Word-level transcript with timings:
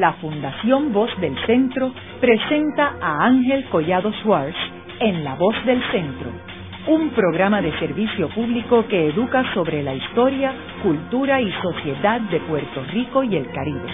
la 0.00 0.14
Fundación 0.14 0.94
Voz 0.94 1.10
del 1.20 1.36
Centro 1.44 1.92
presenta 2.22 2.96
a 3.02 3.26
Ángel 3.26 3.66
Collado 3.68 4.10
Schwartz 4.22 4.56
en 4.98 5.22
La 5.22 5.34
Voz 5.34 5.54
del 5.66 5.78
Centro, 5.92 6.30
un 6.88 7.10
programa 7.10 7.60
de 7.60 7.70
servicio 7.78 8.30
público 8.30 8.86
que 8.88 9.10
educa 9.10 9.44
sobre 9.52 9.82
la 9.82 9.94
historia, 9.94 10.54
cultura 10.82 11.42
y 11.42 11.52
sociedad 11.60 12.18
de 12.22 12.40
Puerto 12.40 12.82
Rico 12.90 13.22
y 13.24 13.36
el 13.36 13.50
Caribe. 13.52 13.88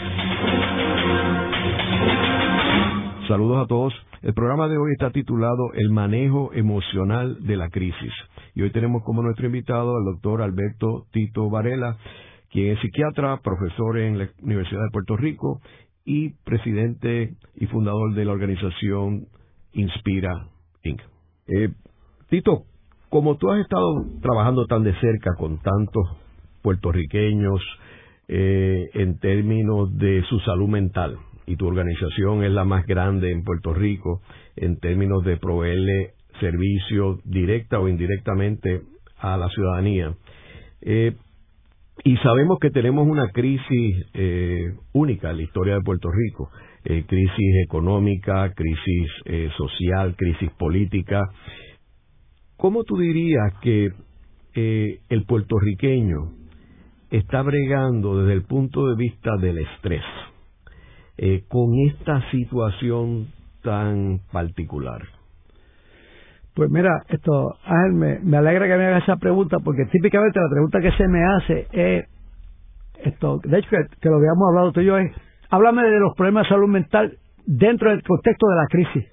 Saludos 3.27 3.65
a 3.65 3.67
todos. 3.67 3.93
El 4.23 4.33
programa 4.33 4.69
de 4.69 4.79
hoy 4.79 4.93
está 4.93 5.11
titulado 5.11 5.73
El 5.75 5.91
manejo 5.91 6.53
emocional 6.53 7.45
de 7.45 7.57
la 7.57 7.69
crisis. 7.69 8.13
Y 8.55 8.63
hoy 8.63 8.71
tenemos 8.71 9.03
como 9.03 9.23
nuestro 9.23 9.47
invitado 9.47 9.97
al 9.97 10.05
doctor 10.05 10.43
Alberto 10.43 11.07
Tito 11.11 11.51
Varela, 11.51 11.97
quien 12.51 12.73
es 12.73 12.81
psiquiatra, 12.81 13.41
profesor 13.43 13.99
en 13.99 14.19
la 14.19 14.29
Universidad 14.41 14.83
de 14.83 14.91
Puerto 14.93 15.17
Rico 15.17 15.61
y 16.07 16.31
presidente 16.45 17.35
y 17.57 17.67
fundador 17.67 18.15
de 18.15 18.25
la 18.25 18.33
organización 18.33 19.27
Inspira 19.73 20.49
Inc. 20.85 21.03
Eh, 21.49 21.69
Tito, 22.31 22.65
como 23.11 23.37
tú 23.37 23.51
has 23.51 23.61
estado 23.61 24.07
trabajando 24.23 24.67
tan 24.67 24.85
de 24.85 24.95
cerca 25.01 25.35
con 25.37 25.59
tantos 25.59 26.09
puertorriqueños 26.63 27.61
eh, 28.29 28.89
en 28.95 29.19
términos 29.19 29.97
de 29.99 30.23
su 30.29 30.39
salud 30.41 30.69
mental, 30.69 31.19
y 31.47 31.57
tu 31.57 31.67
organización 31.67 32.43
es 32.43 32.51
la 32.51 32.65
más 32.65 32.85
grande 32.87 33.31
en 33.31 33.45
Puerto 33.45 33.73
Rico 33.73 34.21
en 34.57 34.79
términos 34.79 35.25
de 35.25 35.37
proveerle 35.37 36.15
servicio 36.41 37.21
directa 37.25 37.79
o 37.79 37.89
indirectamente 37.89 38.83
a 39.19 39.37
la 39.37 39.49
ciudadanía. 39.49 40.15
Eh, 40.83 41.15
y 42.05 42.17
sabemos 42.19 42.59
que 42.61 42.71
tenemos 42.71 43.07
una 43.07 43.31
crisis 43.31 44.07
eh, 44.15 44.75
única 44.93 45.31
en 45.31 45.39
la 45.39 45.43
historia 45.43 45.75
de 45.75 45.81
Puerto 45.81 46.11
Rico, 46.11 46.51
eh, 46.85 47.05
crisis 47.07 47.65
económica, 47.65 48.53
crisis 48.55 49.11
eh, 49.25 49.51
social, 49.57 50.15
crisis 50.17 50.51
política. 50.53 51.23
¿Cómo 52.57 52.85
tú 52.85 52.97
dirías 52.99 53.55
que 53.61 53.91
el 54.55 55.25
puertorriqueño 55.27 56.33
está 57.11 57.43
bregando 57.43 58.21
desde 58.21 58.33
el 58.33 58.45
punto 58.45 58.87
de 58.87 58.97
vista 58.97 59.37
del 59.37 59.59
estrés 59.59 60.03
con 61.49 61.79
esta 61.81 62.31
situación 62.31 63.27
tan 63.63 64.21
particular? 64.33 65.16
Pues 66.57 66.71
mira, 66.71 67.03
esto, 67.11 67.55
Ángel, 67.67 68.21
me, 68.25 68.37
alegra 68.39 68.67
que 68.67 68.79
me 68.79 68.87
hagas 68.87 69.03
esa 69.03 69.17
pregunta 69.17 69.59
porque 69.63 69.85
típicamente 69.93 70.41
la 70.41 70.49
pregunta 70.49 70.81
que 70.81 70.91
se 70.93 71.07
me 71.07 71.23
hace 71.23 71.67
es, 71.71 72.07
esto, 73.05 73.41
de 73.45 73.59
hecho 73.59 73.69
que, 74.01 74.09
lo 74.09 74.17
habíamos 74.17 74.49
hablado 74.49 74.73
tú 74.73 74.81
y 74.81 74.87
yo 74.87 74.97
es, 74.97 75.13
háblame 75.51 75.83
de 75.83 76.01
los 76.01 76.15
problemas 76.17 76.45
de 76.45 76.49
salud 76.49 76.69
mental 76.69 77.19
dentro 77.45 77.91
del 77.91 78.03
contexto 78.03 78.47
de 78.49 78.57
la 78.57 78.67
crisis. 78.71 79.13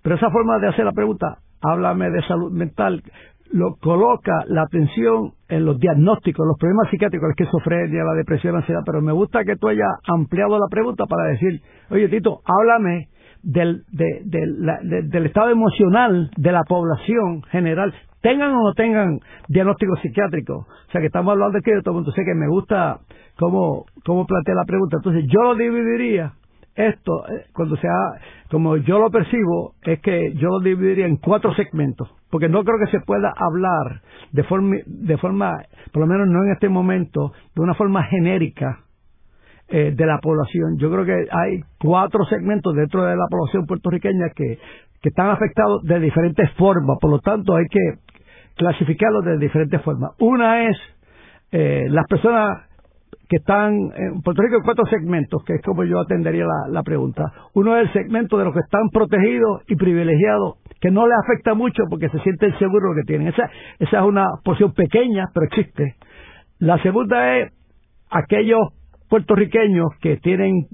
Pero 0.00 0.14
esa 0.14 0.30
forma 0.30 0.60
de 0.60 0.68
hacer 0.68 0.84
la 0.84 0.92
pregunta, 0.92 1.38
háblame 1.60 2.08
de 2.08 2.22
salud 2.22 2.52
mental, 2.52 3.02
lo 3.50 3.74
coloca 3.80 4.44
la 4.46 4.62
atención 4.62 5.32
en 5.48 5.64
los 5.64 5.80
diagnósticos, 5.80 6.46
los 6.46 6.56
problemas 6.56 6.88
psiquiátricos, 6.88 7.26
la 7.26 7.32
esquizofrenia, 7.32 8.04
la 8.04 8.14
depresión, 8.14 8.52
la 8.52 8.60
ansiedad, 8.60 8.82
pero 8.86 9.02
me 9.02 9.12
gusta 9.12 9.42
que 9.42 9.56
tú 9.56 9.66
hayas 9.66 9.90
ampliado 10.06 10.56
la 10.56 10.68
pregunta 10.70 11.04
para 11.06 11.30
decir, 11.30 11.60
oye 11.90 12.08
Tito, 12.08 12.42
háblame 12.44 13.08
del, 13.46 13.84
del 13.92 15.26
estado 15.26 15.50
emocional 15.50 16.30
de 16.36 16.52
la 16.52 16.64
población 16.64 17.42
general, 17.44 17.94
tengan 18.20 18.50
o 18.50 18.64
no 18.64 18.74
tengan 18.74 19.20
diagnóstico 19.48 19.96
psiquiátrico. 20.02 20.66
O 20.66 20.90
sea, 20.90 21.00
que 21.00 21.06
estamos 21.06 21.32
hablando 21.32 21.56
de 21.56 21.62
que 21.62 21.80
todo 21.82 22.04
sé 22.10 22.24
que 22.24 22.34
me 22.34 22.48
gusta 22.48 22.98
cómo, 23.38 23.86
cómo 24.04 24.26
plantea 24.26 24.54
la 24.56 24.64
pregunta. 24.64 24.96
Entonces, 24.96 25.24
yo 25.28 25.42
lo 25.42 25.54
dividiría, 25.54 26.32
esto, 26.74 27.24
eh, 27.28 27.46
cuando 27.52 27.76
sea, 27.76 27.92
como 28.50 28.76
yo 28.78 28.98
lo 28.98 29.10
percibo, 29.10 29.74
es 29.82 30.00
que 30.00 30.34
yo 30.34 30.48
lo 30.48 30.60
dividiría 30.60 31.06
en 31.06 31.18
cuatro 31.18 31.54
segmentos, 31.54 32.10
porque 32.28 32.48
no 32.48 32.64
creo 32.64 32.78
que 32.84 32.90
se 32.90 33.04
pueda 33.04 33.32
hablar 33.36 34.02
de 34.32 34.42
forma, 34.42 34.76
de 34.86 35.18
forma, 35.18 35.62
por 35.92 36.02
lo 36.02 36.08
menos 36.08 36.26
no 36.28 36.44
en 36.44 36.52
este 36.52 36.68
momento, 36.68 37.32
de 37.54 37.62
una 37.62 37.74
forma 37.74 38.02
genérica 38.04 38.80
eh, 39.68 39.92
de 39.94 40.06
la 40.06 40.18
población. 40.18 40.78
Yo 40.78 40.90
creo 40.90 41.04
que 41.04 41.26
hay 41.30 41.60
cuatro 41.78 42.24
segmentos 42.26 42.74
dentro 42.74 43.04
de 43.04 43.16
la 43.16 43.26
población 43.28 43.66
puertorriqueña 43.66 44.30
que, 44.34 44.58
que 45.00 45.08
están 45.08 45.30
afectados 45.30 45.82
de 45.82 46.00
diferentes 46.00 46.50
formas, 46.52 46.98
por 47.00 47.10
lo 47.10 47.18
tanto 47.18 47.56
hay 47.56 47.66
que 47.70 47.80
clasificarlos 48.56 49.24
de 49.24 49.38
diferentes 49.38 49.80
formas. 49.82 50.12
Una 50.18 50.68
es 50.68 50.76
eh, 51.52 51.86
las 51.90 52.06
personas 52.06 52.66
que 53.28 53.36
están 53.36 53.74
en 53.96 54.22
Puerto 54.22 54.42
Rico 54.42 54.56
en 54.56 54.62
cuatro 54.62 54.84
segmentos, 54.86 55.42
que 55.44 55.54
es 55.54 55.62
como 55.62 55.84
yo 55.84 56.00
atendería 56.00 56.44
la, 56.68 56.82
pregunta. 56.82 57.24
Uno 57.54 57.76
es 57.76 57.88
el 57.88 57.92
segmento 57.92 58.38
de 58.38 58.44
los 58.44 58.54
que 58.54 58.60
están 58.60 58.88
protegidos 58.92 59.62
y 59.66 59.74
privilegiados, 59.74 60.58
que 60.80 60.90
no 60.90 61.06
les 61.06 61.16
afecta 61.24 61.54
mucho 61.54 61.82
porque 61.90 62.08
se 62.08 62.20
sienten 62.20 62.56
seguros 62.58 62.94
que 62.96 63.02
tienen. 63.02 63.28
Esa, 63.28 63.50
esa 63.78 63.98
es 63.98 64.04
una 64.04 64.26
porción 64.44 64.72
pequeña, 64.72 65.24
pero 65.34 65.46
existe. 65.46 65.96
La 66.58 66.80
segunda 66.82 67.36
es 67.36 67.52
aquellos 68.10 68.60
puertorriqueños 69.16 69.86
que 70.02 70.18
tienen 70.18 70.66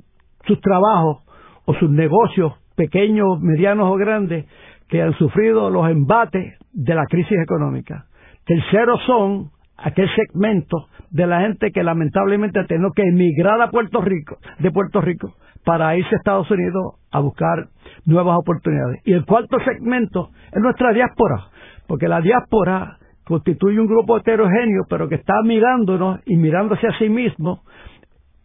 sus 0.47 0.61
trabajos 0.61 1.19
o 1.65 1.75
sus 1.75 1.89
negocios, 1.89 2.55
pequeños, 2.75 3.41
medianos 3.41 3.89
o 3.89 3.95
grandes, 3.95 4.47
que 4.89 5.01
han 5.01 5.15
sufrido 5.15 5.71
los 5.71 5.89
embates 5.89 6.59
de 6.73 6.95
la 6.95 7.07
crisis 7.07 7.39
económica. 7.41 8.07
Tercero 8.45 8.99
son 9.07 9.51
aquel 9.77 10.09
segmento 10.17 10.89
de 11.11 11.29
la 11.29 11.43
gente 11.43 11.71
que 11.71 11.85
lamentablemente 11.85 12.59
ha 12.59 12.67
tenido 12.67 12.91
que 12.91 13.03
emigrar 13.03 13.61
a 13.61 13.71
Puerto 13.71 14.01
Rico, 14.01 14.39
de 14.59 14.73
Puerto 14.73 15.01
Rico, 15.01 15.35
para 15.65 15.97
irse 15.97 16.13
a 16.13 16.19
Estados 16.19 16.51
Unidos 16.51 16.97
a 17.13 17.21
buscar 17.21 17.69
nuevas 18.07 18.39
oportunidades. 18.41 19.03
Y 19.05 19.13
el 19.13 19.25
cuarto 19.25 19.59
segmento 19.61 20.31
es 20.51 20.61
nuestra 20.61 20.93
diáspora, 20.93 21.45
porque 21.87 22.09
la 22.09 22.21
diáspora 22.21 22.99
constituye 23.25 23.79
un 23.79 23.87
grupo 23.87 24.17
heterogéneo, 24.17 24.83
pero 24.89 25.09
que 25.09 25.15
está 25.15 25.35
mirándonos 25.45 26.19
y 26.27 26.37
mirándose 26.37 26.89
a 26.89 26.99
sí 26.99 27.09
mismo 27.09 27.63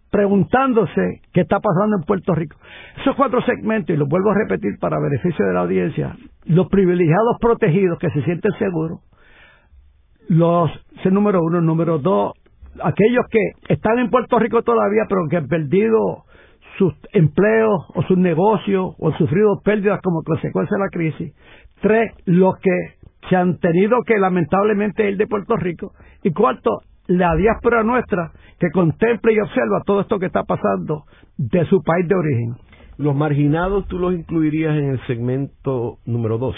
preguntándose 0.10 1.22
qué 1.34 1.42
está 1.42 1.60
pasando 1.60 1.98
en 1.98 2.04
Puerto 2.04 2.34
Rico. 2.34 2.58
Esos 3.02 3.16
cuatro 3.16 3.42
segmentos, 3.42 3.96
y 3.96 3.98
los 3.98 4.08
vuelvo 4.08 4.32
a 4.32 4.36
repetir 4.36 4.78
para 4.80 5.00
beneficio 5.00 5.46
de 5.46 5.54
la 5.54 5.62
audiencia, 5.62 6.16
los 6.46 6.68
privilegiados 6.68 7.38
protegidos 7.40 8.00
que 8.00 8.10
se 8.12 8.24
sienten 8.24 8.52
seguros, 8.54 9.00
los, 10.30 10.70
ese 11.00 11.12
número 11.12 11.40
uno, 11.42 11.62
número 11.62 12.00
dos, 12.00 12.34
aquellos 12.84 13.26
que 13.30 13.74
están 13.74 14.00
en 14.00 14.10
Puerto 14.10 14.40
Rico 14.40 14.62
todavía, 14.62 15.04
pero 15.08 15.22
que 15.30 15.38
han 15.38 15.48
perdido 15.48 16.26
sus 16.78 16.94
empleos 17.14 17.86
o 17.96 18.04
sus 18.04 18.18
negocios 18.18 18.94
o 19.00 19.08
han 19.08 19.18
sufrido 19.18 19.60
pérdidas 19.64 20.00
como 20.04 20.22
consecuencia 20.24 20.78
de 20.78 20.84
la 20.84 20.90
crisis. 20.90 21.36
Tres, 21.82 22.12
los 22.26 22.56
que 22.58 22.98
se 23.30 23.36
han 23.36 23.58
tenido 23.58 24.04
que 24.06 24.18
lamentablemente 24.18 25.10
ir 25.10 25.18
de 25.18 25.28
Puerto 25.28 25.56
Rico. 25.56 25.94
Y 26.24 26.32
cuarto, 26.32 26.82
la 27.08 27.36
diáspora 27.36 27.84
nuestra 27.84 28.32
que 28.60 28.70
contemple 28.72 29.34
y 29.34 29.40
observa 29.40 29.82
todo 29.86 30.02
esto 30.02 30.20
que 30.20 30.28
está 30.28 30.44
pasando 30.44 31.04
de 31.38 31.66
su 31.66 31.82
país 31.84 32.08
de 32.08 32.16
origen. 32.16 32.56
Los 32.98 33.16
marginados 33.16 33.88
tú 33.88 34.00
los 34.00 34.14
incluirías 34.14 34.76
en 34.76 34.90
el 34.90 35.08
segmento 35.08 35.98
número 36.06 36.38
dos. 36.38 36.56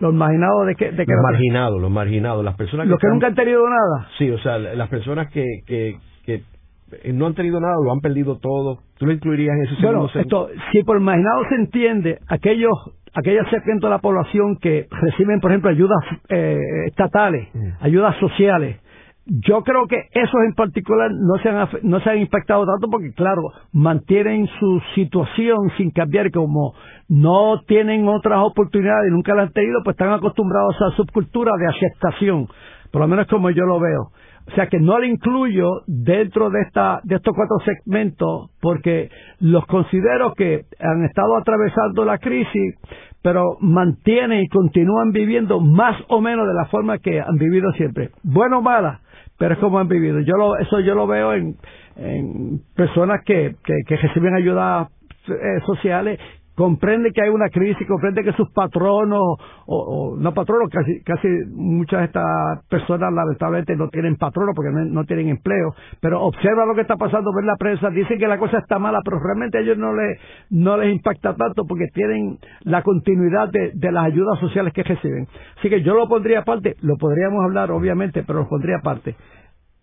Los 0.00 0.14
marginados 0.14 0.66
de 0.66 0.74
qué? 0.74 0.90
De 0.90 1.04
los 1.06 1.22
marginados, 1.22 1.80
los 1.80 1.90
marginados, 1.90 2.44
las 2.44 2.56
personas 2.56 2.86
que... 2.86 2.90
Los 2.90 2.98
que 2.98 3.08
nunca 3.08 3.26
han 3.28 3.34
tenido 3.34 3.62
nada. 3.68 4.08
Sí, 4.18 4.30
o 4.30 4.38
sea, 4.38 4.58
las 4.58 4.88
personas 4.88 5.30
que, 5.30 5.44
que, 5.66 5.96
que 6.24 6.42
no 7.12 7.26
han 7.26 7.34
tenido 7.34 7.60
nada, 7.60 7.74
lo 7.84 7.92
han 7.92 8.00
perdido 8.00 8.38
todo. 8.38 8.80
¿Tú 8.98 9.06
lo 9.06 9.12
incluirías 9.12 9.54
en 9.54 9.62
ese 9.62 9.82
bueno, 9.82 10.08
esto, 10.12 10.48
si 10.72 10.82
por 10.82 10.98
marginados 10.98 11.46
se 11.50 11.54
entiende 11.56 12.18
aquellos 12.28 12.72
aquellos 13.14 13.46
segmentos 13.50 13.88
de 13.88 13.90
la 13.90 13.98
población 13.98 14.56
que 14.56 14.86
reciben, 14.90 15.40
por 15.40 15.50
ejemplo, 15.50 15.70
ayudas 15.70 15.98
eh, 16.30 16.56
estatales, 16.86 17.48
mm. 17.54 17.84
ayudas 17.84 18.16
sociales, 18.16 18.80
yo 19.24 19.62
creo 19.62 19.86
que 19.86 19.96
esos 20.12 20.40
en 20.44 20.54
particular 20.54 21.10
no 21.12 21.38
se 21.42 21.48
han 21.48 21.68
no 21.82 22.00
se 22.00 22.10
han 22.10 22.18
impactado 22.18 22.66
tanto 22.66 22.88
porque 22.90 23.12
claro 23.12 23.42
mantienen 23.72 24.48
su 24.58 24.80
situación 24.94 25.70
sin 25.76 25.90
cambiar. 25.90 26.30
Como 26.32 26.74
no 27.08 27.60
tienen 27.66 28.08
otras 28.08 28.40
oportunidades 28.42 29.10
y 29.10 29.12
nunca 29.12 29.34
las 29.34 29.48
han 29.48 29.52
tenido 29.52 29.80
pues 29.84 29.94
están 29.94 30.12
acostumbrados 30.12 30.74
a 30.80 30.86
la 30.86 30.96
subcultura 30.96 31.52
de 31.56 31.68
aceptación. 31.68 32.48
Por 32.90 33.00
lo 33.00 33.08
menos 33.08 33.28
como 33.28 33.50
yo 33.50 33.64
lo 33.64 33.78
veo. 33.78 34.10
O 34.48 34.50
sea 34.56 34.66
que 34.66 34.80
no 34.80 34.98
le 34.98 35.06
incluyo 35.06 35.68
dentro 35.86 36.50
de 36.50 36.62
esta 36.62 37.00
de 37.04 37.14
estos 37.14 37.32
cuatro 37.34 37.58
segmentos 37.64 38.50
porque 38.60 39.08
los 39.38 39.64
considero 39.66 40.32
que 40.34 40.64
han 40.80 41.04
estado 41.04 41.36
atravesando 41.36 42.04
la 42.04 42.18
crisis 42.18 42.74
pero 43.22 43.56
mantienen 43.60 44.42
y 44.42 44.48
continúan 44.48 45.12
viviendo 45.12 45.60
más 45.60 45.96
o 46.08 46.20
menos 46.20 46.44
de 46.48 46.54
la 46.54 46.64
forma 46.64 46.98
que 46.98 47.20
han 47.20 47.36
vivido 47.36 47.70
siempre. 47.74 48.10
Bueno 48.24 48.58
o 48.58 48.62
mala 48.62 48.98
pero 49.38 49.54
es 49.54 49.60
como 49.60 49.78
han 49.78 49.88
vivido. 49.88 50.20
Yo 50.20 50.36
lo, 50.36 50.56
eso 50.58 50.80
yo 50.80 50.94
lo 50.94 51.06
veo 51.06 51.32
en, 51.34 51.56
en 51.96 52.60
personas 52.74 53.22
que, 53.24 53.56
que, 53.64 53.96
reciben 53.96 54.34
ayudas 54.34 54.88
eh, 55.28 55.60
sociales 55.66 56.18
comprende 56.54 57.10
que 57.12 57.22
hay 57.22 57.30
una 57.30 57.48
crisis, 57.48 57.86
comprende 57.86 58.22
que 58.22 58.32
sus 58.32 58.50
patronos, 58.50 59.22
o, 59.66 60.16
no 60.18 60.34
patronos, 60.34 60.68
casi, 60.70 61.02
casi 61.02 61.28
muchas 61.50 62.00
de 62.00 62.06
estas 62.06 62.64
personas 62.68 63.12
lamentablemente 63.12 63.76
no 63.76 63.88
tienen 63.88 64.16
patronos 64.16 64.54
porque 64.54 64.70
no, 64.72 65.04
tienen 65.04 65.28
empleo, 65.28 65.74
pero 66.00 66.22
observa 66.22 66.66
lo 66.66 66.74
que 66.74 66.82
está 66.82 66.96
pasando, 66.96 67.32
ver 67.34 67.44
la 67.44 67.56
prensa, 67.56 67.90
dicen 67.90 68.18
que 68.18 68.26
la 68.26 68.38
cosa 68.38 68.58
está 68.58 68.78
mala, 68.78 69.00
pero 69.04 69.18
realmente 69.18 69.58
a 69.58 69.60
ellos 69.62 69.78
no 69.78 69.94
les, 69.94 70.18
no 70.50 70.76
les 70.76 70.92
impacta 70.92 71.34
tanto 71.34 71.64
porque 71.66 71.86
tienen 71.94 72.38
la 72.64 72.82
continuidad 72.82 73.48
de, 73.50 73.72
de 73.74 73.92
las 73.92 74.04
ayudas 74.04 74.38
sociales 74.38 74.72
que 74.72 74.82
reciben. 74.82 75.26
Así 75.58 75.68
que 75.68 75.82
yo 75.82 75.94
lo 75.94 76.08
pondría 76.08 76.40
aparte, 76.40 76.76
lo 76.82 76.96
podríamos 76.96 77.44
hablar 77.44 77.70
obviamente, 77.70 78.24
pero 78.26 78.40
lo 78.40 78.48
pondría 78.48 78.76
aparte. 78.78 79.16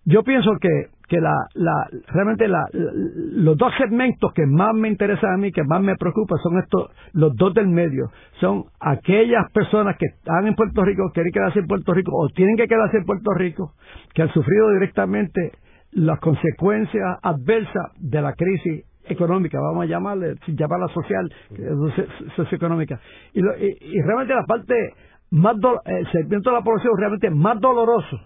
Yo 0.05 0.23
pienso 0.23 0.51
que, 0.61 0.69
que 1.07 1.19
la, 1.19 1.35
la, 1.55 1.87
realmente 2.07 2.47
la, 2.47 2.65
los 2.73 3.57
dos 3.57 3.71
segmentos 3.77 4.31
que 4.33 4.45
más 4.45 4.73
me 4.73 4.87
interesan 4.87 5.33
a 5.33 5.37
mí, 5.37 5.51
que 5.51 5.63
más 5.63 5.81
me 5.81 5.95
preocupan, 5.95 6.37
son 6.39 6.57
estos, 6.59 6.91
los 7.13 7.35
dos 7.35 7.53
del 7.53 7.67
medio. 7.67 8.09
Son 8.39 8.65
aquellas 8.79 9.51
personas 9.51 9.97
que 9.97 10.05
están 10.05 10.47
en 10.47 10.55
Puerto 10.55 10.83
Rico, 10.83 11.11
quieren 11.13 11.31
quedarse 11.31 11.59
en 11.59 11.67
Puerto 11.67 11.93
Rico 11.93 12.11
o 12.15 12.29
tienen 12.29 12.55
que 12.55 12.67
quedarse 12.67 12.97
en 12.97 13.05
Puerto 13.05 13.33
Rico, 13.33 13.73
que 14.13 14.21
han 14.21 14.33
sufrido 14.33 14.71
directamente 14.71 15.51
las 15.91 16.19
consecuencias 16.19 17.17
adversas 17.21 17.91
de 17.99 18.21
la 18.21 18.33
crisis 18.33 18.85
económica, 19.05 19.59
vamos 19.59 19.83
a 19.83 19.87
llamarle, 19.87 20.35
sin 20.45 20.55
llamarla 20.55 20.87
social, 20.89 21.33
socioeconómica. 22.35 22.99
Y, 23.33 23.39
y, 23.39 24.01
realmente 24.03 24.35
la 24.35 24.45
parte 24.45 24.75
más, 25.31 25.55
el 25.85 26.11
segmento 26.11 26.51
de 26.51 26.57
la 26.57 26.63
población 26.63 26.93
realmente 26.97 27.29
más 27.31 27.59
doloroso 27.59 28.19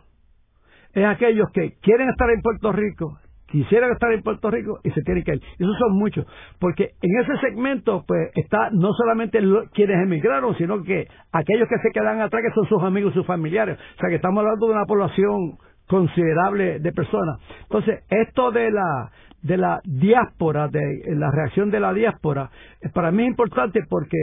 es 0.93 1.05
aquellos 1.05 1.49
que 1.53 1.73
quieren 1.81 2.09
estar 2.09 2.29
en 2.29 2.41
Puerto 2.41 2.71
Rico, 2.71 3.17
quisieran 3.47 3.91
estar 3.91 4.11
en 4.11 4.23
Puerto 4.23 4.49
Rico 4.49 4.79
y 4.83 4.89
se 4.91 5.01
tienen 5.03 5.23
que 5.23 5.35
ir. 5.35 5.41
Esos 5.59 5.77
son 5.77 5.93
muchos, 5.97 6.25
porque 6.59 6.91
en 7.01 7.19
ese 7.21 7.37
segmento 7.39 8.03
pues 8.07 8.31
está 8.35 8.69
no 8.71 8.91
solamente 8.93 9.39
quienes 9.73 10.03
emigraron, 10.03 10.55
sino 10.57 10.81
que 10.83 11.07
aquellos 11.31 11.67
que 11.69 11.77
se 11.77 11.91
quedan 11.91 12.19
atrás, 12.19 12.41
que 12.43 12.53
son 12.53 12.67
sus 12.67 12.81
amigos, 12.83 13.13
sus 13.13 13.25
familiares. 13.25 13.77
O 13.97 13.99
sea 13.99 14.09
que 14.09 14.15
estamos 14.15 14.39
hablando 14.39 14.67
de 14.67 14.73
una 14.73 14.85
población 14.85 15.57
considerable 15.87 16.79
de 16.79 16.91
personas. 16.93 17.39
Entonces, 17.63 18.03
esto 18.09 18.51
de 18.51 18.71
la 18.71 19.11
de 19.43 19.57
la 19.57 19.81
diáspora, 19.83 20.69
de 20.69 20.79
la 21.15 21.29
reacción 21.29 21.69
de 21.69 21.81
la 21.81 21.93
diáspora, 21.93 22.49
para 22.93 23.11
mí 23.11 23.23
es 23.23 23.29
importante 23.29 23.81
porque 23.89 24.17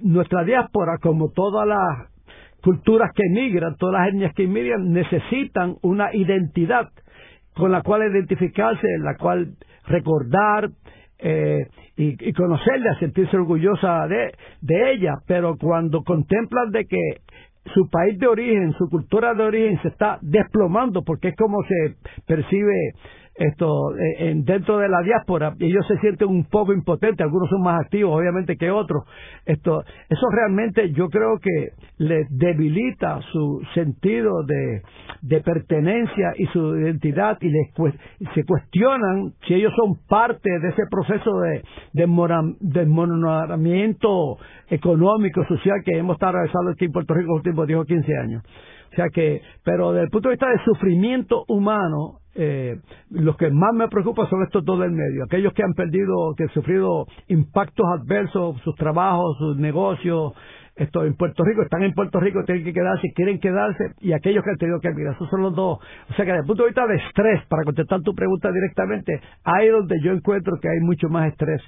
nuestra 0.00 0.42
diáspora, 0.42 0.98
como 1.00 1.30
todas 1.30 1.66
las 1.66 2.13
culturas 2.64 3.10
que 3.14 3.26
emigran, 3.26 3.76
todas 3.76 4.00
las 4.00 4.08
etnias 4.08 4.34
que 4.34 4.44
emigran, 4.44 4.90
necesitan 4.90 5.76
una 5.82 6.14
identidad 6.14 6.88
con 7.54 7.70
la 7.70 7.82
cual 7.82 8.10
identificarse, 8.10 8.86
la 9.00 9.16
cual 9.16 9.52
recordar 9.86 10.70
eh, 11.18 11.66
y, 11.96 12.32
conocerla, 12.32 12.98
sentirse 12.98 13.36
orgullosa 13.36 14.08
de, 14.08 14.32
de 14.62 14.92
ella, 14.92 15.12
pero 15.26 15.56
cuando 15.58 16.02
contemplan 16.02 16.70
de 16.70 16.86
que 16.86 17.20
su 17.72 17.88
país 17.90 18.18
de 18.18 18.26
origen, 18.26 18.72
su 18.72 18.88
cultura 18.88 19.34
de 19.34 19.44
origen 19.44 19.80
se 19.82 19.88
está 19.88 20.18
desplomando 20.22 21.02
porque 21.02 21.28
es 21.28 21.36
como 21.36 21.62
se 21.62 21.94
percibe 22.26 22.92
esto 23.34 23.96
eh, 23.96 24.30
en, 24.30 24.44
dentro 24.44 24.78
de 24.78 24.88
la 24.88 25.02
diáspora 25.02 25.54
ellos 25.58 25.84
se 25.88 25.98
sienten 25.98 26.28
un 26.28 26.44
poco 26.44 26.72
impotentes 26.72 27.24
algunos 27.24 27.50
son 27.50 27.62
más 27.62 27.84
activos 27.84 28.16
obviamente 28.16 28.56
que 28.56 28.70
otros. 28.70 29.02
Esto 29.44 29.82
eso 30.08 30.28
realmente 30.30 30.92
yo 30.92 31.08
creo 31.08 31.40
que 31.40 31.70
les 31.98 32.28
debilita 32.30 33.20
su 33.32 33.60
sentido 33.74 34.44
de, 34.44 34.82
de 35.22 35.40
pertenencia 35.40 36.34
y 36.36 36.46
su 36.46 36.76
identidad 36.76 37.36
y 37.40 37.48
les 37.48 37.72
se 38.34 38.44
cuestionan 38.44 39.32
si 39.46 39.54
ellos 39.54 39.72
son 39.76 39.96
parte 40.08 40.50
de 40.60 40.68
ese 40.68 40.82
proceso 40.90 41.40
de 41.40 41.62
desmoronamiento 41.92 44.38
económico 44.68 45.44
social 45.46 45.82
que 45.84 45.98
hemos 45.98 46.14
estado 46.14 46.30
atravesando 46.30 46.70
aquí 46.70 46.86
en 46.86 46.92
Puerto 46.92 47.12
Rico 47.14 47.32
los 47.32 47.38
últimos 47.38 47.66
10 47.66 47.80
o 47.80 47.84
15 47.84 48.16
años. 48.16 48.44
O 48.92 48.96
sea 48.96 49.08
que, 49.12 49.40
pero 49.64 49.90
desde 49.92 50.04
el 50.04 50.10
punto 50.10 50.28
de 50.28 50.34
vista 50.34 50.48
del 50.48 50.60
sufrimiento 50.64 51.44
humano, 51.48 52.20
eh, 52.34 52.76
los 53.10 53.36
que 53.36 53.50
más 53.50 53.72
me 53.74 53.88
preocupan 53.88 54.28
son 54.28 54.42
estos 54.42 54.64
dos 54.64 54.80
del 54.80 54.92
medio, 54.92 55.24
aquellos 55.24 55.52
que 55.52 55.62
han 55.62 55.74
perdido, 55.74 56.34
que 56.36 56.44
han 56.44 56.50
sufrido 56.50 57.06
impactos 57.28 57.86
adversos, 58.00 58.60
sus 58.62 58.74
trabajos, 58.74 59.36
sus 59.38 59.56
negocios, 59.56 60.32
esto 60.76 61.04
en 61.04 61.14
Puerto 61.14 61.44
Rico, 61.44 61.62
están 61.62 61.84
en 61.84 61.92
Puerto 61.92 62.18
Rico, 62.18 62.42
tienen 62.44 62.64
que 62.64 62.72
quedarse, 62.72 63.12
quieren 63.14 63.38
quedarse, 63.38 63.92
y 64.00 64.12
aquellos 64.12 64.42
que 64.42 64.50
han 64.50 64.56
tenido 64.56 64.80
que 64.80 64.88
emigrar, 64.88 65.14
esos 65.14 65.30
son 65.30 65.42
los 65.42 65.54
dos. 65.54 65.78
O 66.10 66.14
sea 66.14 66.24
que 66.24 66.32
desde 66.32 66.40
el 66.40 66.46
punto 66.46 66.64
de 66.64 66.70
vista 66.70 66.86
de 66.86 66.96
estrés, 66.96 67.46
para 67.48 67.62
contestar 67.62 68.02
tu 68.02 68.14
pregunta 68.14 68.50
directamente, 68.50 69.20
ahí 69.44 69.68
donde 69.68 70.00
yo 70.02 70.12
encuentro 70.12 70.54
que 70.60 70.68
hay 70.68 70.80
mucho 70.80 71.08
más 71.08 71.30
estrés, 71.30 71.62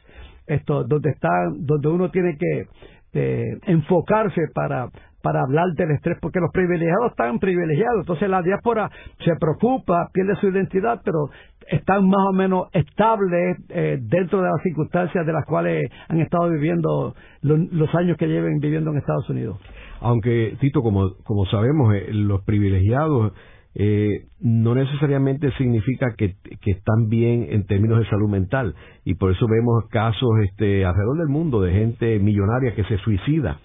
esto, 0.46 0.84
donde 0.84 1.10
está, 1.10 1.30
donde 1.56 1.88
uno 1.88 2.10
tiene 2.10 2.36
que 2.36 2.66
eh, 3.12 3.58
enfocarse 3.66 4.42
para 4.52 4.88
para 5.26 5.42
hablar 5.42 5.66
del 5.74 5.90
estrés, 5.90 6.18
porque 6.22 6.38
los 6.38 6.52
privilegiados 6.52 7.10
están 7.10 7.40
privilegiados, 7.40 8.02
entonces 8.02 8.30
la 8.30 8.42
diáspora 8.42 8.88
se 9.24 9.34
preocupa, 9.40 10.08
pierde 10.12 10.36
su 10.36 10.46
identidad, 10.46 11.00
pero 11.04 11.30
están 11.66 12.08
más 12.08 12.28
o 12.28 12.32
menos 12.32 12.68
estables 12.72 13.58
eh, 13.70 13.98
dentro 14.02 14.40
de 14.40 14.44
las 14.44 14.62
circunstancias 14.62 15.26
de 15.26 15.32
las 15.32 15.44
cuales 15.44 15.90
han 16.06 16.20
estado 16.20 16.48
viviendo 16.48 17.16
los 17.42 17.94
años 17.96 18.16
que 18.18 18.28
lleven 18.28 18.60
viviendo 18.60 18.92
en 18.92 18.98
Estados 18.98 19.28
Unidos. 19.28 19.58
Aunque, 20.00 20.56
Tito, 20.60 20.80
como, 20.80 21.16
como 21.24 21.44
sabemos, 21.46 21.92
eh, 21.92 22.06
los 22.12 22.44
privilegiados 22.44 23.32
eh, 23.74 24.28
no 24.38 24.76
necesariamente 24.76 25.50
significa 25.58 26.14
que, 26.16 26.36
que, 26.60 26.70
están 26.70 27.08
bien 27.08 27.48
en 27.50 27.66
términos 27.66 27.98
de 27.98 28.06
salud 28.06 28.28
mental. 28.28 28.76
Y 29.04 29.14
por 29.14 29.32
eso 29.32 29.44
vemos 29.48 29.88
casos 29.90 30.30
este, 30.44 30.84
alrededor 30.84 31.18
del 31.18 31.28
mundo 31.30 31.60
de 31.60 31.72
gente 31.72 32.20
millonaria 32.20 32.76
que 32.76 32.84
se 32.84 32.98
suicida 32.98 33.58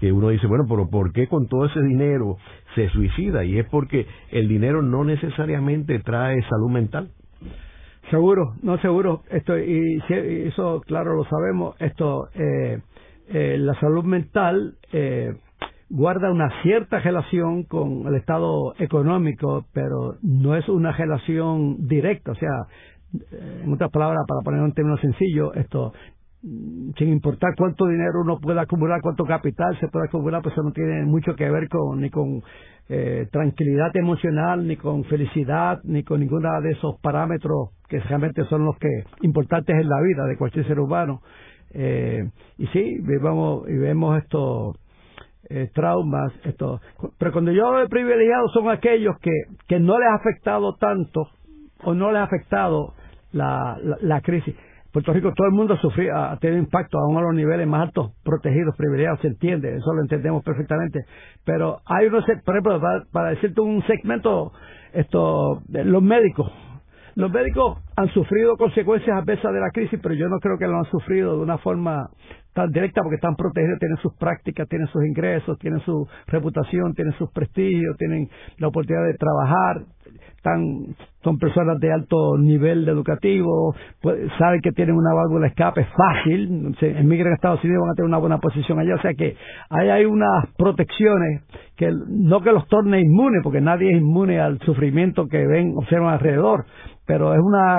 que 0.00 0.12
uno 0.12 0.28
dice, 0.28 0.46
bueno, 0.46 0.64
pero 0.68 0.88
¿por 0.88 1.12
qué 1.12 1.26
con 1.26 1.48
todo 1.48 1.66
ese 1.66 1.80
dinero 1.82 2.36
se 2.74 2.88
suicida? 2.90 3.44
Y 3.44 3.58
es 3.58 3.68
porque 3.68 4.06
el 4.30 4.48
dinero 4.48 4.82
no 4.82 5.04
necesariamente 5.04 5.98
trae 6.00 6.40
salud 6.42 6.70
mental. 6.70 7.10
Seguro, 8.10 8.54
no 8.62 8.78
seguro. 8.78 9.22
Esto 9.30 9.58
y 9.58 10.02
eso, 10.08 10.80
claro, 10.86 11.14
lo 11.14 11.24
sabemos. 11.24 11.76
Esto, 11.78 12.28
eh, 12.34 12.80
eh, 13.28 13.56
la 13.58 13.78
salud 13.80 14.04
mental 14.04 14.76
eh, 14.92 15.34
guarda 15.90 16.30
una 16.30 16.62
cierta 16.62 17.00
relación 17.00 17.64
con 17.64 18.06
el 18.06 18.14
estado 18.14 18.74
económico, 18.78 19.66
pero 19.74 20.16
no 20.22 20.56
es 20.56 20.68
una 20.68 20.92
relación 20.92 21.86
directa. 21.86 22.32
O 22.32 22.34
sea, 22.34 22.66
en 23.62 23.72
otras 23.72 23.90
palabras, 23.90 24.24
para 24.26 24.40
poner 24.42 24.62
un 24.62 24.72
término 24.72 24.96
sencillo, 24.98 25.52
esto 25.54 25.92
sin 26.40 27.08
importar 27.08 27.54
cuánto 27.56 27.86
dinero 27.86 28.20
uno 28.22 28.38
pueda 28.38 28.62
acumular, 28.62 29.00
cuánto 29.02 29.24
capital 29.24 29.76
se 29.80 29.88
pueda 29.88 30.06
acumular, 30.06 30.40
pues 30.40 30.52
eso 30.52 30.62
no 30.62 30.72
tiene 30.72 31.02
mucho 31.04 31.34
que 31.34 31.50
ver 31.50 31.68
con 31.68 32.00
ni 32.00 32.10
con 32.10 32.42
eh, 32.88 33.26
tranquilidad 33.32 33.94
emocional, 33.96 34.66
ni 34.66 34.76
con 34.76 35.04
felicidad, 35.04 35.80
ni 35.84 36.04
con 36.04 36.20
ninguno 36.20 36.48
de 36.62 36.70
esos 36.70 36.98
parámetros 37.00 37.70
que 37.88 37.98
realmente 38.00 38.44
son 38.44 38.64
los 38.64 38.78
que 38.78 38.88
importantes 39.22 39.74
en 39.76 39.88
la 39.88 40.00
vida 40.00 40.26
de 40.26 40.36
cualquier 40.36 40.66
ser 40.66 40.78
humano. 40.78 41.22
Eh, 41.74 42.30
y 42.56 42.66
sí, 42.68 42.98
vemos, 43.00 43.68
y 43.68 43.76
vemos 43.76 44.22
estos 44.22 44.76
eh, 45.50 45.70
traumas, 45.74 46.32
esto. 46.44 46.80
Pero 47.18 47.32
cuando 47.32 47.50
yo 47.52 47.66
hablo 47.66 47.80
de 47.80 47.88
privilegiados 47.88 48.52
son 48.52 48.70
aquellos 48.70 49.18
que, 49.20 49.32
que 49.66 49.80
no 49.80 49.98
les 49.98 50.08
ha 50.08 50.14
afectado 50.14 50.76
tanto 50.76 51.28
o 51.82 51.94
no 51.94 52.10
les 52.12 52.20
ha 52.20 52.24
afectado 52.24 52.94
la, 53.32 53.76
la 54.00 54.20
crisis. 54.20 54.54
Puerto 54.92 55.12
Rico 55.12 55.32
todo 55.34 55.48
el 55.48 55.52
mundo 55.52 55.76
sufrió, 55.76 56.16
ha 56.16 56.36
tenido 56.38 56.60
impacto 56.60 56.98
aún 56.98 57.18
a 57.18 57.20
los 57.20 57.34
niveles 57.34 57.66
más 57.66 57.82
altos, 57.82 58.12
protegidos, 58.24 58.74
privilegiados, 58.76 59.20
se 59.20 59.28
entiende, 59.28 59.76
eso 59.76 59.92
lo 59.92 60.00
entendemos 60.00 60.42
perfectamente. 60.42 61.00
Pero 61.44 61.80
hay 61.84 62.06
unos, 62.06 62.24
por 62.44 62.54
ejemplo, 62.54 62.80
para, 63.12 63.30
decirte 63.30 63.60
un 63.60 63.82
segmento, 63.86 64.52
esto, 64.92 65.62
los 65.68 66.02
médicos. 66.02 66.50
Los 67.16 67.32
médicos 67.32 67.78
han 67.96 68.08
sufrido 68.10 68.56
consecuencias 68.56 69.18
adversas 69.18 69.52
de 69.52 69.60
la 69.60 69.70
crisis, 69.70 69.98
pero 70.00 70.14
yo 70.14 70.28
no 70.28 70.38
creo 70.38 70.56
que 70.56 70.68
lo 70.68 70.78
han 70.78 70.84
sufrido 70.84 71.36
de 71.36 71.42
una 71.42 71.58
forma 71.58 72.08
tan 72.54 72.70
directa 72.70 73.02
porque 73.02 73.16
están 73.16 73.34
protegidos, 73.34 73.78
tienen 73.80 73.98
sus 73.98 74.14
prácticas, 74.14 74.68
tienen 74.68 74.86
sus 74.86 75.04
ingresos, 75.04 75.58
tienen 75.58 75.80
su 75.80 76.06
reputación, 76.28 76.94
tienen 76.94 77.12
sus 77.18 77.30
prestigios, 77.32 77.96
tienen 77.98 78.28
la 78.58 78.68
oportunidad 78.68 79.04
de 79.04 79.14
trabajar, 79.14 79.82
están, 80.38 80.94
son 81.24 81.36
personas 81.38 81.78
de 81.80 81.92
alto 81.92 82.38
nivel 82.38 82.88
educativo, 82.88 83.74
pues, 84.00 84.30
saben 84.38 84.60
que 84.60 84.70
tienen 84.70 84.94
una 84.94 85.12
válvula 85.12 85.42
de 85.42 85.48
escape 85.48 85.84
fácil, 85.84 86.76
se 86.78 86.96
emigran 86.96 87.32
a 87.32 87.34
Estados 87.34 87.62
Unidos 87.64 87.82
van 87.82 87.90
a 87.90 87.94
tener 87.94 88.08
una 88.08 88.18
buena 88.18 88.38
posición 88.38 88.78
allá, 88.78 88.94
o 88.94 89.00
sea 89.00 89.14
que 89.14 89.36
ahí 89.68 89.88
hay 89.88 90.04
unas 90.04 90.46
protecciones 90.56 91.42
que 91.76 91.92
no 92.08 92.40
que 92.40 92.52
los 92.52 92.66
torne 92.68 93.00
inmunes, 93.00 93.40
porque 93.42 93.60
nadie 93.60 93.90
es 93.90 93.98
inmune 93.98 94.40
al 94.40 94.60
sufrimiento 94.60 95.26
que 95.26 95.44
ven, 95.44 95.74
observan 95.76 96.14
alrededor, 96.14 96.64
pero 97.04 97.34
es 97.34 97.40
una 97.40 97.78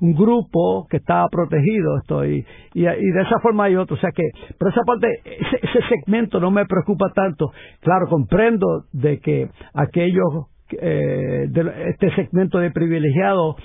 un 0.00 0.14
grupo 0.14 0.86
que 0.90 0.96
está 0.96 1.26
protegido 1.28 1.98
estoy 1.98 2.44
y, 2.74 2.82
de 2.82 3.20
esa 3.20 3.38
forma 3.40 3.64
hay 3.64 3.76
otro 3.76 3.96
o 3.96 3.98
sea 3.98 4.10
que 4.10 4.22
por 4.58 4.68
esa 4.68 4.82
parte 4.84 5.08
ese 5.24 5.88
segmento 5.88 6.40
no 6.40 6.50
me 6.50 6.66
preocupa 6.66 7.06
tanto. 7.14 7.52
Claro 7.80 8.06
comprendo 8.08 8.84
de 8.92 9.18
que 9.20 9.48
aquellos 9.74 10.46
eh, 10.80 11.46
de 11.48 11.90
este 11.90 12.14
segmento 12.14 12.58
de 12.58 12.70
privilegiados, 12.70 13.56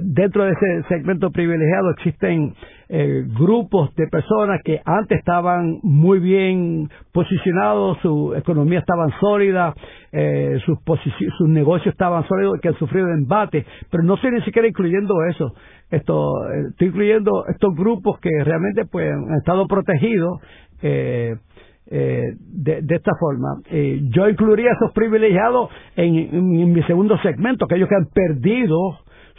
dentro 0.00 0.44
de 0.44 0.52
ese 0.52 0.88
segmento 0.88 1.30
privilegiado 1.30 1.90
existen 1.90 2.54
eh, 2.88 3.24
grupos 3.26 3.94
de 3.96 4.06
personas 4.08 4.60
que 4.62 4.80
antes 4.84 5.18
estaban 5.18 5.78
muy 5.82 6.18
bien 6.18 6.90
posicionados, 7.12 7.98
su 8.02 8.34
economía 8.36 8.80
estaba 8.80 9.08
sólida, 9.20 9.74
eh, 10.12 10.58
sus, 10.64 10.78
negocios 11.48 11.92
estaban 11.92 12.26
sólidos, 12.28 12.60
que 12.60 12.68
han 12.68 12.78
sufrido 12.78 13.08
embate, 13.08 13.64
pero 13.90 14.02
no 14.02 14.14
estoy 14.14 14.32
ni 14.32 14.42
siquiera 14.42 14.68
incluyendo 14.68 15.14
eso. 15.28 15.54
Esto, 15.90 16.34
estoy 16.70 16.88
incluyendo 16.88 17.46
estos 17.48 17.74
grupos 17.74 18.20
que 18.20 18.30
realmente 18.44 18.84
pues, 18.84 19.10
han 19.10 19.38
estado 19.38 19.66
protegidos. 19.66 20.40
Eh, 20.82 21.36
eh, 21.96 22.34
de, 22.40 22.82
esta 22.88 23.12
forma. 23.20 23.60
Eh, 23.70 24.00
yo 24.10 24.28
incluiría 24.28 24.70
a 24.70 24.74
esos 24.74 24.92
privilegiados 24.92 25.70
en, 25.94 26.72
mi 26.72 26.82
segundo 26.82 27.16
segmento, 27.18 27.66
aquellos 27.66 27.88
que 27.88 27.94
han 27.94 28.06
perdido 28.12 28.98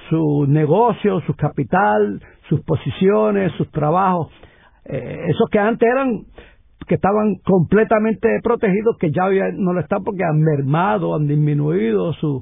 su 0.10 0.46
negocio, 0.48 1.20
su 1.28 1.34
capital, 1.36 2.22
sus 2.48 2.62
posiciones, 2.62 3.52
sus 3.58 3.70
trabajos, 3.72 4.32
eh, 4.86 5.26
esos 5.28 5.50
que 5.52 5.60
antes 5.60 5.86
eran 5.86 6.22
que 6.88 6.96
estaban 6.96 7.36
completamente 7.44 8.40
protegidos, 8.42 8.96
que 9.00 9.12
ya 9.12 9.28
no 9.58 9.74
lo 9.74 9.82
están 9.82 10.06
porque 10.06 10.24
han 10.24 10.40
mermado, 10.40 11.14
han 11.14 11.28
disminuido 11.28 12.14
su, 12.14 12.42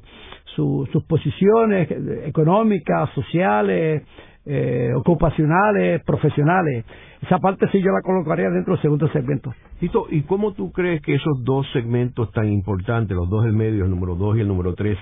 sus 0.54 1.04
posiciones 1.08 1.88
económicas, 2.24 3.10
sociales, 3.16 4.04
eh, 4.46 4.92
ocupacionales, 4.94 6.02
profesionales. 6.04 6.84
Esa 7.22 7.38
parte 7.38 7.66
sí 7.72 7.80
yo 7.80 7.90
la 7.92 8.02
colocaría 8.02 8.50
dentro 8.50 8.74
del 8.74 8.82
segundo 8.82 9.08
segmento. 9.08 9.54
Tito, 9.80 10.06
¿y 10.10 10.22
cómo 10.22 10.52
tú 10.52 10.72
crees 10.72 11.00
que 11.02 11.14
esos 11.14 11.42
dos 11.44 11.66
segmentos 11.72 12.30
tan 12.32 12.52
importantes, 12.52 13.16
los 13.16 13.28
dos 13.30 13.44
del 13.44 13.54
medio, 13.54 13.84
el 13.84 13.90
número 13.90 14.14
dos 14.14 14.36
y 14.36 14.40
el 14.40 14.48
número 14.48 14.74
tres, 14.74 14.98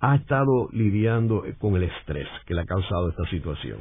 ha 0.00 0.16
estado 0.16 0.68
lidiando 0.72 1.44
con 1.58 1.76
el 1.76 1.84
estrés 1.84 2.28
que 2.46 2.54
le 2.54 2.62
ha 2.62 2.64
causado 2.64 3.10
esta 3.10 3.24
situación? 3.30 3.78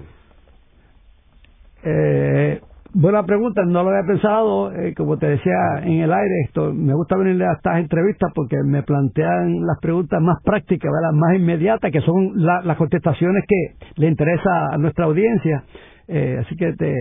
Eh, 1.84 2.60
Buena 2.94 3.24
pregunta, 3.24 3.64
no 3.66 3.84
lo 3.84 3.90
había 3.90 4.08
pensado, 4.08 4.72
eh, 4.74 4.94
como 4.96 5.18
te 5.18 5.28
decía 5.28 5.80
en 5.84 6.00
el 6.00 6.12
aire, 6.12 6.42
esto 6.46 6.74
me 6.74 6.94
gusta 6.94 7.18
venirle 7.18 7.46
a 7.46 7.54
estas 7.54 7.80
entrevistas 7.80 8.32
porque 8.34 8.58
me 8.64 8.82
plantean 8.84 9.66
las 9.66 9.78
preguntas 9.80 10.22
más 10.22 10.38
prácticas, 10.44 10.92
las 11.02 11.14
más 11.14 11.36
inmediatas, 11.36 11.92
que 11.92 12.02
son 12.02 12.32
las 12.36 12.78
contestaciones 12.78 13.44
que 13.48 13.86
le 14.02 14.08
interesa 14.08 14.68
a 14.72 14.78
nuestra 14.78 15.06
audiencia. 15.06 15.64
Eh, 16.08 16.38
así 16.40 16.56
que 16.56 16.74
te, 16.74 16.94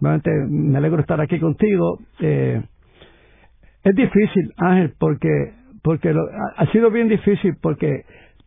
nuevamente 0.00 0.30
me 0.48 0.78
alegro 0.78 1.00
estar 1.00 1.20
aquí 1.20 1.40
contigo. 1.40 1.98
Eh, 2.20 2.62
es 3.82 3.94
difícil, 3.94 4.52
Ángel, 4.58 4.92
porque 4.98 5.52
porque 5.82 6.14
ha 6.56 6.66
sido 6.72 6.90
bien 6.90 7.08
difícil 7.08 7.54
porque 7.62 8.04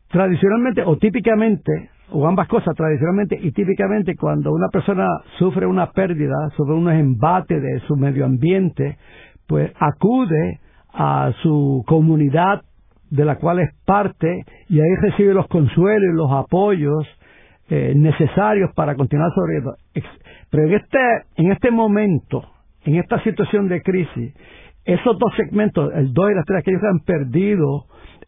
tradicionalmente 0.10 0.84
o 0.86 0.98
típicamente 0.98 1.90
o 2.12 2.28
ambas 2.28 2.48
cosas 2.48 2.76
tradicionalmente 2.76 3.40
y 3.42 3.52
típicamente 3.52 4.16
cuando 4.16 4.52
una 4.52 4.68
persona 4.70 5.08
sufre 5.38 5.66
una 5.66 5.92
pérdida, 5.92 6.50
sufre 6.56 6.74
un 6.74 6.90
embate 6.90 7.60
de 7.60 7.80
su 7.88 7.96
medio 7.96 8.26
ambiente, 8.26 8.98
pues 9.48 9.72
acude 9.80 10.60
a 10.94 11.32
su 11.42 11.84
comunidad 11.88 12.62
de 13.10 13.26
la 13.26 13.38
cual 13.38 13.60
es 13.60 13.70
parte 13.86 14.44
y 14.70 14.80
ahí 14.80 14.96
recibe 15.02 15.34
los 15.34 15.48
consuelos 15.48 16.10
y 16.14 16.18
los 16.18 16.32
apoyos 16.32 17.08
eh, 17.70 17.94
necesarios 17.96 18.72
para 18.76 18.96
continuar 18.96 19.32
sobreviviendo. 19.34 19.78
Pero 20.50 20.68
en 20.68 20.74
este, 20.74 21.00
en 21.38 21.52
este 21.52 21.72
momento, 21.72 22.44
en 22.86 22.96
esta 22.96 23.22
situación 23.24 23.70
de 23.70 23.82
crisis, 23.82 24.34
esos 24.86 25.18
dos 25.18 25.34
segmentos, 25.38 25.92
el 25.96 26.14
2 26.14 26.32
y 26.32 26.36
la 26.36 26.44
3, 26.44 26.60
aquellos 26.60 26.82
que 26.82 26.88
han 26.88 27.00
perdido 27.00 27.86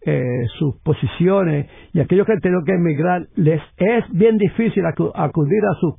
eh, 0.08 0.46
sus 0.60 0.76
posiciones 0.84 1.68
y 1.94 2.00
aquellos 2.00 2.26
que 2.26 2.34
han 2.34 2.40
tenido 2.40 2.62
que 2.64 2.74
emigrar, 2.74 3.24
les 3.36 3.62
es 3.78 4.06
bien 4.12 4.38
difícil 4.38 4.86
acudir 4.86 5.64
a 5.66 5.74
sus 5.80 5.96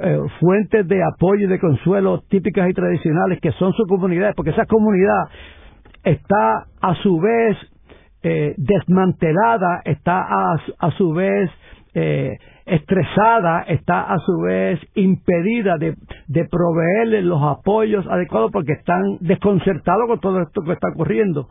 eh, 0.00 0.18
fuentes 0.40 0.86
de 0.86 1.02
apoyo 1.02 1.46
y 1.46 1.48
de 1.48 1.58
consuelo 1.58 2.22
típicas 2.28 2.70
y 2.70 2.72
tradicionales 2.72 3.40
que 3.40 3.52
son 3.52 3.72
sus 3.72 3.86
comunidades, 3.88 4.34
porque 4.36 4.52
esa 4.52 4.64
comunidad 4.64 5.24
está 6.04 6.66
a 6.80 6.94
su 7.02 7.18
vez 7.18 7.56
eh, 8.22 8.54
desmantelada, 8.56 9.82
está 9.84 10.24
a, 10.78 10.90
su 10.96 11.12
vez 11.12 11.50
estresada, 12.68 13.62
está 13.62 14.02
a 14.02 14.18
su 14.18 14.40
vez 14.40 14.80
impedida 14.94 15.76
de, 15.78 15.94
de 16.26 16.44
proveerles 16.46 17.24
los 17.24 17.42
apoyos 17.42 18.06
adecuados 18.06 18.50
porque 18.52 18.72
están 18.72 19.18
desconcertados 19.20 20.06
con 20.06 20.20
todo 20.20 20.42
esto 20.42 20.62
que 20.62 20.72
está 20.72 20.88
ocurriendo. 20.88 21.48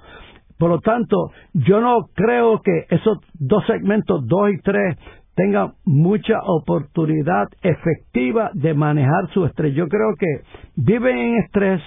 Por 0.57 0.69
lo 0.69 0.79
tanto, 0.79 1.31
yo 1.53 1.81
no 1.81 2.07
creo 2.15 2.62
que 2.62 2.86
esos 2.89 3.19
dos 3.33 3.65
segmentos, 3.67 4.25
dos 4.25 4.50
y 4.51 4.59
tres, 4.62 4.97
tengan 5.36 5.74
mucha 5.86 6.39
oportunidad 6.43 7.45
efectiva 7.62 8.50
de 8.53 8.74
manejar 8.74 9.29
su 9.33 9.45
estrés. 9.45 9.75
Yo 9.75 9.88
creo 9.88 10.15
que 10.17 10.41
viven 10.75 11.15
en 11.15 11.43
estrés, 11.43 11.81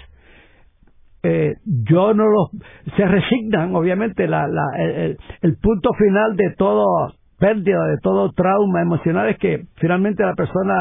eh, 1.25 1.54
yo 1.64 2.14
no 2.14 2.26
los, 2.28 2.50
se 2.96 3.04
resignan, 3.04 3.75
obviamente, 3.75 4.28
la, 4.28 4.46
la, 4.46 4.62
el, 4.78 5.18
el, 5.42 5.56
punto 5.56 5.90
final 5.94 6.37
de 6.37 6.54
todo 6.56 7.12
pérdida, 7.40 7.85
de 7.87 7.97
todo 8.02 8.30
trauma 8.32 8.82
emocional 8.82 9.28
es 9.28 9.38
que 9.38 9.64
finalmente 9.76 10.25
la 10.25 10.35
persona 10.35 10.75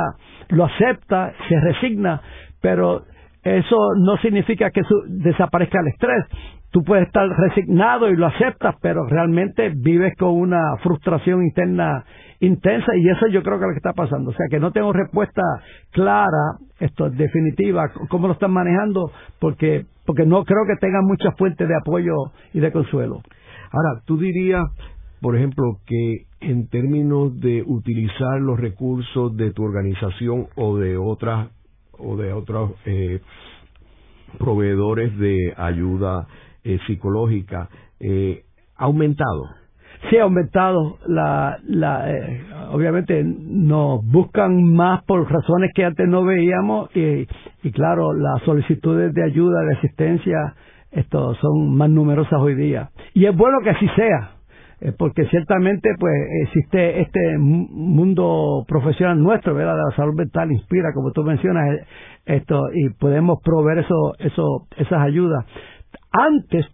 lo 0.49 0.65
acepta, 0.65 1.33
se 1.47 1.59
resigna, 1.59 2.21
pero 2.61 3.03
eso 3.43 3.77
no 3.97 4.17
significa 4.17 4.69
que 4.69 4.83
su, 4.83 4.95
desaparezca 5.07 5.79
el 5.79 5.87
estrés 5.87 6.25
tú 6.71 6.83
puedes 6.83 7.07
estar 7.07 7.27
resignado 7.27 8.09
y 8.09 8.15
lo 8.15 8.27
aceptas, 8.27 8.75
pero 8.81 9.05
realmente 9.07 9.71
vives 9.75 10.13
con 10.17 10.31
una 10.31 10.77
frustración 10.83 11.43
interna 11.43 12.03
intensa 12.39 12.95
y 12.95 13.09
eso 13.09 13.27
yo 13.27 13.43
creo 13.43 13.57
que 13.57 13.65
es 13.65 13.69
lo 13.69 13.73
que 13.73 13.89
está 13.89 13.93
pasando. 13.93 14.29
O 14.31 14.33
sea, 14.33 14.45
que 14.49 14.59
no 14.59 14.71
tengo 14.71 14.93
respuesta 14.93 15.41
clara, 15.91 16.57
esto 16.79 17.09
definitiva, 17.09 17.89
cómo 18.09 18.27
lo 18.27 18.33
están 18.33 18.51
manejando, 18.51 19.11
porque, 19.39 19.85
porque 20.05 20.25
no 20.25 20.43
creo 20.45 20.65
que 20.67 20.79
tengan 20.79 21.05
muchas 21.05 21.35
fuentes 21.37 21.67
de 21.67 21.75
apoyo 21.75 22.13
y 22.53 22.59
de 22.59 22.71
consuelo. 22.71 23.21
Ahora, 23.71 24.01
tú 24.05 24.17
dirías, 24.17 24.63
por 25.21 25.35
ejemplo, 25.35 25.77
que 25.85 26.28
en 26.41 26.67
términos 26.69 27.39
de 27.39 27.63
utilizar 27.65 28.39
los 28.39 28.59
recursos 28.59 29.35
de 29.35 29.51
tu 29.51 29.63
organización 29.63 30.47
o 30.55 30.77
de 30.77 30.97
otras 30.97 31.49
o 31.97 32.15
de 32.15 32.31
otros 32.31 32.71
eh, 32.85 33.21
proveedores 34.37 35.17
de 35.17 35.53
ayuda 35.57 36.27
eh, 36.63 36.79
psicológica 36.87 37.69
eh, 37.99 38.43
ha 38.77 38.85
aumentado. 38.85 39.43
Sí, 40.09 40.17
ha 40.17 40.23
aumentado. 40.23 40.97
La, 41.07 41.57
la, 41.67 42.09
eh, 42.09 42.41
obviamente 42.71 43.21
nos 43.23 44.05
buscan 44.05 44.63
más 44.73 45.03
por 45.03 45.29
razones 45.29 45.71
que 45.75 45.83
antes 45.83 46.07
no 46.07 46.23
veíamos 46.23 46.89
y, 46.95 47.27
y 47.63 47.71
claro, 47.71 48.13
las 48.13 48.41
solicitudes 48.43 49.13
de 49.13 49.23
ayuda, 49.25 49.61
de 49.61 49.77
asistencia, 49.77 50.55
esto, 50.91 51.35
son 51.35 51.75
más 51.75 51.89
numerosas 51.89 52.39
hoy 52.39 52.55
día. 52.55 52.91
Y 53.13 53.25
es 53.25 53.35
bueno 53.35 53.57
que 53.61 53.71
así 53.71 53.87
sea, 53.95 54.38
porque 54.97 55.25
ciertamente 55.25 55.89
pues 55.99 56.13
existe 56.45 57.01
este 57.01 57.37
mundo 57.37 58.63
profesional 58.67 59.21
nuestro, 59.21 59.53
¿verdad? 59.53 59.75
La 59.89 59.95
salud 59.95 60.15
mental 60.15 60.51
inspira, 60.51 60.93
como 60.93 61.11
tú 61.11 61.23
mencionas, 61.23 61.79
esto 62.25 62.69
y 62.73 62.89
podemos 62.89 63.39
proveer 63.43 63.79
eso, 63.79 64.13
eso, 64.19 64.67
esas 64.77 65.01
ayudas. 65.01 65.45
Antes, 66.11 66.65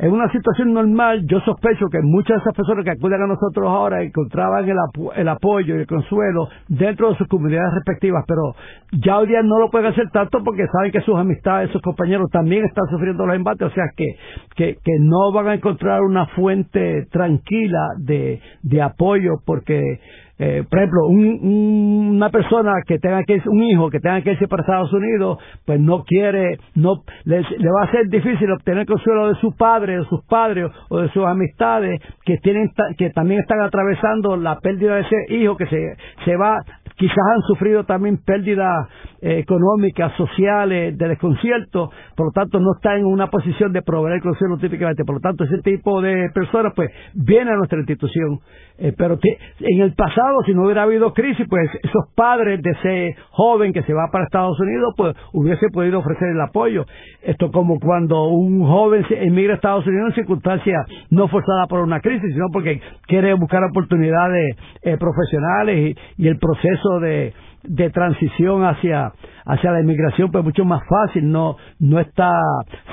en 0.00 0.12
una 0.12 0.28
situación 0.32 0.72
normal, 0.72 1.24
yo 1.26 1.38
sospecho 1.40 1.86
que 1.92 2.00
muchas 2.02 2.38
de 2.38 2.40
esas 2.42 2.54
personas 2.54 2.84
que 2.84 2.90
acuden 2.90 3.22
a 3.22 3.26
nosotros 3.28 3.68
ahora 3.68 4.02
encontraban 4.02 4.68
el, 4.68 4.76
el 5.14 5.28
apoyo 5.28 5.76
y 5.76 5.80
el 5.82 5.86
consuelo 5.86 6.48
dentro 6.66 7.10
de 7.10 7.16
sus 7.16 7.28
comunidades 7.28 7.72
respectivas, 7.72 8.24
pero 8.26 8.56
ya 9.00 9.18
hoy 9.18 9.28
día 9.28 9.42
no 9.44 9.60
lo 9.60 9.70
pueden 9.70 9.92
hacer 9.92 10.10
tanto 10.10 10.42
porque 10.42 10.66
saben 10.72 10.90
que 10.90 11.02
sus 11.02 11.16
amistades, 11.16 11.70
sus 11.70 11.82
compañeros 11.82 12.28
también 12.32 12.64
están 12.64 12.86
sufriendo 12.90 13.24
los 13.24 13.36
embates, 13.36 13.68
o 13.68 13.74
sea 13.74 13.84
que, 13.96 14.16
que, 14.56 14.74
que 14.82 14.98
no 14.98 15.30
van 15.32 15.46
a 15.46 15.54
encontrar 15.54 16.02
una 16.02 16.26
fuente 16.26 17.06
tranquila 17.12 17.90
de, 17.98 18.40
de 18.64 18.82
apoyo 18.82 19.34
porque 19.46 20.00
eh, 20.38 20.64
por 20.68 20.78
ejemplo, 20.80 21.06
una 21.06 22.28
persona 22.30 22.72
que 22.86 22.98
tenga 22.98 23.22
que 23.22 23.40
un 23.46 23.62
hijo 23.62 23.88
que 23.88 24.00
tenga 24.00 24.20
que 24.22 24.32
irse 24.32 24.48
para 24.48 24.62
Estados 24.62 24.92
Unidos, 24.92 25.38
pues 25.64 25.78
no 25.78 26.02
quiere, 26.02 26.58
no 26.74 27.02
le, 27.24 27.40
va 27.40 27.84
a 27.84 27.90
ser 27.92 28.08
difícil 28.08 28.50
obtener 28.50 28.84
consuelo 28.86 29.28
de 29.28 29.40
su 29.40 29.54
padre, 29.56 29.98
de 29.98 30.04
sus 30.06 30.24
padres 30.24 30.70
o 30.88 31.00
de 31.00 31.08
sus 31.10 31.24
amistades 31.24 32.00
que 32.24 32.38
tienen 32.38 32.70
que 32.98 33.10
también 33.10 33.40
están 33.40 33.60
atravesando 33.60 34.36
la 34.36 34.58
pérdida 34.58 34.96
de 34.96 35.02
ese 35.02 35.16
hijo 35.34 35.56
que 35.56 35.66
se 35.66 35.96
se 36.24 36.36
va, 36.36 36.58
quizás 36.96 37.24
han 37.34 37.42
sufrido 37.42 37.84
también 37.84 38.18
pérdidas 38.24 38.88
económicas, 39.20 40.12
sociales, 40.16 40.96
de 40.98 41.08
desconcierto, 41.08 41.90
por 42.16 42.26
lo 42.26 42.32
tanto 42.32 42.60
no 42.60 42.74
está 42.76 42.96
en 42.96 43.06
una 43.06 43.28
posición 43.28 43.72
de 43.72 43.82
proveer 43.82 44.16
el 44.16 44.22
consuelo 44.22 44.58
típicamente, 44.58 45.04
por 45.04 45.16
lo 45.16 45.20
tanto 45.20 45.44
ese 45.44 45.58
tipo 45.58 46.00
de 46.00 46.28
personas 46.34 46.72
pues 46.74 46.90
viene 47.14 47.50
a 47.50 47.56
nuestra 47.56 47.78
institución, 47.78 48.40
eh, 48.78 48.92
pero 48.96 49.18
en 49.60 49.80
el 49.80 49.94
pasado 49.94 50.42
si 50.44 50.54
no 50.54 50.64
hubiera 50.64 50.82
habido 50.82 51.12
crisis 51.12 51.46
pues 51.48 51.70
esos 51.82 52.12
padres 52.14 52.60
de 52.62 52.70
ese 52.70 53.16
joven 53.30 53.72
que 53.72 53.82
se 53.82 53.94
va 53.94 54.08
para 54.12 54.24
Estados 54.24 54.58
Unidos 54.60 54.94
pues 54.96 55.16
hubiese 55.32 55.68
podido 55.72 56.00
ofrecer 56.00 56.28
el 56.28 56.40
apoyo, 56.40 56.84
esto 57.22 57.50
como 57.50 57.78
cuando 57.80 58.24
un 58.24 58.64
joven 58.66 59.04
emigra 59.10 59.54
a 59.54 59.56
Estados 59.56 59.86
Unidos 59.86 60.10
en 60.10 60.14
circunstancias 60.14 60.86
no 61.10 61.28
forzadas 61.28 61.68
por 61.68 61.80
una 61.80 62.00
crisis, 62.00 62.32
sino 62.32 62.46
porque 62.52 62.80
quiere 63.06 63.34
buscar 63.34 63.62
oportunidades 63.64 64.56
eh, 64.82 64.96
profesionales 64.98 65.96
y, 66.18 66.24
el 66.24 66.38
proceso 66.38 66.83
de, 67.00 67.32
de 67.62 67.90
transición 67.90 68.64
hacia 68.64 69.12
hacia 69.44 69.72
la 69.72 69.80
inmigración 69.80 70.30
pues 70.30 70.44
mucho 70.44 70.64
más 70.64 70.82
fácil 70.88 71.30
no 71.30 71.56
no 71.78 71.98
está 72.00 72.32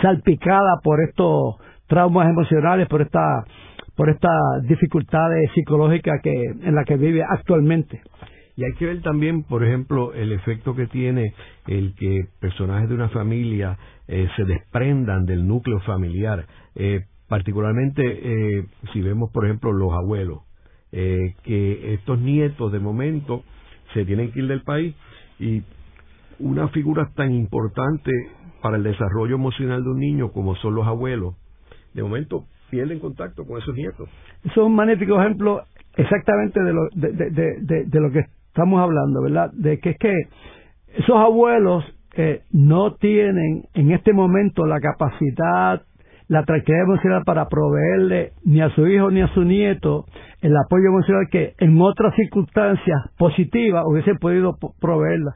salpicada 0.02 0.80
por 0.84 1.02
estos 1.02 1.56
traumas 1.88 2.30
emocionales 2.30 2.88
por 2.88 3.02
esta 3.02 3.44
por 3.96 4.10
estas 4.10 4.64
dificultades 4.64 5.52
psicológicas 5.54 6.20
que 6.24 6.32
en 6.32 6.76
las 6.76 6.86
que 6.86 6.98
vive 6.98 7.24
actualmente 7.24 8.02
y 8.58 8.66
hay 8.66 8.74
que 8.74 8.86
ver 8.86 9.02
también, 9.02 9.44
por 9.44 9.64
ejemplo, 9.64 10.14
el 10.14 10.34
efecto 10.34 10.76
que 10.76 10.86
tiene 10.86 11.34
el 11.68 11.96
que 11.96 12.26
personajes 12.40 12.90
de 12.90 12.96
una 12.96 13.08
familia 13.10 13.78
eh, 14.08 14.28
se 14.36 14.44
desprendan 14.44 15.26
del 15.26 15.48
núcleo 15.48 15.80
familiar. 15.80 16.46
Eh, 16.76 17.06
particularmente 17.32 18.04
eh, 18.04 18.66
si 18.92 19.02
vemos, 19.02 19.32
por 19.32 19.46
ejemplo, 19.46 19.72
los 19.72 19.94
abuelos, 19.94 20.42
eh, 20.92 21.36
que 21.44 21.94
estos 21.94 22.20
nietos 22.20 22.74
de 22.74 22.80
momento 22.80 23.44
se 23.94 24.06
tienen 24.06 24.32
que 24.32 24.40
ir 24.40 24.48
del 24.48 24.62
país 24.62 24.96
y 25.40 25.64
una 26.40 26.68
figura 26.70 27.10
tan 27.16 27.34
importante 27.34 28.12
para 28.62 28.78
el 28.78 28.84
desarrollo 28.84 29.36
emocional 29.36 29.84
de 29.84 29.90
un 29.90 30.00
niño 30.00 30.32
como 30.32 30.56
son 30.56 30.76
los 30.76 30.88
abuelos, 30.88 31.36
de 31.94 32.04
momento 32.04 32.46
pierden 32.70 33.00
contacto 33.00 33.46
con 33.46 33.60
esos 33.60 33.76
nietos. 33.76 34.10
Eso 34.44 34.62
es 34.62 34.68
un 34.68 34.76
magnífico 34.76 35.22
ejemplo 35.22 35.64
exactamente 35.96 36.62
de 36.64 36.74
lo, 36.74 36.88
de, 36.94 38.00
lo 38.00 38.12
que 38.12 38.26
estamos 38.48 38.82
hablando, 38.82 39.22
¿verdad? 39.22 39.52
De 39.54 39.80
que 39.80 39.92
es 39.92 39.98
que 39.98 40.14
esos 40.94 41.16
abuelos 41.16 41.84
eh, 42.16 42.44
no 42.52 42.96
tienen 42.96 43.66
en 43.74 43.92
este 43.92 44.14
momento 44.14 44.66
la 44.66 44.80
capacidad 44.80 45.84
la 46.32 46.46
tranquilidad 46.46 46.86
emocional 46.86 47.24
para 47.26 47.50
proveerle 47.50 48.32
ni 48.46 48.62
a 48.62 48.70
su 48.70 48.88
hijo 48.88 49.12
ni 49.12 49.22
a 49.22 49.28
su 49.34 49.44
nieto 49.44 50.06
el 50.40 50.56
apoyo 50.56 50.86
emocional 50.88 51.28
que 51.30 51.56
en 51.60 51.80
otras 51.82 52.16
circunstancias 52.16 53.02
positivas 53.18 53.84
hubiese 53.86 54.16
podido 54.16 54.58
proveerla. 54.80 55.36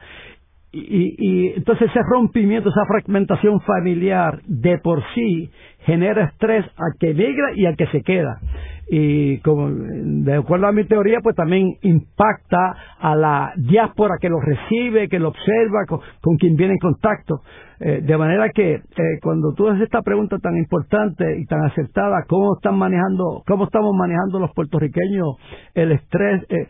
Y, 0.78 1.16
y, 1.18 1.54
entonces 1.56 1.90
ese 1.90 2.02
rompimiento, 2.04 2.70
esa 2.70 2.86
fragmentación 2.86 3.62
familiar 3.62 4.42
de 4.46 4.78
por 4.80 5.02
sí 5.14 5.50
genera 5.86 6.26
estrés 6.26 6.66
al 6.76 7.00
que 7.00 7.14
migra 7.14 7.54
y 7.56 7.66
al 7.66 7.78
que 7.78 7.88
se 7.88 8.02
queda. 8.02 8.40
Y 8.88 9.40
como 9.40 9.70
de 9.70 10.36
acuerdo 10.36 10.68
a 10.68 10.72
mi 10.72 10.84
teoría 10.84 11.20
pues 11.24 11.36
también 11.36 11.76
impacta 11.82 12.76
a 13.00 13.16
la 13.16 13.54
diáspora 13.56 14.16
que 14.20 14.30
lo 14.30 14.40
recibe 14.40 15.08
que 15.10 15.18
lo 15.18 15.30
observa 15.30 15.86
con, 15.88 16.38
quien 16.38 16.56
viene 16.56 16.74
en 16.74 16.80
contacto. 16.80 17.42
Eh, 17.80 18.02
de 18.04 18.18
manera 18.18 18.50
que 18.50 18.76
eh, 18.76 18.82
cuando 19.22 19.54
tú 19.54 19.68
haces 19.68 19.84
esta 19.84 20.02
pregunta 20.02 20.38
tan 20.40 20.56
importante 20.58 21.40
y 21.40 21.46
tan 21.46 21.64
acertada 21.66 22.24
cómo 22.28 22.56
están 22.56 22.78
manejando 22.78 23.44
cómo 23.46 23.66
estamos 23.66 23.94
manejando 23.94 24.40
los 24.40 24.52
puertorriqueños 24.54 25.36
el 25.74 25.92
estrés 25.92 26.44
eh, 26.50 26.68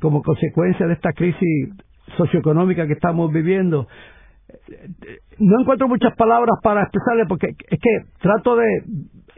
como 0.00 0.22
consecuencia 0.22 0.86
de 0.88 0.94
esta 0.94 1.12
crisis 1.12 1.70
socioeconómica 2.16 2.86
que 2.86 2.94
estamos 2.94 3.32
viviendo. 3.32 3.86
No 5.38 5.60
encuentro 5.60 5.88
muchas 5.88 6.14
palabras 6.16 6.58
para 6.62 6.82
expresarle 6.82 7.26
porque 7.26 7.48
es 7.48 7.78
que 7.78 7.90
trato 8.20 8.56
de 8.56 8.66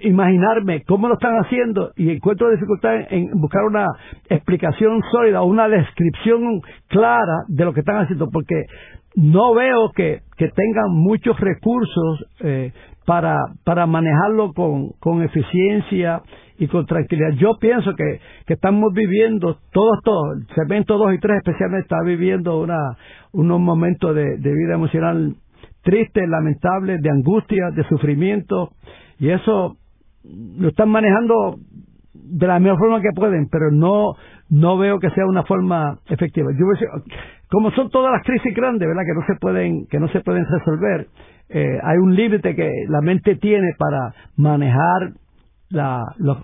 imaginarme 0.03 0.83
cómo 0.85 1.09
lo 1.09 1.15
están 1.15 1.37
haciendo 1.37 1.91
y 1.97 2.11
encuentro 2.11 2.51
dificultad 2.51 2.95
en 3.11 3.31
buscar 3.41 3.65
una 3.65 3.87
explicación 4.29 5.03
sólida 5.11 5.43
o 5.43 5.47
una 5.47 5.69
descripción 5.69 6.61
clara 6.89 7.45
de 7.49 7.65
lo 7.65 7.73
que 7.73 7.81
están 7.81 7.97
haciendo, 7.97 8.29
porque 8.31 8.65
no 9.15 9.55
veo 9.55 9.91
que, 9.95 10.23
tengan 10.39 10.93
muchos 10.93 11.39
recursos 11.39 12.25
eh, 12.41 12.73
para, 13.05 13.37
para 13.65 13.87
manejarlo 13.87 14.53
con, 14.55 14.93
con 15.01 15.23
eficiencia 15.23 16.23
y 16.61 16.69
con 16.69 16.87
tranquilidad. 16.87 17.31
Yo 17.39 17.57
pienso 17.59 17.95
que, 17.97 18.21
que 18.47 18.55
estamos 18.55 18.93
viviendo, 18.93 19.59
todos, 19.73 19.99
todos, 20.05 20.37
el 20.37 20.55
segmento 20.55 20.99
2 20.99 21.15
y 21.15 21.19
3 21.19 21.39
especialmente 21.39 21.85
está 21.85 21.97
viviendo 22.05 22.61
una, 22.61 22.79
unos 23.33 23.59
momentos 23.59 24.15
de, 24.15 24.37
de 24.37 24.53
vida 24.53 24.75
emocional 24.75 25.35
triste, 25.83 26.27
lamentable, 26.27 26.99
de 26.99 27.11
angustia, 27.11 27.71
de 27.75 27.83
sufrimiento, 27.85 28.73
y 29.19 29.31
eso 29.31 29.79
lo 30.23 30.69
están 30.69 30.91
manejando 30.91 31.57
de 32.13 32.47
la 32.47 32.59
mejor 32.61 32.79
forma 32.79 33.01
que 33.01 33.09
pueden, 33.15 33.49
pero 33.51 33.71
no 33.71 34.13
no 34.51 34.77
veo 34.77 34.99
que 34.99 35.11
sea 35.11 35.25
una 35.27 35.45
forma 35.45 35.99
efectiva. 36.09 36.51
Yo 36.53 36.67
como 37.49 37.71
son 37.71 37.89
todas 37.89 38.13
las 38.13 38.23
crisis 38.25 38.55
grandes, 38.55 38.87
¿verdad? 38.87 39.03
Que 39.07 39.19
no 39.19 39.27
se 39.27 39.41
pueden 39.41 39.87
que 39.87 39.99
no 39.99 40.09
se 40.09 40.21
pueden 40.21 40.45
resolver. 40.45 41.07
Eh, 41.49 41.79
hay 41.83 41.99
un 41.99 42.15
límite 42.15 42.55
que 42.55 42.69
la 42.89 43.01
mente 43.01 43.37
tiene 43.37 43.69
para 43.79 44.13
manejar 44.37 45.13
la, 45.71 46.03
los, 46.19 46.39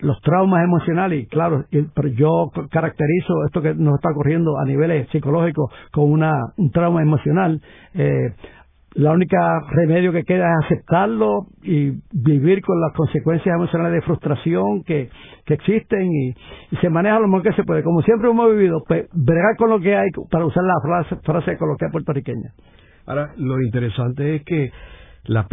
los 0.00 0.20
traumas 0.22 0.64
emocionales 0.64 1.24
y 1.24 1.26
claro, 1.26 1.64
pero 1.94 2.08
yo 2.08 2.50
caracterizo 2.70 3.44
esto 3.46 3.62
que 3.62 3.74
nos 3.74 3.94
está 3.94 4.10
ocurriendo 4.10 4.58
a 4.58 4.64
niveles 4.64 5.08
psicológicos 5.10 5.72
con 5.90 6.10
una, 6.10 6.32
un 6.56 6.70
trauma 6.70 7.02
emocional. 7.02 7.60
Eh, 7.94 8.34
la 8.94 9.12
única 9.12 9.38
remedio 9.70 10.12
que 10.12 10.24
queda 10.24 10.50
es 10.50 10.66
aceptarlo 10.66 11.46
y 11.62 11.92
vivir 12.12 12.60
con 12.60 12.78
las 12.78 12.92
consecuencias 12.92 13.54
emocionales 13.54 13.94
de 13.94 14.02
frustración 14.02 14.82
que, 14.84 15.08
que 15.46 15.54
existen 15.54 16.12
y, 16.12 16.34
se 16.80 16.90
maneja 16.90 17.18
lo 17.18 17.28
mejor 17.28 17.42
que 17.42 17.52
se 17.52 17.64
puede. 17.64 17.82
Como 17.82 18.02
siempre 18.02 18.28
hemos 18.28 18.50
vivido, 18.50 18.82
pues, 18.86 19.08
bregar 19.12 19.56
con 19.56 19.70
lo 19.70 19.80
que 19.80 19.96
hay 19.96 20.08
para 20.30 20.44
usar 20.44 20.64
la 20.64 20.74
frase, 20.82 21.16
frase 21.24 21.56
coloquial 21.56 21.90
puertorriqueña. 21.90 22.52
Ahora, 23.06 23.32
lo 23.36 23.60
interesante 23.62 24.36
es 24.36 24.44
que 24.44 24.70
las 25.24 25.46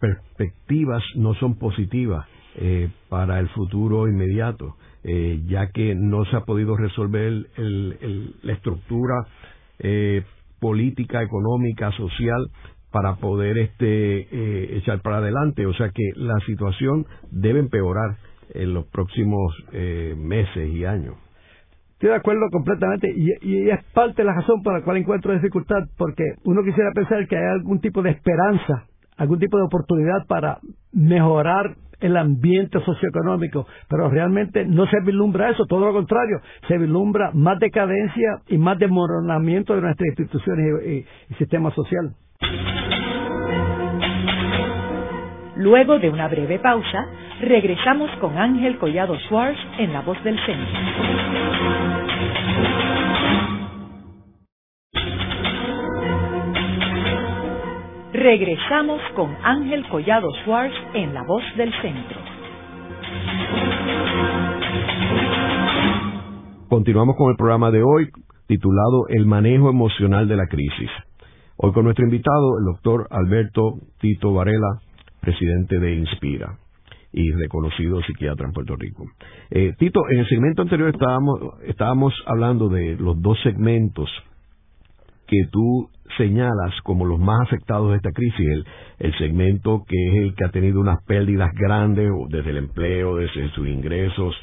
perspectivas 0.00 1.02
no 1.14 1.34
son 1.34 1.58
positivas 1.58 2.26
eh, 2.56 2.90
para 3.08 3.38
el 3.38 3.48
futuro 3.50 4.08
inmediato, 4.08 4.76
eh, 5.04 5.40
ya 5.46 5.70
que 5.70 5.94
no 5.94 6.24
se 6.24 6.36
ha 6.36 6.40
podido 6.40 6.76
resolver 6.76 7.46
el, 7.56 8.34
la 8.42 8.52
estructura 8.52 9.14
eh, 9.78 10.24
política, 10.60 11.22
económica, 11.22 11.92
social 11.92 12.50
para 12.90 13.16
poder 13.16 13.58
este 13.58 14.20
eh, 14.20 14.76
echar 14.78 15.00
para 15.00 15.18
adelante. 15.18 15.66
O 15.66 15.74
sea 15.74 15.90
que 15.90 16.02
la 16.16 16.38
situación 16.46 17.06
debe 17.30 17.60
empeorar 17.60 18.16
en 18.54 18.74
los 18.74 18.86
próximos 18.86 19.54
eh, 19.72 20.14
meses 20.16 20.68
y 20.70 20.84
años. 20.84 21.14
Estoy 21.92 22.10
de 22.10 22.16
acuerdo 22.16 22.48
completamente 22.52 23.10
y, 23.10 23.26
y, 23.42 23.70
es 23.70 23.82
parte 23.92 24.22
de 24.22 24.26
la 24.26 24.34
razón 24.34 24.62
por 24.62 24.72
la 24.72 24.84
cual 24.84 24.98
encuentro 24.98 25.32
dificultad, 25.32 25.82
porque 25.96 26.22
uno 26.44 26.62
quisiera 26.62 26.92
pensar 26.94 27.26
que 27.26 27.36
hay 27.36 27.44
algún 27.44 27.80
tipo 27.80 28.02
de 28.02 28.10
esperanza, 28.10 28.86
algún 29.18 29.38
tipo 29.38 29.58
de 29.58 29.64
oportunidad 29.64 30.26
para 30.26 30.58
mejorar 30.92 31.76
el 32.00 32.16
ambiente 32.16 32.80
socioeconómico, 32.84 33.66
pero 33.88 34.08
realmente 34.08 34.64
no 34.64 34.86
se 34.86 35.00
vislumbra 35.04 35.50
eso, 35.50 35.66
todo 35.66 35.86
lo 35.86 35.92
contrario, 35.92 36.40
se 36.68 36.78
vislumbra 36.78 37.32
más 37.34 37.58
decadencia 37.58 38.40
y 38.46 38.56
más 38.56 38.78
desmoronamiento 38.78 39.74
de 39.74 39.82
nuestras 39.82 40.08
instituciones 40.08 40.84
y, 40.86 41.06
y 41.30 41.34
sistema 41.36 41.70
social. 41.72 42.14
Luego 45.56 45.98
de 45.98 46.08
una 46.08 46.28
breve 46.28 46.60
pausa, 46.60 47.06
regresamos 47.40 48.10
con 48.20 48.38
Ángel 48.38 48.78
Collado 48.78 49.18
Schwartz 49.26 49.58
en 49.78 49.92
La 49.92 50.02
Voz 50.02 50.22
del 50.22 50.38
Centro. 50.46 51.97
Regresamos 58.18 59.00
con 59.14 59.32
Ángel 59.44 59.86
Collado 59.88 60.28
Schwartz 60.42 60.74
en 60.92 61.14
La 61.14 61.22
Voz 61.22 61.44
del 61.56 61.70
Centro. 61.80 62.18
Continuamos 66.68 67.14
con 67.16 67.30
el 67.30 67.36
programa 67.36 67.70
de 67.70 67.84
hoy 67.84 68.08
titulado 68.48 69.06
El 69.08 69.24
manejo 69.24 69.70
emocional 69.70 70.26
de 70.26 70.34
la 70.34 70.48
crisis. 70.48 70.90
Hoy 71.58 71.70
con 71.72 71.84
nuestro 71.84 72.06
invitado, 72.06 72.58
el 72.58 72.64
doctor 72.64 73.06
Alberto 73.08 73.74
Tito 74.00 74.34
Varela, 74.34 74.80
presidente 75.20 75.78
de 75.78 75.94
Inspira 75.94 76.58
y 77.12 77.30
reconocido 77.30 78.02
psiquiatra 78.02 78.48
en 78.48 78.52
Puerto 78.52 78.74
Rico. 78.74 79.04
Eh, 79.50 79.74
Tito, 79.78 80.00
en 80.10 80.18
el 80.18 80.28
segmento 80.28 80.62
anterior 80.62 80.88
estábamos, 80.88 81.38
estábamos 81.66 82.14
hablando 82.26 82.68
de 82.68 82.96
los 82.96 83.22
dos 83.22 83.38
segmentos 83.44 84.10
que 85.28 85.44
tú 85.52 85.88
señalas 86.16 86.74
como 86.82 87.04
los 87.04 87.18
más 87.18 87.40
afectados 87.42 87.90
de 87.90 87.96
esta 87.96 88.10
crisis, 88.12 88.46
el, 88.48 88.64
el 88.98 89.18
segmento 89.18 89.84
que 89.86 89.96
es 90.08 90.14
el 90.22 90.34
que 90.34 90.44
ha 90.44 90.50
tenido 90.50 90.80
unas 90.80 91.02
pérdidas 91.04 91.50
grandes 91.54 92.10
desde 92.28 92.50
el 92.50 92.58
empleo, 92.58 93.16
desde 93.16 93.48
sus 93.50 93.68
ingresos, 93.68 94.34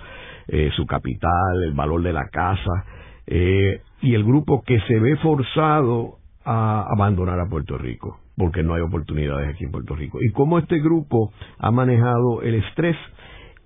eh, 0.48 0.70
su 0.76 0.86
capital, 0.86 1.64
el 1.64 1.74
valor 1.74 2.04
de 2.04 2.14
la 2.14 2.28
casa, 2.32 2.86
eh, 3.28 3.82
y 4.02 4.14
el 4.14 4.24
grupo 4.24 4.62
que 4.64 4.80
se 4.82 5.00
ve 5.00 5.16
forzado 5.18 6.18
a 6.44 6.86
abandonar 6.92 7.40
a 7.40 7.50
Puerto 7.50 7.78
Rico, 7.78 8.20
porque 8.38 8.62
no 8.62 8.76
hay 8.76 8.82
oportunidades 8.82 9.50
aquí 9.50 9.64
en 9.64 9.72
Puerto 9.72 9.96
Rico. 9.96 10.20
Y 10.22 10.32
cómo 10.32 10.60
este 10.60 10.80
grupo 10.80 11.32
ha 11.58 11.72
manejado 11.72 12.44
el 12.44 12.56
estrés 12.56 12.96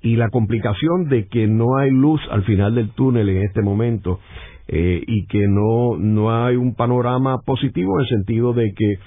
y 0.01 0.15
la 0.15 0.29
complicación 0.29 1.09
de 1.09 1.27
que 1.27 1.47
no 1.47 1.75
hay 1.77 1.91
luz 1.91 2.21
al 2.31 2.43
final 2.43 2.75
del 2.75 2.91
túnel 2.91 3.27
en 3.27 3.43
este 3.43 3.62
momento 3.62 4.19
eh, 4.71 5.01
y 5.08 5.25
que 5.25 5.47
no, 5.47 5.97
no 5.97 6.32
hay 6.32 6.55
un 6.55 6.75
panorama 6.75 7.39
positivo 7.43 7.95
en 7.95 8.01
el 8.01 8.08
sentido 8.08 8.53
de 8.53 8.71
que 8.75 8.99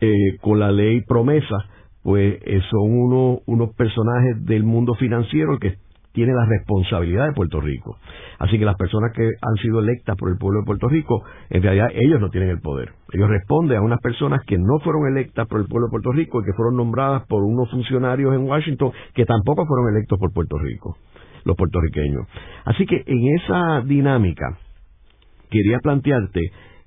eh, 0.00 0.36
con 0.40 0.60
la 0.60 0.70
ley 0.70 1.00
promesa, 1.00 1.56
pues 2.04 2.38
eh, 2.46 2.60
son 2.70 2.82
uno, 2.82 3.40
unos 3.46 3.74
personajes 3.74 4.44
del 4.46 4.62
mundo 4.62 4.94
financiero 4.94 5.58
que 5.58 5.78
tiene 6.12 6.32
la 6.32 6.46
responsabilidad 6.46 7.26
de 7.26 7.32
Puerto 7.32 7.60
Rico. 7.60 7.96
Así 8.38 8.56
que 8.56 8.64
las 8.64 8.76
personas 8.76 9.10
que 9.16 9.24
han 9.24 9.56
sido 9.60 9.80
electas 9.80 10.16
por 10.16 10.30
el 10.30 10.38
pueblo 10.38 10.60
de 10.60 10.66
Puerto 10.66 10.88
Rico, 10.88 11.24
en 11.50 11.60
realidad 11.60 11.88
ellos 11.92 12.20
no 12.20 12.30
tienen 12.30 12.50
el 12.50 12.60
poder. 12.60 12.90
Ellos 13.12 13.28
responden 13.28 13.78
a 13.78 13.82
unas 13.82 14.00
personas 14.00 14.44
que 14.46 14.58
no 14.58 14.78
fueron 14.84 15.08
electas 15.08 15.48
por 15.48 15.60
el 15.60 15.66
pueblo 15.66 15.88
de 15.88 15.90
Puerto 15.90 16.12
Rico 16.12 16.40
y 16.40 16.44
que 16.44 16.52
fueron 16.52 16.76
nombradas 16.76 17.26
por 17.26 17.42
unos 17.42 17.68
funcionarios 17.72 18.32
en 18.32 18.48
Washington 18.48 18.92
que 19.12 19.24
tampoco 19.24 19.66
fueron 19.66 19.96
electos 19.96 20.20
por 20.20 20.32
Puerto 20.32 20.56
Rico, 20.56 20.96
los 21.44 21.56
puertorriqueños. 21.56 22.28
Así 22.64 22.86
que 22.86 23.02
en 23.04 23.34
esa 23.40 23.80
dinámica 23.84 24.56
quería 25.50 25.78
plantearte 25.78 26.40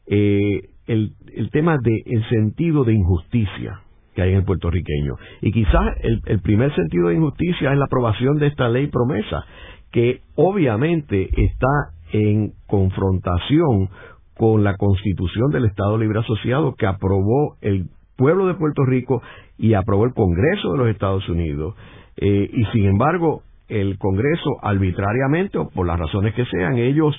eh, 0.08 0.62
el, 0.88 1.14
tema 1.52 1.78
del 1.82 2.30
sentido 2.30 2.84
de 2.84 2.94
injusticia 2.94 3.82
que 4.14 4.22
hay 4.22 4.32
en 4.32 4.38
el 4.38 4.44
puertorriqueño. 4.44 5.16
Y 5.42 5.52
quizás 5.52 5.96
el, 6.02 6.42
primer 6.42 6.74
sentido 6.76 7.08
de 7.08 7.16
injusticia 7.16 7.72
es 7.72 7.78
la 7.78 7.86
aprobación 7.86 8.38
de 8.40 8.48
esta 8.48 8.68
ley 8.68 8.88
promesa, 8.88 9.46
que 9.92 10.22
obviamente 10.36 11.30
está 11.44 11.94
en 12.12 12.52
confrontación 12.68 13.90
con 14.36 14.64
la 14.64 14.76
constitución 14.76 15.52
del 15.52 15.66
Estado 15.66 15.98
Libre 15.98 16.20
Asociado 16.20 16.76
que 16.76 16.88
aprobó 16.88 17.58
el 17.62 17.86
pueblo 18.18 18.48
de 18.48 18.56
Puerto 18.56 18.84
Rico 18.86 19.22
y 19.58 19.76
aprobó 19.76 20.06
el 20.06 20.14
Congreso 20.14 20.72
de 20.74 20.78
los 20.78 20.88
Estados 20.90 21.28
Unidos. 21.30 21.76
Eh, 22.18 22.50
y 22.52 22.66
sin 22.74 22.86
embargo, 22.86 23.44
el 23.70 23.98
Congreso 23.98 24.58
arbitrariamente 24.62 25.58
o 25.58 25.70
por 25.70 25.88
las 25.88 25.98
razones 25.98 26.34
que 26.34 26.46
sean, 26.46 26.78
ellos 26.78 27.16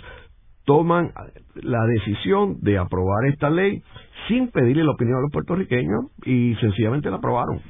toman 0.64 1.12
la 1.55 1.85
decisión 1.87 2.59
de 2.61 2.79
aprobar 2.79 3.27
esta 3.27 3.51
ley 3.51 3.83
sin 4.29 4.51
pedirle 4.51 4.85
la 4.85 4.92
opinión 4.92 5.18
a 5.18 5.22
los 5.22 5.33
puertorriqueños 5.33 6.07
y 6.25 6.55
sencillamente 6.61 7.11
la 7.11 7.16
aprobaron. 7.16 7.61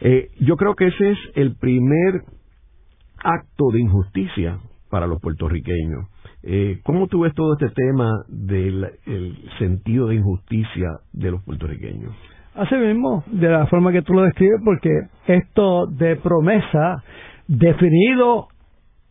Eh, 0.00 0.30
yo 0.40 0.56
creo 0.56 0.74
que 0.74 0.86
ese 0.86 1.10
es 1.10 1.18
el 1.34 1.56
primer 1.56 2.22
acto 3.22 3.70
de 3.72 3.80
injusticia 3.80 4.58
para 4.90 5.06
los 5.06 5.20
puertorriqueños. 5.20 6.08
Eh, 6.42 6.80
¿Cómo 6.84 7.08
tú 7.08 7.20
ves 7.20 7.34
todo 7.34 7.54
este 7.54 7.70
tema 7.70 8.24
del 8.28 8.86
sentido 9.58 10.08
de 10.08 10.16
injusticia 10.16 10.88
de 11.12 11.30
los 11.30 11.42
puertorriqueños? 11.42 12.14
Así 12.54 12.76
mismo, 12.76 13.24
de 13.26 13.48
la 13.48 13.66
forma 13.66 13.90
que 13.90 14.02
tú 14.02 14.12
lo 14.12 14.22
describes, 14.22 14.60
porque 14.64 14.90
esto 15.26 15.86
de 15.86 16.16
promesa, 16.16 17.02
definido 17.48 18.48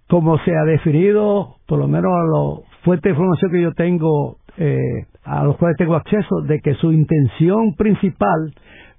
como 0.08 0.38
se 0.39 0.56
ha 0.56 0.63
definido, 0.63 1.56
por 1.68 1.80
lo 1.80 1.88
menos 1.88 2.12
a 2.12 2.24
la 2.24 2.82
fuerte 2.84 3.10
información 3.10 3.52
que 3.52 3.62
yo 3.62 3.72
tengo 3.74 4.38
eh, 4.58 5.06
a 5.24 5.44
los 5.44 5.58
cuales 5.58 5.78
tengo 5.78 5.96
acceso, 5.96 6.42
de 6.42 6.60
que 6.60 6.76
su 6.76 6.92
intención 6.92 7.76
principal 7.76 8.54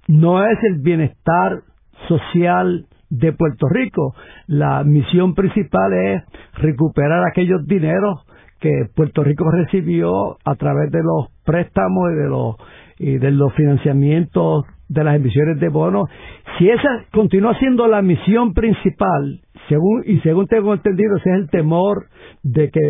no 0.07 0.43
es 0.43 0.57
el 0.63 0.81
bienestar 0.81 1.61
social 2.07 2.85
de 3.09 3.33
Puerto 3.33 3.67
Rico. 3.69 4.15
La 4.47 4.83
misión 4.83 5.33
principal 5.35 5.93
es 5.93 6.23
recuperar 6.55 7.23
aquellos 7.25 7.65
dineros 7.65 8.25
que 8.59 8.87
Puerto 8.95 9.23
Rico 9.23 9.49
recibió 9.51 10.37
a 10.43 10.55
través 10.55 10.91
de 10.91 11.03
los 11.03 11.29
préstamos 11.43 12.11
y 12.11 12.15
de 12.15 12.29
los, 12.29 12.55
y 12.97 13.17
de 13.17 13.31
los 13.31 13.53
financiamientos 13.53 14.65
de 14.87 15.03
las 15.03 15.15
emisiones 15.15 15.59
de 15.59 15.69
bonos. 15.69 16.09
Si 16.57 16.69
esa 16.69 17.05
continúa 17.11 17.57
siendo 17.59 17.87
la 17.87 18.01
misión 18.01 18.53
principal, 18.53 19.41
según 19.69 20.03
y 20.05 20.19
según 20.19 20.47
tengo 20.47 20.73
entendido, 20.73 21.17
ese 21.17 21.29
es 21.29 21.35
el 21.35 21.49
temor 21.49 22.07
de 22.43 22.69
que 22.69 22.81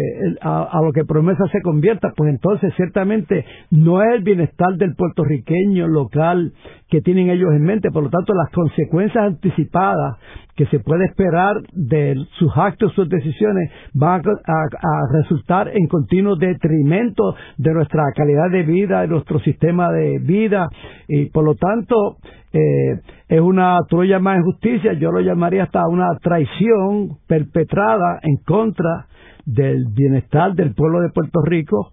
a, 0.41 0.79
lo 0.83 0.91
que 0.91 1.05
promesa 1.05 1.45
se 1.51 1.61
convierta, 1.61 2.11
pues 2.15 2.29
entonces 2.29 2.73
ciertamente 2.75 3.45
no 3.71 4.01
es 4.01 4.13
el 4.15 4.23
bienestar 4.23 4.75
del 4.77 4.95
puertorriqueño 4.95 5.87
local 5.87 6.53
que 6.89 7.01
tienen 7.01 7.29
ellos 7.29 7.51
en 7.53 7.63
mente, 7.63 7.89
por 7.91 8.03
lo 8.03 8.09
tanto 8.09 8.33
las 8.33 8.51
consecuencias 8.51 9.23
anticipadas 9.23 10.17
que 10.55 10.65
se 10.67 10.79
puede 10.79 11.05
esperar 11.05 11.55
de 11.73 12.15
sus 12.37 12.51
actos, 12.55 12.93
sus 12.93 13.09
decisiones, 13.09 13.69
van 13.93 14.21
a, 14.25 15.21
resultar 15.21 15.69
en 15.69 15.87
continuo 15.87 16.35
detrimento 16.35 17.35
de 17.57 17.73
nuestra 17.73 18.03
calidad 18.15 18.49
de 18.51 18.63
vida, 18.63 19.01
de 19.01 19.07
nuestro 19.07 19.39
sistema 19.39 19.91
de 19.91 20.19
vida, 20.19 20.69
y 21.07 21.25
por 21.25 21.43
lo 21.43 21.55
tanto 21.55 22.17
eh, 22.53 23.01
es 23.27 23.41
una, 23.41 23.79
tú 23.89 23.97
lo 23.97 24.03
llamas 24.03 24.39
injusticia, 24.39 24.93
yo 24.93 25.11
lo 25.11 25.19
llamaría 25.19 25.63
hasta 25.63 25.85
una 25.87 26.07
traición 26.21 27.17
perpetrada 27.27 28.19
en 28.21 28.37
contra 28.45 29.07
del 29.45 29.87
bienestar 29.93 30.53
del 30.53 30.73
pueblo 30.73 31.01
de 31.01 31.09
Puerto 31.09 31.41
Rico. 31.43 31.91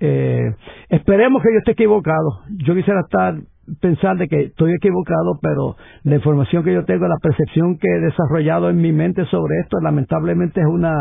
Eh, 0.00 0.54
esperemos 0.88 1.42
que 1.42 1.52
yo 1.52 1.58
esté 1.58 1.72
equivocado. 1.72 2.40
Yo 2.64 2.74
quisiera 2.74 3.00
estar 3.00 3.36
pensar 3.80 4.16
de 4.16 4.28
que 4.28 4.40
estoy 4.42 4.72
equivocado, 4.74 5.38
pero 5.40 5.76
la 6.04 6.16
información 6.16 6.64
que 6.64 6.72
yo 6.72 6.84
tengo, 6.84 7.06
la 7.06 7.18
percepción 7.22 7.78
que 7.78 7.88
he 7.88 8.00
desarrollado 8.00 8.70
en 8.70 8.80
mi 8.80 8.92
mente 8.92 9.24
sobre 9.26 9.60
esto, 9.60 9.78
lamentablemente 9.80 10.60
es 10.60 10.66
una 10.66 10.94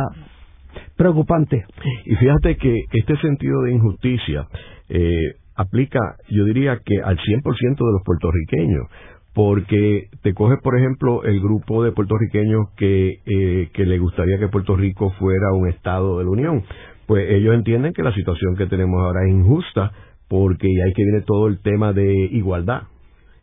preocupante. 0.95 1.65
Y 2.05 2.15
fíjate 2.15 2.57
que 2.57 2.85
este 2.93 3.17
sentido 3.17 3.61
de 3.63 3.73
injusticia 3.73 4.47
eh, 4.89 5.35
aplica, 5.55 5.99
yo 6.29 6.45
diría 6.45 6.79
que 6.83 7.01
al 7.01 7.17
100% 7.17 7.77
de 7.77 7.91
los 7.91 8.03
puertorriqueños, 8.05 8.87
porque 9.33 10.09
te 10.23 10.33
coges, 10.33 10.59
por 10.61 10.77
ejemplo, 10.77 11.23
el 11.23 11.39
grupo 11.39 11.83
de 11.83 11.93
puertorriqueños 11.93 12.69
que, 12.75 13.19
eh, 13.25 13.69
que 13.73 13.85
le 13.85 13.97
gustaría 13.97 14.37
que 14.39 14.49
Puerto 14.49 14.75
Rico 14.75 15.11
fuera 15.11 15.53
un 15.53 15.69
Estado 15.69 16.19
de 16.19 16.25
la 16.25 16.29
Unión. 16.29 16.63
Pues 17.07 17.29
ellos 17.29 17.55
entienden 17.55 17.93
que 17.93 18.03
la 18.03 18.13
situación 18.13 18.55
que 18.57 18.67
tenemos 18.67 19.01
ahora 19.01 19.25
es 19.25 19.33
injusta 19.33 19.91
porque 20.31 20.65
ahí 20.65 20.93
que 20.93 21.03
viene 21.03 21.23
todo 21.23 21.47
el 21.47 21.59
tema 21.59 21.91
de 21.91 22.09
igualdad. 22.31 22.83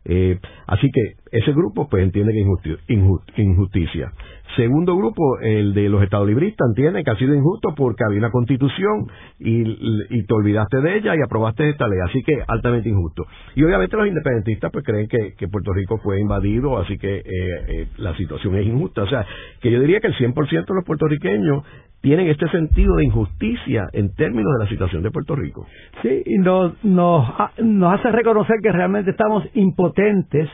Eh, 0.05 0.39
así 0.65 0.89
que 0.91 1.17
ese 1.31 1.51
grupo 1.51 1.87
pues 1.87 2.03
entiende 2.03 2.33
que 2.33 2.41
es 2.41 3.37
injusticia. 3.37 4.11
Segundo 4.55 4.95
grupo, 4.95 5.39
el 5.41 5.73
de 5.73 5.89
los 5.89 6.01
estadolibristas, 6.01 6.67
entiende 6.69 7.03
que 7.03 7.11
ha 7.11 7.15
sido 7.15 7.35
injusto 7.35 7.73
porque 7.75 8.03
había 8.03 8.19
una 8.19 8.31
constitución 8.31 9.07
y, 9.39 10.23
te 10.23 10.33
olvidaste 10.33 10.81
de 10.81 10.97
ella 10.97 11.15
y 11.15 11.21
aprobaste 11.21 11.69
esta 11.69 11.87
ley, 11.87 11.99
así 12.03 12.21
que 12.23 12.43
altamente 12.47 12.89
injusto. 12.89 13.25
Y 13.55 13.63
obviamente 13.63 13.95
los 13.95 14.07
independentistas 14.07 14.71
pues 14.71 14.83
creen 14.83 15.07
que, 15.07 15.47
Puerto 15.47 15.73
Rico 15.73 15.97
fue 16.03 16.19
invadido, 16.19 16.77
así 16.77 16.97
que 16.97 17.17
eh, 17.17 17.23
eh, 17.25 17.87
la 17.97 18.15
situación 18.15 18.55
es 18.55 18.65
injusta. 18.65 19.03
O 19.03 19.07
sea, 19.07 19.25
que 19.61 19.71
yo 19.71 19.79
diría 19.79 19.99
que 19.99 20.07
el 20.07 20.15
100% 20.15 20.49
de 20.49 20.75
los 20.75 20.85
puertorriqueños 20.85 21.63
tienen 22.01 22.27
este 22.27 22.47
sentido 22.49 22.95
de 22.95 23.05
injusticia 23.05 23.87
en 23.93 24.13
términos 24.15 24.51
de 24.57 24.63
la 24.63 24.69
situación 24.69 25.03
de 25.03 25.11
Puerto 25.11 25.35
Rico. 25.35 25.65
Sí, 26.01 26.23
y 26.25 26.37
nos, 26.37 26.83
nos, 26.83 27.27
nos 27.59 27.99
hace 27.99 28.11
reconocer 28.11 28.57
que 28.61 28.71
realmente 28.71 29.11
estamos 29.11 29.43
impotentes 29.53 30.49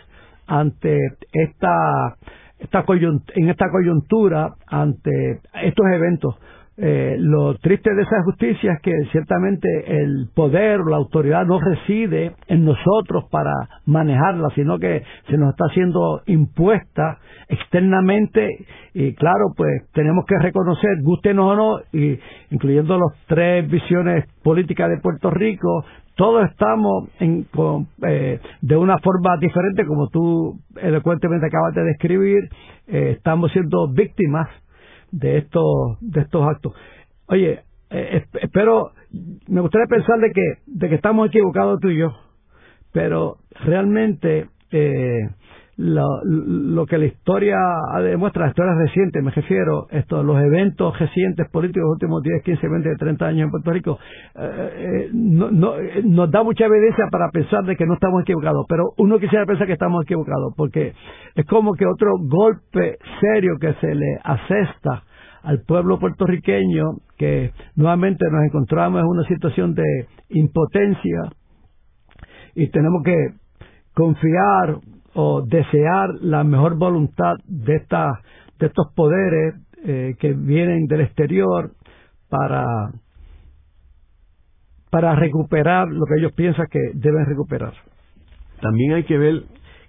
ante 0.47 0.97
esta 1.31 2.15
esta 2.65 2.83
en 3.35 3.49
esta 3.49 3.69
coyuntura 3.71 4.55
ante 4.67 5.39
estos 5.63 5.85
eventos. 5.93 6.35
Eh, 6.77 7.15
lo 7.19 7.55
triste 7.59 7.93
de 7.95 8.01
esa 8.01 8.21
justicia 8.25 8.73
es 8.73 8.81
que 8.81 8.91
ciertamente 9.13 9.67
el 9.87 10.27
poder 10.35 10.81
o 10.81 10.89
la 10.89 10.97
autoridad 10.97 11.45
no 11.45 11.57
reside 11.57 12.33
en 12.47 12.65
nosotros 12.65 13.23
para 13.31 13.53
manejarla, 13.85 14.49
sino 14.55 14.77
que 14.77 15.01
se 15.29 15.37
nos 15.37 15.51
está 15.51 15.69
siendo 15.73 16.21
impuesta 16.25 17.19
externamente 17.47 18.49
y 18.93 19.13
claro, 19.13 19.53
pues 19.55 19.89
tenemos 19.93 20.25
que 20.25 20.37
reconocer, 20.37 21.01
gustenos 21.01 21.51
o 21.51 21.55
no, 21.55 21.79
y 21.93 22.19
incluyendo 22.49 22.97
las 22.97 23.25
tres 23.27 23.69
visiones 23.69 24.25
políticas 24.43 24.89
de 24.89 24.99
Puerto 25.01 25.29
Rico, 25.29 25.85
todos 26.15 26.49
estamos 26.49 27.09
en, 27.19 27.45
eh, 28.07 28.39
de 28.61 28.77
una 28.77 28.97
forma 28.99 29.37
diferente, 29.37 29.85
como 29.85 30.07
tú 30.09 30.59
elocuentemente 30.81 31.47
acabas 31.47 31.73
de 31.75 31.83
describir, 31.83 32.49
eh, 32.87 33.15
estamos 33.17 33.51
siendo 33.51 33.89
víctimas 33.91 34.47
de 35.11 35.37
estos, 35.37 35.97
de 36.01 36.21
estos 36.21 36.47
actos. 36.47 36.73
Oye, 37.27 37.63
eh, 37.89 38.25
espero, 38.41 38.91
me 39.47 39.61
gustaría 39.61 39.87
pensar 39.87 40.19
de 40.19 40.31
que, 40.31 40.41
de 40.65 40.89
que 40.89 40.95
estamos 40.95 41.27
equivocados 41.27 41.79
tú 41.79 41.89
y 41.89 41.97
yo, 41.97 42.13
pero 42.91 43.37
realmente 43.65 44.47
eh, 44.71 45.29
lo, 45.77 46.23
lo, 46.23 46.85
que 46.85 46.97
la 46.97 47.05
historia 47.05 47.57
demuestra, 48.01 48.43
la 48.43 48.49
historia 48.49 48.73
reciente, 48.75 49.21
me 49.21 49.31
refiero, 49.31 49.87
esto, 49.91 50.23
los 50.23 50.41
eventos 50.41 50.97
recientes 50.97 51.49
políticos 51.49 51.81
de 51.81 51.83
los 51.83 51.91
últimos 51.93 52.23
10, 52.23 52.43
15, 52.43 52.67
20, 52.67 52.95
30 52.95 53.25
años 53.25 53.45
en 53.45 53.51
Puerto 53.51 53.71
Rico, 53.71 53.99
eh, 54.35 54.69
eh, 54.75 55.09
no, 55.13 55.51
no, 55.51 55.77
eh, 55.77 56.01
nos 56.03 56.31
da 56.31 56.43
mucha 56.43 56.65
evidencia 56.65 57.07
para 57.11 57.29
pensar 57.29 57.63
de 57.65 57.75
que 57.75 57.85
no 57.85 57.95
estamos 57.95 58.21
equivocados, 58.21 58.65
pero 58.69 58.93
uno 58.97 59.19
quisiera 59.19 59.45
pensar 59.45 59.67
que 59.67 59.73
estamos 59.73 60.03
equivocados, 60.03 60.53
porque 60.55 60.93
es 61.35 61.45
como 61.45 61.73
que 61.73 61.85
otro 61.85 62.11
golpe 62.19 62.97
serio 63.19 63.57
que 63.59 63.73
se 63.73 63.93
le 63.93 64.17
asesta 64.23 65.03
al 65.43 65.61
pueblo 65.67 65.99
puertorriqueño, 65.99 66.83
que 67.17 67.51
nuevamente 67.75 68.25
nos 68.31 68.45
encontramos 68.45 69.01
en 69.01 69.07
una 69.07 69.27
situación 69.27 69.73
de 69.73 70.07
impotencia, 70.29 71.19
y 72.55 72.69
tenemos 72.69 73.03
que 73.03 73.33
confiar 73.93 74.77
o 75.15 75.41
desear 75.41 76.09
la 76.21 76.43
mejor 76.43 76.77
voluntad 76.77 77.35
de 77.45 77.75
estas 77.75 78.19
de 78.59 78.67
estos 78.67 78.87
poderes 78.93 79.55
eh, 79.85 80.15
que 80.19 80.33
vienen 80.33 80.87
del 80.87 81.01
exterior 81.01 81.71
para 82.29 82.65
para 84.91 85.15
recuperar 85.15 85.87
lo 85.89 86.05
que 86.05 86.19
ellos 86.19 86.31
piensan 86.33 86.67
que 86.71 86.79
deben 86.93 87.25
recuperar. 87.25 87.73
También 88.61 88.93
hay 88.93 89.03
que 89.03 89.17
ver 89.17 89.43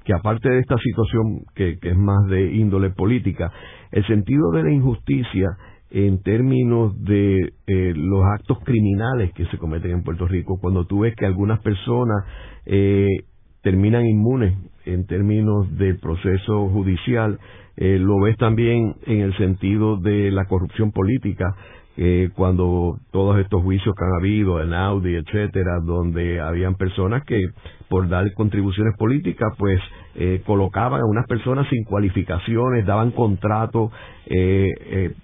que 0.04 0.12
aparte 0.12 0.48
de 0.48 0.60
esta 0.60 0.76
situación 0.78 1.44
que, 1.54 1.78
es 1.80 1.96
más 1.96 2.26
de 2.28 2.52
índole 2.52 2.90
política, 2.90 3.52
el 3.90 4.06
sentido 4.06 4.50
de 4.52 4.62
la 4.62 4.70
injusticia 4.70 5.48
en 5.90 6.22
términos 6.22 7.00
de 7.02 7.52
eh, 7.66 7.92
los 7.94 8.24
actos 8.38 8.58
criminales 8.64 9.32
que 9.32 9.46
se 9.46 9.58
cometen 9.58 9.92
en 9.92 10.02
Puerto 10.02 10.26
Rico, 10.26 10.58
cuando 10.60 10.86
tú 10.86 11.00
ves 11.00 11.14
que 11.16 11.26
algunas 11.26 11.60
personas 11.60 12.24
eh, 12.64 13.08
terminan 13.62 14.06
inmunes 14.06 14.54
en 14.84 15.06
términos 15.06 15.76
del 15.76 15.98
proceso 15.98 16.68
judicial, 16.68 17.38
eh, 17.76 17.98
lo 18.00 18.20
ves 18.20 18.36
también 18.36 18.96
en 19.06 19.20
el 19.20 19.36
sentido 19.36 19.96
de 19.96 20.30
la 20.30 20.46
corrupción 20.46 20.92
política, 20.92 21.54
eh, 21.96 22.30
cuando 22.34 22.98
todos 23.10 23.38
estos 23.38 23.62
juicios 23.62 23.94
que 23.94 24.04
han 24.04 24.20
habido 24.20 24.62
en 24.62 24.74
Audi, 24.74 25.14
etcétera, 25.14 25.80
donde 25.82 26.40
habían 26.40 26.74
personas 26.74 27.24
que 27.24 27.40
por 27.88 28.08
dar 28.08 28.32
contribuciones 28.34 28.94
políticas, 28.98 29.52
pues 29.58 29.80
eh, 30.14 30.42
colocaban 30.44 31.00
a 31.00 31.06
unas 31.06 31.26
personas 31.26 31.66
sin 31.68 31.84
cualificaciones, 31.84 32.84
daban 32.84 33.12
contratos 33.12 33.92
eh, 34.26 34.68
eh, 34.80 35.14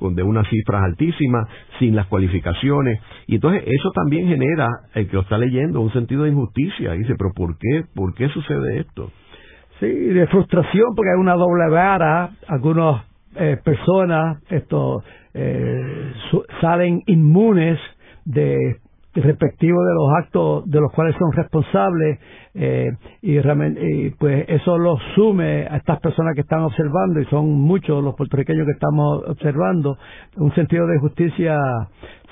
de 0.00 0.22
unas 0.22 0.48
cifras 0.48 0.84
altísimas, 0.84 1.48
sin 1.78 1.96
las 1.96 2.06
cualificaciones, 2.06 3.00
y 3.26 3.36
entonces 3.36 3.64
eso 3.66 3.90
también 3.92 4.28
genera, 4.28 4.68
el 4.94 5.08
que 5.08 5.14
lo 5.14 5.22
está 5.22 5.38
leyendo, 5.38 5.80
un 5.80 5.92
sentido 5.92 6.24
de 6.24 6.30
injusticia, 6.30 6.94
y 6.94 6.98
dice, 6.98 7.14
pero 7.18 7.32
¿por 7.34 7.58
qué? 7.58 7.84
¿Por 7.94 8.14
qué 8.14 8.28
sucede 8.28 8.80
esto? 8.80 9.10
Sí, 9.80 9.86
de 9.88 10.26
frustración 10.28 10.94
porque 10.94 11.10
hay 11.10 11.20
una 11.20 11.34
doble 11.34 11.68
vara, 11.68 12.30
algunas 12.46 13.02
eh, 13.36 13.58
personas 13.64 14.42
esto 14.50 15.02
eh, 15.34 16.12
salen 16.60 17.02
inmunes 17.06 17.78
de 18.24 18.76
respectivo 19.14 19.84
de 19.84 19.94
los 19.94 20.24
actos 20.24 20.70
de 20.70 20.80
los 20.80 20.90
cuales 20.92 21.14
son 21.18 21.32
responsables 21.32 22.18
eh, 22.54 22.90
y, 23.20 24.10
pues 24.10 24.44
eso 24.48 24.78
lo 24.78 24.96
sume 25.14 25.66
a 25.66 25.76
estas 25.76 26.00
personas 26.00 26.34
que 26.34 26.40
están 26.42 26.60
observando 26.60 27.20
y 27.20 27.24
son 27.26 27.50
muchos 27.50 28.02
los 28.02 28.14
puertorriqueños 28.14 28.66
que 28.66 28.72
estamos 28.72 29.22
observando. 29.26 29.98
Un 30.36 30.54
sentido 30.54 30.86
de 30.86 30.98
justicia 30.98 31.58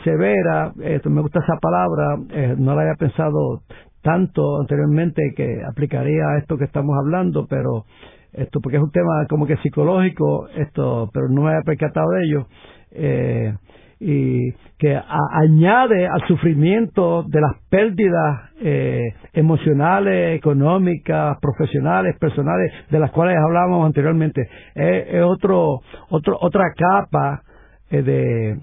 severa 0.04 0.72
me 0.76 1.20
gusta 1.20 1.40
esa 1.40 1.58
palabra 1.60 2.16
eh, 2.30 2.54
no 2.56 2.74
la 2.74 2.82
había 2.82 2.94
pensado 2.94 3.60
tanto 4.02 4.60
anteriormente 4.60 5.34
que 5.36 5.60
aplicaría 5.68 6.24
a 6.24 6.38
esto 6.38 6.56
que 6.56 6.64
estamos 6.64 6.96
hablando 6.98 7.46
pero 7.46 7.84
esto 8.32 8.60
porque 8.60 8.76
es 8.76 8.82
un 8.82 8.90
tema 8.90 9.26
como 9.28 9.46
que 9.46 9.56
psicológico 9.58 10.48
esto 10.56 11.10
pero 11.12 11.28
no 11.28 11.42
me 11.42 11.50
había 11.50 11.62
percatado 11.62 12.10
de 12.10 12.24
ello 12.24 12.46
eh, 12.92 13.54
y 14.00 14.52
que 14.78 14.98
añade 14.98 16.06
al 16.06 16.26
sufrimiento 16.26 17.22
de 17.24 17.40
las 17.42 17.52
pérdidas 17.68 18.50
eh, 18.62 19.12
emocionales, 19.34 20.38
económicas, 20.38 21.36
profesionales, 21.38 22.16
personales, 22.18 22.72
de 22.90 22.98
las 22.98 23.10
cuales 23.10 23.36
hablábamos 23.36 23.84
anteriormente. 23.84 24.48
Es, 24.74 25.22
otro, 25.22 25.82
otro, 26.08 26.38
otra 26.40 26.72
capa 26.74 27.42
eh, 27.90 28.02
de, 28.02 28.60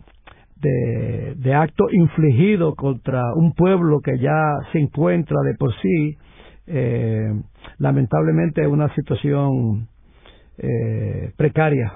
de, 0.56 1.36
de, 1.36 1.54
acto 1.54 1.86
infligido 1.92 2.74
contra 2.74 3.22
un 3.36 3.54
pueblo 3.54 4.00
que 4.04 4.18
ya 4.18 4.56
se 4.72 4.80
encuentra 4.80 5.38
de 5.42 5.54
por 5.54 5.72
sí, 5.76 6.18
eh, 6.66 7.32
lamentablemente, 7.78 8.64
en 8.64 8.72
una 8.72 8.94
situación 8.96 9.88
eh, 10.58 11.32
precaria. 11.38 11.94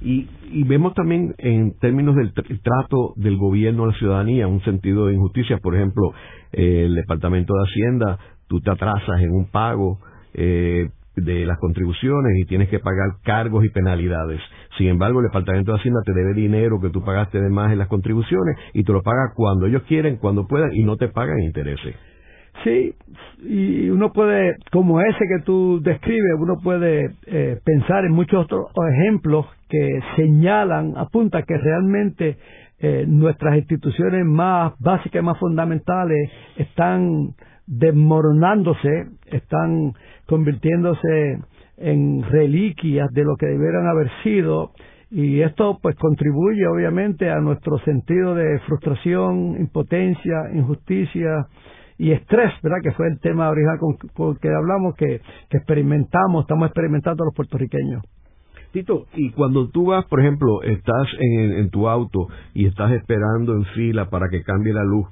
Y, 0.00 0.26
y, 0.50 0.64
vemos 0.64 0.94
también 0.94 1.34
en 1.36 1.76
términos 1.78 2.16
del 2.16 2.32
trato 2.32 3.12
del 3.16 3.36
gobierno 3.36 3.84
a 3.84 3.88
la 3.88 3.92
ciudadanía 3.92 4.48
un 4.48 4.62
sentido 4.62 5.06
de 5.06 5.14
injusticia. 5.14 5.58
Por 5.58 5.76
ejemplo, 5.76 6.14
eh, 6.52 6.84
el 6.86 6.94
Departamento 6.94 7.52
de 7.52 7.68
Hacienda, 7.68 8.18
tú 8.48 8.60
te 8.60 8.70
atrasas 8.70 9.20
en 9.20 9.30
un 9.30 9.50
pago 9.50 9.98
eh, 10.32 10.88
de 11.16 11.44
las 11.44 11.58
contribuciones 11.58 12.32
y 12.38 12.46
tienes 12.46 12.70
que 12.70 12.78
pagar 12.78 13.16
cargos 13.22 13.64
y 13.64 13.68
penalidades. 13.68 14.40
Sin 14.78 14.88
embargo, 14.88 15.20
el 15.20 15.26
Departamento 15.26 15.72
de 15.72 15.78
Hacienda 15.78 16.00
te 16.04 16.14
debe 16.14 16.32
dinero 16.32 16.80
que 16.80 16.88
tú 16.88 17.04
pagaste 17.04 17.40
de 17.40 17.50
más 17.50 17.70
en 17.70 17.78
las 17.78 17.88
contribuciones 17.88 18.56
y 18.72 18.84
te 18.84 18.92
lo 18.92 19.02
paga 19.02 19.32
cuando 19.34 19.66
ellos 19.66 19.82
quieren, 19.82 20.16
cuando 20.16 20.46
puedan 20.46 20.74
y 20.74 20.82
no 20.84 20.96
te 20.96 21.08
pagan 21.08 21.40
intereses. 21.40 21.94
Sí, 22.64 22.94
y 23.42 23.88
uno 23.88 24.12
puede, 24.12 24.56
como 24.70 25.00
ese 25.00 25.24
que 25.26 25.42
tú 25.44 25.80
describes, 25.82 26.32
uno 26.38 26.56
puede 26.62 27.14
eh, 27.26 27.58
pensar 27.64 28.04
en 28.04 28.12
muchos 28.12 28.44
otros 28.44 28.66
ejemplos 28.92 29.46
que 29.68 30.00
señalan, 30.16 30.94
apunta 30.96 31.42
que 31.42 31.56
realmente 31.56 32.36
eh, 32.80 33.04
nuestras 33.06 33.56
instituciones 33.56 34.26
más 34.26 34.74
básicas 34.78 35.22
más 35.22 35.38
fundamentales 35.38 36.30
están 36.56 37.30
desmoronándose, 37.66 39.06
están 39.26 39.92
convirtiéndose 40.26 41.38
en 41.78 42.22
reliquias 42.24 43.08
de 43.12 43.24
lo 43.24 43.36
que 43.36 43.46
debieran 43.46 43.86
haber 43.86 44.10
sido 44.22 44.72
y 45.10 45.40
esto 45.40 45.78
pues 45.82 45.96
contribuye 45.96 46.66
obviamente 46.66 47.30
a 47.30 47.40
nuestro 47.40 47.78
sentido 47.78 48.34
de 48.34 48.60
frustración, 48.60 49.56
impotencia, 49.58 50.50
injusticia, 50.54 51.46
y 52.00 52.12
estrés, 52.12 52.50
¿verdad? 52.62 52.78
Que 52.82 52.92
fue 52.92 53.08
el 53.08 53.20
tema 53.20 53.50
original 53.50 53.78
con, 53.78 54.36
que 54.36 54.48
hablamos, 54.48 54.96
que, 54.96 55.20
experimentamos, 55.50 56.44
estamos 56.44 56.68
experimentando 56.68 57.26
los 57.26 57.34
puertorriqueños. 57.34 58.02
Tito, 58.72 59.04
y 59.12 59.32
cuando 59.32 59.68
tú 59.68 59.86
vas, 59.86 60.06
por 60.06 60.20
ejemplo, 60.20 60.62
estás 60.62 61.08
en, 61.18 61.68
tu 61.68 61.88
auto 61.88 62.28
y 62.54 62.64
estás 62.64 62.92
esperando 62.92 63.52
en 63.52 63.66
fila 63.74 64.08
para 64.08 64.30
que 64.30 64.42
cambie 64.42 64.72
la 64.72 64.82
luz, 64.82 65.08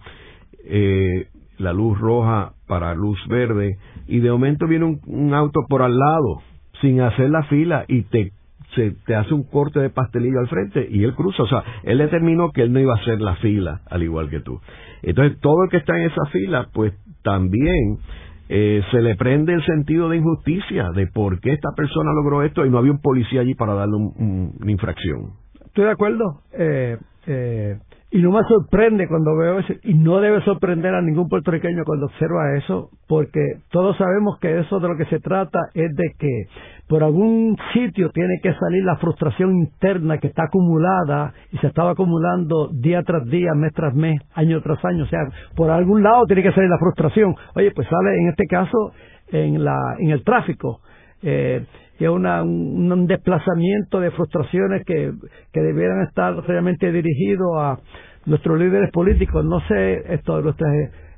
eh, 0.65 1.27
la 1.59 1.75
luz 1.75 1.99
roja 1.99 2.55
para 2.67 2.95
luz 2.95 3.19
verde, 3.29 3.77
y 4.07 4.21
de 4.21 4.31
momento 4.31 4.67
viene 4.67 4.87
un, 4.87 5.01
un 5.07 5.35
auto 5.35 5.61
por 5.69 5.83
al 5.83 5.99
lado, 5.99 6.41
sin 6.81 7.03
hacer 7.03 7.29
la 7.29 7.43
fila, 7.43 7.85
y 7.87 8.05
te 8.05 8.33
se 8.75 8.93
te 9.07 9.15
hace 9.15 9.35
un 9.35 9.45
corte 9.45 9.81
de 9.81 9.91
pastelillo 9.91 10.41
al 10.41 10.49
frente 10.49 10.87
y 10.91 11.03
él 11.03 11.15
cruza. 11.15 11.43
O 11.43 11.49
sea, 11.49 11.65
él 11.85 11.99
determinó 11.99 12.53
que 12.53 12.63
él 12.63 12.73
no 12.73 12.81
iba 12.81 12.95
a 12.95 13.01
hacer 13.01 13.21
la 13.21 13.37
fila 13.37 13.81
al 13.91 14.03
igual 14.03 14.29
que 14.29 14.41
tú. 14.41 14.61
Entonces, 15.03 15.39
todo 15.41 15.65
el 15.65 15.71
que 15.71 15.79
está 15.79 15.97
en 15.97 16.11
esa 16.11 16.25
fila, 16.33 16.69
pues 16.73 16.93
también 17.23 17.99
eh, 18.49 18.83
se 18.91 19.03
le 19.03 19.15
prende 19.17 19.53
el 19.53 19.65
sentido 19.65 20.09
de 20.09 20.17
injusticia 20.17 20.91
de 20.95 21.07
por 21.07 21.41
qué 21.41 21.53
esta 21.53 21.71
persona 21.77 22.13
logró 22.13 22.43
esto 22.43 22.65
y 22.65 22.71
no 22.71 22.79
había 22.79 22.93
un 22.93 23.01
policía 23.01 23.43
allí 23.43 23.55
para 23.55 23.75
darle 23.75 23.97
una 23.97 24.71
infracción. 24.71 25.33
Estoy 25.67 25.85
de 25.85 25.91
acuerdo. 25.91 26.43
Eh, 26.53 26.97
eh, 27.27 27.79
y 28.11 28.23
no 28.23 28.33
me 28.33 28.43
sorprende 28.45 29.07
cuando 29.07 29.37
veo 29.37 29.59
eso, 29.59 29.75
y 29.83 29.95
no 29.95 30.21
debe 30.21 30.41
sorprender 30.43 30.95
a 30.95 31.03
ningún 31.03 31.29
puertorriqueño 31.29 31.85
cuando 31.85 32.07
observa 32.07 32.57
eso, 32.57 32.91
porque 33.07 33.41
todos 33.71 33.97
sabemos 33.99 34.39
que 34.39 34.61
eso 34.61 34.81
de 34.81 34.89
lo 34.89 34.97
que 34.97 35.05
se 35.07 35.21
trata 35.21 35.59
es 35.75 35.95
de 35.95 36.15
que 36.19 36.45
por 36.89 37.05
algún 37.05 37.55
sitio 37.75 38.11
tiene 38.11 38.41
que 38.43 38.55
salir 38.55 38.83
la 38.83 38.97
frustración 38.97 39.57
interna 39.57 40.17
que 40.17 40.29
está 40.29 40.45
acumulada 40.45 41.35
y 41.53 41.59
se 41.59 41.67
estaba 41.67 41.91
acumulando 41.91 42.71
día 42.73 43.03
tras 43.03 43.27
día, 43.27 43.53
mes 43.55 43.75
tras 43.75 43.95
mes, 43.95 44.19
año 44.35 44.63
tras 44.63 44.83
año, 44.87 45.05
o 45.05 45.09
sea, 45.09 45.21
por 45.55 45.71
algún 45.71 46.03
lado 46.03 46.25
tiene 46.27 46.43
que 46.43 46.53
salir 46.53 46.71
la 46.71 46.79
frustración. 46.79 47.35
Oye, 47.57 47.73
pues 47.73 47.87
sale 47.89 48.19
en 48.21 48.29
este 48.31 48.47
caso 48.47 48.93
en, 49.31 49.63
la, 49.63 49.77
en 49.99 50.11
el 50.11 50.25
tráfico. 50.25 50.81
Eh, 51.23 51.67
y 51.99 52.05
es 52.05 52.11
una, 52.11 52.43
un, 52.43 53.07
desplazamiento 53.07 54.01
de 54.01 54.11
frustraciones 54.13 54.85
que, 54.85 55.13
que 55.53 55.61
debieran 55.61 56.03
estar 56.03 56.35
realmente 56.47 56.93
dirigidos 56.93 57.49
a 57.57 57.79
nuestros 58.27 58.59
líderes 58.59 58.91
políticos. 58.93 59.45
No 59.45 59.61
sé, 59.67 60.15
esto, 60.15 60.43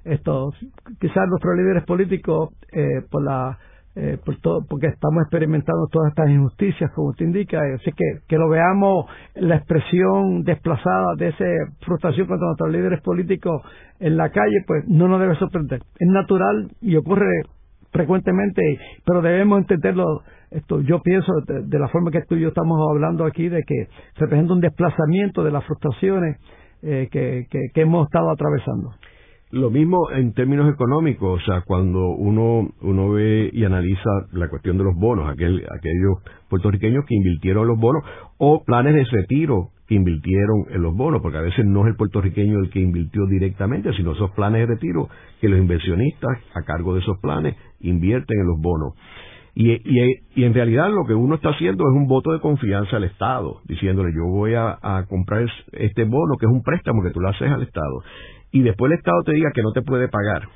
esto, 0.04 0.52
quizás 0.98 1.28
nuestros 1.28 1.56
líderes 1.56 1.84
políticos, 1.84 2.50
eh, 2.72 3.02
por 3.10 3.24
la 3.24 3.58
eh, 3.96 4.18
por 4.24 4.36
todo, 4.36 4.64
porque 4.68 4.86
estamos 4.86 5.22
experimentando 5.22 5.88
todas 5.90 6.10
estas 6.10 6.30
injusticias, 6.30 6.92
como 6.94 7.08
usted 7.08 7.26
indica, 7.26 7.60
así 7.74 7.90
que 7.90 8.20
que 8.28 8.38
lo 8.38 8.48
veamos 8.48 9.06
la 9.34 9.56
expresión 9.56 10.44
desplazada 10.44 11.16
de 11.16 11.28
esa 11.28 11.44
frustración 11.80 12.28
contra 12.28 12.46
nuestros 12.46 12.70
líderes 12.70 13.00
políticos 13.02 13.62
en 13.98 14.16
la 14.16 14.30
calle, 14.30 14.62
pues 14.64 14.84
no 14.86 15.08
nos 15.08 15.20
debe 15.20 15.34
sorprender. 15.34 15.80
Es 15.98 16.08
natural 16.08 16.70
y 16.80 16.94
ocurre 16.94 17.42
frecuentemente, 17.90 18.62
pero 19.04 19.22
debemos 19.22 19.60
entenderlo 19.60 20.22
esto 20.50 20.80
yo 20.80 21.00
pienso 21.00 21.32
de, 21.46 21.78
la 21.78 21.88
forma 21.88 22.10
que 22.10 22.22
tú 22.22 22.34
y 22.34 22.40
yo 22.40 22.48
estamos 22.48 22.76
hablando 22.90 23.24
aquí 23.24 23.48
de 23.48 23.62
que 23.62 23.86
representa 24.16 24.52
un 24.52 24.60
desplazamiento 24.60 25.44
de 25.44 25.52
las 25.52 25.64
frustraciones 25.64 26.38
eh, 26.82 27.08
que, 27.10 27.46
que, 27.50 27.80
hemos 27.80 28.06
estado 28.06 28.30
atravesando. 28.30 28.90
Lo 29.52 29.70
mismo 29.70 30.10
en 30.12 30.32
términos 30.32 30.72
económicos, 30.72 31.40
o 31.40 31.44
sea, 31.44 31.62
cuando 31.62 32.10
uno, 32.10 32.68
uno 32.80 33.10
ve 33.10 33.50
y 33.52 33.64
analiza 33.64 34.10
la 34.32 34.48
cuestión 34.48 34.78
de 34.78 34.84
los 34.84 34.94
bonos, 34.96 35.28
aquel, 35.28 35.64
aquellos 35.76 36.18
puertorriqueños 36.48 37.04
que 37.06 37.16
invirtieron 37.16 37.66
los 37.66 37.78
bonos, 37.78 38.02
o 38.38 38.64
planes 38.64 38.94
de 38.94 39.04
retiro 39.04 39.70
invirtieron 39.90 40.66
en 40.70 40.82
los 40.82 40.96
bonos, 40.96 41.20
porque 41.20 41.38
a 41.38 41.42
veces 41.42 41.64
no 41.66 41.82
es 41.82 41.88
el 41.88 41.96
puertorriqueño 41.96 42.60
el 42.60 42.70
que 42.70 42.80
invirtió 42.80 43.26
directamente, 43.26 43.92
sino 43.94 44.12
esos 44.12 44.30
planes 44.30 44.60
de 44.60 44.74
retiro 44.74 45.08
que 45.40 45.48
los 45.48 45.58
inversionistas 45.58 46.38
a 46.54 46.62
cargo 46.62 46.94
de 46.94 47.00
esos 47.00 47.18
planes 47.20 47.56
invierten 47.80 48.40
en 48.40 48.46
los 48.46 48.60
bonos. 48.60 48.94
Y, 49.54 49.72
y, 49.72 50.44
en 50.44 50.54
realidad 50.54 50.90
lo 50.90 51.04
que 51.04 51.14
uno 51.14 51.34
está 51.34 51.50
haciendo 51.50 51.84
es 51.84 51.96
un 51.96 52.06
voto 52.06 52.32
de 52.32 52.40
confianza 52.40 52.96
al 52.96 53.04
Estado, 53.04 53.60
diciéndole 53.66 54.12
yo 54.14 54.24
voy 54.26 54.54
a, 54.54 54.78
comprar 55.08 55.44
este 55.72 56.04
bono 56.04 56.36
que 56.38 56.46
es 56.46 56.52
un 56.52 56.62
préstamo 56.62 57.02
que 57.02 57.10
tú 57.10 57.20
le 57.20 57.30
haces 57.30 57.50
al 57.50 57.62
Estado 57.62 58.02
y 58.52 58.62
después 58.62 58.92
el 58.92 58.98
Estado 58.98 59.22
te 59.24 59.32
diga 59.32 59.50
que 59.52 59.62
no 59.62 59.72
te 59.72 59.82
puede 59.82 60.08
pagar. 60.08 60.48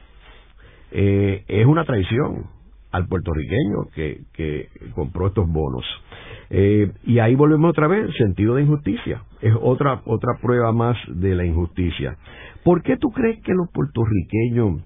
Eh, 0.92 1.44
es 1.48 1.66
una 1.66 1.84
traición 1.84 2.46
al 2.92 3.08
puertorriqueño 3.08 3.90
que, 3.94 4.20
que 4.32 4.68
compró 4.94 5.26
estos 5.26 5.48
bonos. 5.48 5.84
Eh, 6.50 6.92
y 7.04 7.18
ahí 7.18 7.34
volvemos 7.34 7.70
otra 7.70 7.88
vez, 7.88 8.14
sentido 8.16 8.54
de 8.54 8.62
injusticia. 8.62 9.22
Es 9.40 9.54
otra, 9.60 10.02
otra 10.04 10.34
prueba 10.40 10.72
más 10.72 10.96
de 11.08 11.34
la 11.34 11.44
injusticia. 11.44 12.16
¿Por 12.64 12.82
qué 12.82 12.96
tú 12.96 13.10
crees 13.10 13.42
que 13.42 13.52
los 13.52 13.68
puertorriqueños 13.72 14.82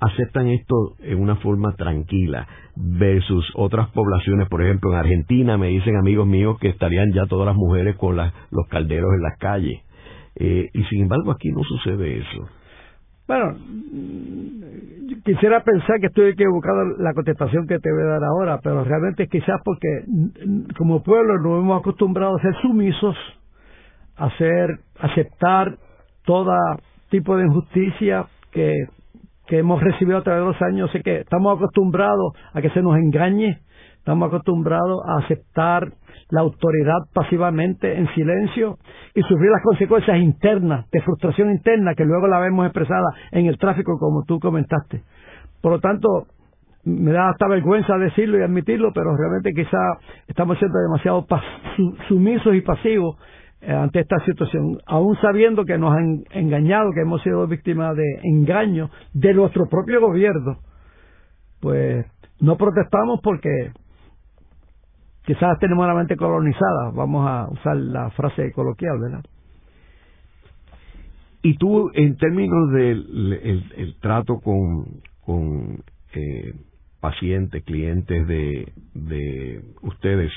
aceptan 0.00 0.48
esto 0.48 0.96
en 1.00 1.20
una 1.20 1.36
forma 1.36 1.74
tranquila 1.76 2.48
versus 2.74 3.44
otras 3.54 3.88
poblaciones, 3.90 4.48
por 4.48 4.62
ejemplo 4.62 4.90
en 4.90 4.98
Argentina 4.98 5.56
me 5.56 5.68
dicen 5.68 5.96
amigos 5.96 6.26
míos 6.26 6.58
que 6.60 6.68
estarían 6.68 7.12
ya 7.12 7.26
todas 7.26 7.46
las 7.46 7.54
mujeres 7.54 7.94
con 7.96 8.16
los 8.16 8.66
calderos 8.68 9.10
en 9.14 9.22
las 9.22 9.38
calles 9.38 9.80
eh, 10.34 10.70
y 10.72 10.82
sin 10.84 11.02
embargo 11.02 11.30
aquí 11.30 11.50
no 11.52 11.62
sucede 11.62 12.18
eso. 12.18 12.48
Bueno, 13.32 13.56
quisiera 15.24 15.64
pensar 15.64 16.00
que 16.00 16.08
estoy 16.08 16.32
equivocado 16.32 16.82
en 16.82 17.02
la 17.02 17.14
contestación 17.14 17.66
que 17.66 17.78
te 17.78 17.90
voy 17.90 18.02
a 18.02 18.18
dar 18.18 18.24
ahora, 18.24 18.60
pero 18.62 18.84
realmente 18.84 19.26
quizás 19.26 19.58
porque 19.64 20.04
como 20.76 21.02
pueblo 21.02 21.38
nos 21.38 21.62
hemos 21.62 21.80
acostumbrado 21.80 22.36
a 22.36 22.42
ser 22.42 22.54
sumisos, 22.60 23.16
a 24.16 24.28
ser, 24.36 24.80
aceptar 25.00 25.78
todo 26.26 26.52
tipo 27.08 27.34
de 27.38 27.46
injusticia 27.46 28.26
que 28.50 28.74
que 29.46 29.58
hemos 29.58 29.82
recibido 29.82 30.18
a 30.18 30.22
través 30.22 30.42
de 30.42 30.46
los 30.52 30.62
años, 30.62 30.90
sé 30.92 31.02
que 31.02 31.20
estamos 31.20 31.56
acostumbrados 31.56 32.34
a 32.52 32.62
que 32.62 32.70
se 32.70 32.80
nos 32.80 32.96
engañe, 32.96 33.60
estamos 33.98 34.28
acostumbrados 34.28 35.00
a 35.06 35.24
aceptar 35.24 35.92
la 36.30 36.40
autoridad 36.40 36.98
pasivamente 37.12 37.96
en 37.96 38.06
silencio 38.14 38.78
y 39.14 39.22
sufrir 39.22 39.50
las 39.50 39.62
consecuencias 39.62 40.18
internas, 40.18 40.88
de 40.90 41.00
frustración 41.02 41.50
interna, 41.50 41.94
que 41.94 42.04
luego 42.04 42.26
la 42.26 42.40
vemos 42.40 42.66
expresada 42.66 43.08
en 43.30 43.46
el 43.46 43.58
tráfico, 43.58 43.98
como 43.98 44.24
tú 44.24 44.38
comentaste. 44.40 45.02
Por 45.60 45.72
lo 45.72 45.80
tanto, 45.80 46.26
me 46.84 47.12
da 47.12 47.30
hasta 47.30 47.46
vergüenza 47.46 47.96
decirlo 47.96 48.38
y 48.38 48.42
admitirlo, 48.42 48.92
pero 48.92 49.16
realmente 49.16 49.52
quizá 49.54 49.78
estamos 50.26 50.58
siendo 50.58 50.78
demasiado 50.78 51.26
sumisos 52.08 52.54
y 52.54 52.60
pasivos 52.60 53.16
eh, 53.60 53.72
ante 53.72 54.00
esta 54.00 54.18
situación, 54.24 54.78
aún 54.86 55.16
sabiendo 55.20 55.64
que 55.64 55.78
nos 55.78 55.96
han 55.96 56.24
engañado, 56.32 56.90
que 56.92 57.02
hemos 57.02 57.22
sido 57.22 57.46
víctimas 57.46 57.96
de 57.96 58.18
engaño 58.24 58.90
de 59.14 59.34
nuestro 59.34 59.68
propio 59.68 60.00
gobierno, 60.00 60.58
pues 61.60 62.04
no 62.40 62.56
protestamos 62.56 63.20
porque 63.22 63.70
quizás 65.24 65.58
tenemos 65.58 65.86
la 65.86 65.94
mente 65.94 66.16
colonizada, 66.16 66.90
vamos 66.94 67.28
a 67.28 67.48
usar 67.50 67.76
la 67.76 68.10
frase 68.10 68.52
coloquial, 68.52 68.98
¿verdad? 69.00 69.24
Y 71.42 71.56
tú, 71.56 71.90
en 71.94 72.16
términos 72.16 72.70
del 72.72 73.64
el, 73.76 73.96
trato 74.00 74.38
con, 74.38 75.02
con 75.24 75.82
eh, 76.14 76.54
pacientes, 77.00 77.64
clientes 77.64 78.26
de, 78.28 78.72
de 78.94 79.60
ustedes, 79.82 80.30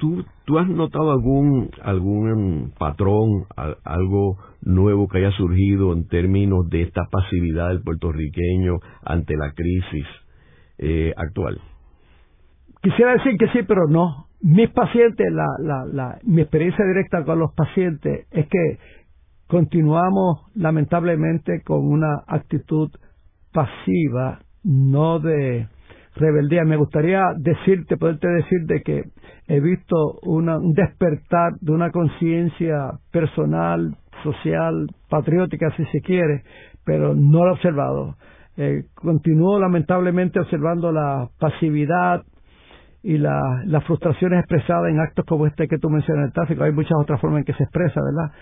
¿Tú, 0.00 0.24
¿Tú 0.46 0.58
has 0.58 0.66
notado 0.66 1.12
algún, 1.12 1.70
algún 1.82 2.72
patrón, 2.78 3.44
algo 3.84 4.38
nuevo 4.62 5.06
que 5.08 5.18
haya 5.18 5.30
surgido 5.32 5.92
en 5.92 6.08
términos 6.08 6.70
de 6.70 6.82
esta 6.82 7.02
pasividad 7.10 7.68
del 7.68 7.82
puertorriqueño 7.82 8.78
ante 9.04 9.36
la 9.36 9.52
crisis 9.52 10.06
eh, 10.78 11.12
actual? 11.18 11.60
Quisiera 12.82 13.12
decir 13.12 13.36
que 13.38 13.48
sí, 13.48 13.60
pero 13.66 13.86
no. 13.88 14.26
Mis 14.42 14.70
pacientes, 14.70 15.26
la, 15.32 15.46
la, 15.58 15.84
la, 15.84 16.18
mi 16.24 16.40
experiencia 16.40 16.84
directa 16.86 17.24
con 17.24 17.38
los 17.38 17.52
pacientes 17.54 18.26
es 18.30 18.46
que 18.48 18.78
continuamos 19.48 20.46
lamentablemente 20.54 21.62
con 21.62 21.86
una 21.86 22.22
actitud 22.26 22.90
pasiva, 23.52 24.40
no 24.64 25.18
de 25.18 25.68
rebeldía. 26.16 26.64
Me 26.64 26.76
gustaría 26.76 27.22
decirte, 27.36 27.98
poderte 27.98 28.28
decir 28.28 28.60
de 28.66 28.80
que 28.82 29.04
he 29.48 29.60
visto 29.60 30.18
una, 30.22 30.56
un 30.56 30.72
despertar 30.72 31.52
de 31.60 31.72
una 31.72 31.90
conciencia 31.90 32.92
personal, 33.12 33.94
social, 34.22 34.86
patriótica, 35.10 35.70
si 35.76 35.84
se 35.86 36.00
quiere, 36.00 36.44
pero 36.84 37.14
no 37.14 37.44
lo 37.44 37.50
he 37.50 37.52
observado. 37.52 38.16
Eh, 38.56 38.84
continúo 38.94 39.58
lamentablemente 39.58 40.40
observando 40.40 40.92
la 40.92 41.28
pasividad 41.38 42.22
y 43.02 43.16
la, 43.18 43.62
las 43.66 43.84
frustraciones 43.84 44.40
expresadas 44.40 44.90
en 44.90 45.00
actos 45.00 45.24
como 45.24 45.46
este 45.46 45.68
que 45.68 45.78
tú 45.78 45.88
mencionas 45.88 46.22
en 46.22 46.26
el 46.26 46.32
tráfico. 46.32 46.64
Hay 46.64 46.72
muchas 46.72 46.98
otras 47.00 47.20
formas 47.20 47.40
en 47.40 47.44
que 47.44 47.54
se 47.54 47.64
expresa, 47.64 48.00
¿verdad? 48.02 48.32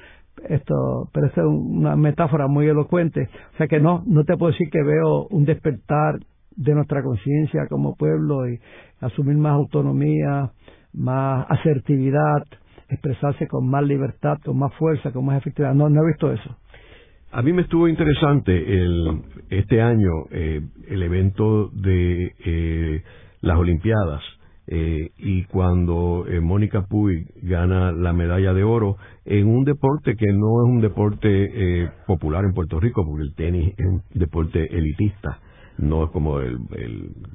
Esto, 0.49 1.09
pero 1.13 1.27
esta 1.27 1.41
es 1.43 1.47
una 1.47 1.97
metáfora 1.97 2.47
muy 2.49 2.67
elocuente. 2.67 3.29
O 3.55 3.57
sea 3.57 3.69
que 3.69 3.81
no, 3.81 4.03
no 4.07 4.25
te 4.25 4.37
puedo 4.37 4.53
decir 4.53 4.69
que 4.71 4.83
veo 4.83 5.27
un 5.31 5.45
despertar 5.45 6.19
de 6.57 6.75
nuestra 6.75 7.03
conciencia 7.03 7.67
como 7.69 7.95
pueblo 7.95 8.49
y 8.49 8.59
asumir 9.01 9.37
más 9.37 9.53
autonomía, 9.53 10.51
más 10.93 11.47
asertividad, 11.49 12.43
expresarse 12.89 13.47
con 13.47 13.69
más 13.69 13.85
libertad, 13.85 14.39
con 14.45 14.59
más 14.59 14.75
fuerza, 14.75 15.13
con 15.13 15.25
más 15.25 15.39
efectividad. 15.39 15.75
No, 15.75 15.89
no 15.89 16.03
he 16.03 16.07
visto 16.09 16.33
eso. 16.33 16.57
A 17.31 17.43
mí 17.43 17.53
me 17.53 17.63
estuvo 17.63 17.87
interesante 17.87 18.57
el, 18.57 19.23
este 19.51 19.83
año 19.83 20.11
eh, 20.31 20.63
el 20.89 21.03
evento 21.03 21.69
de 21.69 22.33
eh, 22.45 23.03
las 23.43 23.59
Olimpiadas 23.59 24.23
eh, 24.71 25.11
y 25.19 25.45
cuando 25.45 26.25
Mónica 26.43 26.87
Puy 26.87 27.27
gana 27.43 27.91
la 27.93 28.13
medalla 28.13 28.53
de 28.53 28.65
oro 28.65 28.97
en 29.25 29.49
un 29.49 29.65
deporte 29.65 30.15
que 30.17 30.27
no 30.27 30.63
es 30.63 30.71
un 30.71 30.81
deporte 30.81 31.91
popular 32.07 32.45
en 32.45 32.53
Puerto 32.53 32.79
Rico 32.79 33.05
porque 33.05 33.23
el 33.23 33.35
tenis 33.35 33.75
es 33.77 33.87
un 33.87 34.03
deporte 34.15 34.67
elitista 34.77 35.41
no 35.79 36.05
es 36.05 36.11
como 36.11 36.41
el, 36.41 36.59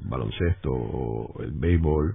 baloncesto 0.08 0.70
o 0.70 1.42
el 1.42 1.52
béisbol, 1.52 2.14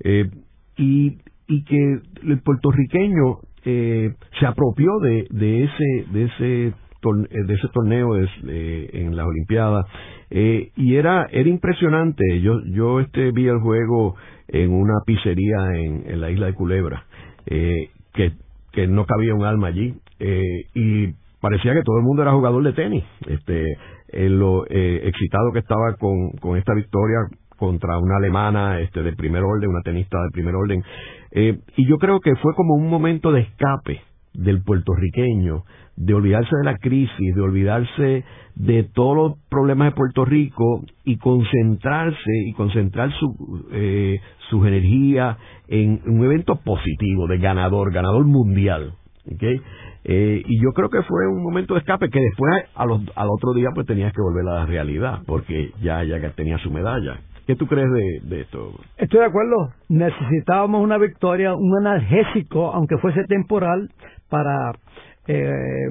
eh, 0.00 0.30
y, 0.76 1.18
y 1.48 1.64
que 1.64 2.00
el 2.22 2.40
puertorriqueño 2.42 3.38
eh, 3.64 4.14
se 4.38 4.46
apropió 4.46 4.98
de, 5.00 5.26
de 5.30 5.64
ese 5.64 6.12
de 6.12 6.24
ese 6.24 6.66
eh, 6.66 7.44
de 7.46 7.54
ese 7.54 7.68
torneo 7.72 8.16
en 8.16 9.16
las 9.16 9.26
Olimpiadas 9.26 9.86
y 10.30 10.94
era 10.94 11.26
era 11.30 11.48
impresionante. 11.48 12.40
Yo 12.40 12.60
yo 12.66 13.00
este 13.00 13.32
vi 13.32 13.48
el 13.48 13.58
juego 13.60 14.16
en 14.52 14.72
una 14.72 14.94
pizzería 15.06 15.74
en, 15.74 16.04
en 16.06 16.20
la 16.20 16.30
isla 16.30 16.46
de 16.46 16.54
Culebra 16.54 17.04
que 17.46 18.32
que 18.72 18.86
no 18.86 19.04
cabía 19.04 19.34
un 19.34 19.44
alma 19.44 19.68
allí 19.68 19.94
y 20.74 21.08
parecía 21.40 21.74
que 21.74 21.82
todo 21.82 21.96
el 21.98 22.04
mundo 22.04 22.22
era 22.22 22.32
jugador 22.32 22.62
de 22.62 22.72
tenis 22.72 23.04
este 23.26 23.76
en 24.12 24.38
lo 24.38 24.66
eh, 24.68 25.00
excitado 25.04 25.52
que 25.52 25.60
estaba 25.60 25.94
con, 25.98 26.30
con 26.40 26.56
esta 26.56 26.74
victoria 26.74 27.18
contra 27.56 27.98
una 27.98 28.16
alemana 28.16 28.80
este 28.80 29.02
de 29.02 29.12
primer 29.12 29.42
orden, 29.42 29.70
una 29.70 29.82
tenista 29.82 30.18
de 30.22 30.30
primer 30.32 30.54
orden. 30.54 30.82
Eh, 31.32 31.58
y 31.76 31.86
yo 31.86 31.98
creo 31.98 32.18
que 32.20 32.34
fue 32.36 32.54
como 32.54 32.74
un 32.74 32.88
momento 32.88 33.32
de 33.32 33.42
escape 33.42 34.00
del 34.34 34.62
puertorriqueño, 34.62 35.64
de 35.96 36.14
olvidarse 36.14 36.56
de 36.56 36.64
la 36.64 36.78
crisis, 36.78 37.34
de 37.34 37.40
olvidarse 37.40 38.24
de 38.54 38.84
todos 38.84 39.16
los 39.16 39.38
problemas 39.48 39.88
de 39.88 39.96
Puerto 39.96 40.24
Rico 40.24 40.82
y 41.04 41.18
concentrarse 41.18 42.32
y 42.46 42.52
concentrar 42.52 43.10
su, 43.18 43.66
eh, 43.72 44.20
sus 44.48 44.66
energías 44.66 45.36
en 45.68 46.00
un 46.06 46.24
evento 46.24 46.56
positivo, 46.56 47.26
de 47.26 47.38
ganador, 47.38 47.92
ganador 47.92 48.24
mundial. 48.24 48.94
Eh, 50.04 50.42
y 50.44 50.62
yo 50.62 50.70
creo 50.72 50.88
que 50.88 51.02
fue 51.02 51.26
un 51.28 51.42
momento 51.42 51.74
de 51.74 51.80
escape 51.80 52.08
que 52.08 52.20
después 52.20 52.64
al 52.74 53.28
otro 53.28 53.52
día 53.54 53.68
pues 53.74 53.86
tenías 53.86 54.12
que 54.12 54.22
volver 54.22 54.48
a 54.48 54.60
la 54.60 54.66
realidad 54.66 55.20
porque 55.26 55.72
ya 55.82 56.02
ya 56.04 56.18
tenía 56.30 56.58
su 56.58 56.70
medalla. 56.70 57.20
¿Qué 57.46 57.56
tú 57.56 57.66
crees 57.66 57.88
de, 58.22 58.42
esto? 58.42 58.74
Estoy 58.96 59.20
de 59.20 59.26
acuerdo. 59.26 59.72
Necesitábamos 59.88 60.82
una 60.82 60.98
victoria, 60.98 61.54
un 61.54 61.84
analgésico, 61.84 62.72
aunque 62.72 62.96
fuese 62.98 63.24
temporal, 63.24 63.90
para 64.30 64.72
eh, 65.26 65.90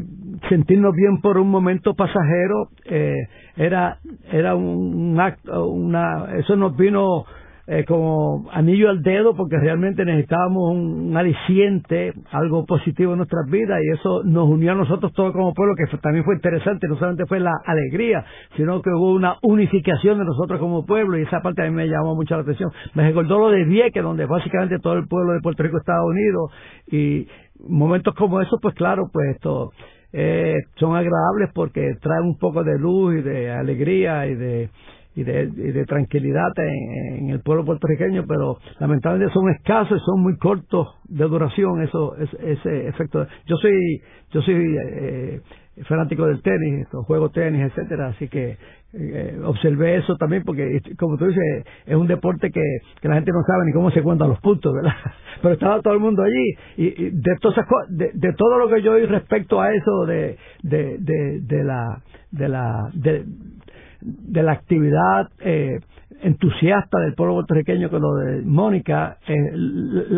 sentirnos 0.49 0.95
bien 0.95 1.21
por 1.21 1.38
un 1.38 1.49
momento 1.49 1.93
pasajero. 1.93 2.69
Eh, 2.86 3.15
era 3.58 3.99
era 4.32 4.56
un, 4.56 5.19
acto, 5.19 5.67
una, 5.67 6.36
eso 6.38 6.56
nos 6.56 6.75
vino 6.75 7.25
eh, 7.71 7.86
como 7.86 8.49
anillo 8.52 8.89
al 8.89 9.04
dedo 9.04 9.36
porque 9.36 9.56
realmente 9.60 10.04
necesitábamos 10.04 10.71
un, 10.73 11.15
aliciente, 11.15 12.13
algo 12.32 12.65
positivo 12.65 13.12
en 13.12 13.19
nuestras 13.19 13.45
vidas 13.47 13.80
y 13.84 13.91
eso 13.91 14.23
nos 14.23 14.49
unió 14.49 14.71
a 14.71 14.75
nosotros 14.75 15.13
todos 15.13 15.34
como 15.34 15.54
pueblo, 15.54 15.75
que 15.75 15.86
también 15.97 16.25
fue 16.25 16.34
interesante, 16.34 16.88
no 16.88 16.95
solamente 16.95 17.28
fue 17.28 17.39
la 17.39 17.54
alegría, 17.63 18.25
sino 18.58 18.82
que 18.82 18.89
hubo 18.89 19.13
una 19.13 19.36
unificación 19.43 20.17
de 20.17 20.25
nosotros 20.25 20.60
como 20.60 20.84
pueblo 20.84 21.19
y 21.19 21.21
esa 21.21 21.41
parte 21.41 21.62
a 21.62 21.65
mí 21.65 21.71
me 21.71 21.88
llamó 21.88 22.15
mucho 22.15 22.36
la 22.36 22.41
atención. 22.41 22.71
Me 22.95 23.04
recordó 23.04 23.38
lo 23.38 23.49
de 23.52 23.63
Vieques, 23.65 24.02
donde 24.02 24.25
básicamente 24.25 24.79
todo 24.79 24.94
el 24.94 25.08
pueblo 25.08 25.33
de 25.33 25.42
Puerto 25.42 25.62
Rico 25.62 25.77
estaba 25.77 26.04
unido 26.04 26.50
y 26.92 27.27
momentos 27.67 28.15
como 28.15 28.41
esos, 28.41 28.60
pues 28.62 28.75
claro, 28.75 29.10
pues 29.12 29.35
esto... 29.35 29.71
Eh, 30.12 30.55
son 30.79 30.95
agradables 30.95 31.51
porque 31.53 31.93
traen 32.01 32.23
un 32.23 32.39
poco 32.39 32.63
de 32.63 32.79
luz 32.79 33.19
y 33.19 33.21
de 33.21 33.51
alegría 33.51 34.25
y 34.25 34.33
de 34.33 34.69
y 35.15 35.23
de, 35.23 35.85
tranquilidad 35.85 36.51
en, 36.57 37.29
el 37.29 37.41
pueblo 37.41 37.65
puertorriqueño, 37.65 38.25
pero 38.27 38.57
lamentablemente 38.79 39.33
son 39.33 39.49
escasos 39.49 39.99
y 40.01 40.05
son 40.05 40.21
muy 40.21 40.37
cortos 40.37 40.87
de 41.05 41.25
duración 41.25 41.81
eso, 41.81 42.15
ese 42.17 42.87
efecto. 42.87 43.27
Yo 43.45 43.57
soy 43.57 44.01
yo 44.31 44.41
soy 44.41 44.77
eh, 44.87 45.41
fanático 45.88 46.25
del 46.25 46.42
tenis, 46.42 46.88
juego 47.06 47.30
tenis, 47.30 47.62
etcétera, 47.62 48.08
así 48.08 48.27
que 48.27 48.58
eh, 48.94 49.40
observé 49.44 49.98
eso 49.98 50.15
también 50.17 50.44
porque 50.44 50.82
como 50.98 51.17
tú 51.17 51.27
dices 51.27 51.65
es 51.86 51.96
un 51.96 52.08
deporte 52.08 52.50
que, 52.50 52.63
que 53.02 53.08
la 53.08 53.15
gente 53.15 53.32
no 53.32 53.44
sabe 53.46 53.65
ni 53.65 53.71
cómo 53.71 53.92
se 53.92 54.02
cuentan 54.02 54.30
los 54.30 54.40
puntos, 54.40 54.73
¿verdad? 54.73 54.96
Pero 55.42 55.54
estaba 55.54 55.82
todo 55.82 55.94
el 55.94 56.00
mundo 56.00 56.23
allí 56.23 56.56
y, 56.77 57.10
de 57.12 57.36
todas 57.40 57.65
de, 57.90 58.12
de 58.13 58.34
todo 58.34 58.58
lo 58.58 58.67
que 58.67 58.82
yo 58.82 58.94
oí 58.94 59.06
respecto 59.06 59.62
a 59.62 59.73
eso 59.73 60.06
de 60.06 60.38
de, 60.63 60.98
de, 61.00 61.40
de 61.42 61.63
la 61.63 62.02
de 62.32 62.50
la 62.50 62.90
de, 62.94 63.25
de 64.02 64.44
la 64.44 64.52
actividad 64.54 65.30
eh, 65.40 65.80
entusiasta 66.22 67.00
del 67.00 67.13
pueblo 67.13 67.36
puertorriqueño 67.36 67.90
con 67.90 68.02
lo 68.02 68.15
de 68.15 68.42
Mónica, 68.42 69.17
eh, 69.28 69.36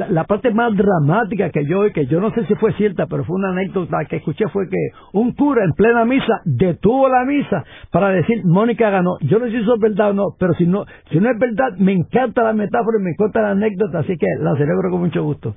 la, 0.10 0.24
parte 0.24 0.52
más 0.52 0.76
dramática 0.76 1.50
que 1.50 1.66
yo, 1.66 1.84
que 1.94 2.06
yo 2.08 2.20
no 2.20 2.32
sé 2.32 2.46
si 2.46 2.56
fue 2.56 2.74
cierta, 2.74 3.06
pero 3.08 3.24
fue 3.24 3.36
una 3.36 3.50
anécdota 3.50 3.98
que 4.10 4.18
escuché 4.18 4.48
fue 4.50 4.68
que 4.70 4.78
un 5.14 5.34
cura 5.34 5.64
en 5.64 5.74
plena 5.74 6.06
misa 6.06 6.42
detuvo 6.46 7.08
la 7.08 7.24
misa 7.26 7.64
para 7.92 8.10
decir 8.10 8.44
Mónica 8.46 8.90
ganó. 8.90 9.18
Yo 9.22 9.40
no 9.40 9.46
sé 9.46 9.52
si 9.52 9.58
eso 9.58 9.76
es 9.76 9.82
verdad 9.82 10.12
o 10.12 10.14
no, 10.14 10.36
pero 10.40 10.54
si 10.54 10.66
no, 10.66 10.86
si 11.12 11.20
no 11.20 11.30
es 11.30 11.38
verdad, 11.38 11.78
me 11.78 11.94
encanta 11.94 12.44
la 12.44 12.54
metáfora 12.54 12.98
y 13.00 13.04
me 13.04 13.12
encanta 13.12 13.42
la 13.42 13.52
anécdota, 13.52 14.00
así 14.00 14.18
que 14.18 14.28
la 14.40 14.56
celebro 14.56 14.90
con 14.90 15.02
mucho 15.02 15.24
gusto. 15.24 15.56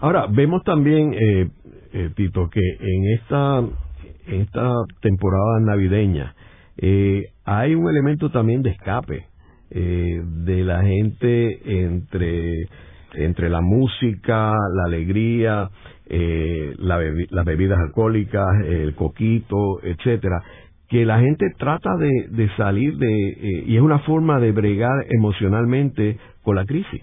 Ahora, 0.00 0.26
vemos 0.30 0.62
también, 0.64 1.12
eh, 1.14 1.48
eh 1.92 2.10
Tito, 2.14 2.48
que 2.50 2.60
en 2.60 3.14
esta, 3.14 3.58
en 4.28 4.40
esta 4.42 4.72
temporada 5.00 5.60
navideña, 5.60 6.34
eh, 6.78 7.30
hay 7.44 7.74
un 7.74 7.88
elemento 7.88 8.30
también 8.30 8.62
de 8.62 8.70
escape 8.70 9.26
eh, 9.70 10.22
de 10.24 10.64
la 10.64 10.82
gente 10.82 11.84
entre, 11.84 12.68
entre 13.14 13.50
la 13.50 13.60
música, 13.60 14.52
la 14.52 14.84
alegría, 14.86 15.70
eh, 16.06 16.74
las 16.78 17.44
bebidas 17.44 17.78
alcohólicas, 17.78 18.46
el 18.64 18.94
coquito, 18.94 19.82
etcétera, 19.82 20.42
que 20.88 21.04
la 21.04 21.20
gente 21.20 21.46
trata 21.58 21.96
de, 21.96 22.28
de 22.30 22.48
salir 22.56 22.96
de, 22.96 23.28
eh, 23.28 23.64
y 23.66 23.76
es 23.76 23.82
una 23.82 23.98
forma 24.00 24.40
de 24.40 24.52
bregar 24.52 25.04
emocionalmente 25.10 26.18
con 26.42 26.56
la 26.56 26.64
crisis. 26.64 27.02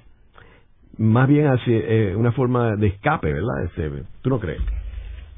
Más 0.97 1.27
bien 1.27 1.47
hacia, 1.47 1.77
eh, 1.77 2.15
una 2.15 2.31
forma 2.31 2.75
de 2.77 2.87
escape, 2.87 3.31
¿verdad? 3.31 3.65
Este, 3.65 3.91
¿Tú 4.21 4.29
no 4.29 4.39
crees? 4.39 4.61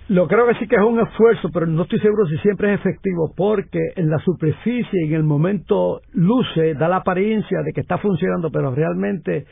Lo 0.10 0.26
creo 0.26 0.48
que 0.48 0.54
sí 0.56 0.68
que 0.68 0.78
es 0.78 0.82
un 0.82 1.02
esfuerzo, 1.02 1.50
pero 1.54 1.66
no 1.66 1.84
estoy 1.84 2.00
seguro 2.00 2.26
si 2.28 2.38
siempre 2.38 2.74
es 2.74 2.80
efectivo, 2.80 3.34
porque 3.36 3.80
en 3.98 4.10
la 4.10 4.18
superficie, 4.20 5.04
en 5.04 5.14
el 5.14 5.24
momento 5.24 6.00
luce, 6.14 6.76
da 6.76 6.88
la 6.88 6.98
apariencia 6.98 7.62
de 7.62 7.74
que 7.74 7.82
está 7.82 7.98
funcionando, 7.98 8.50
pero 8.50 8.74
realmente, 8.74 9.46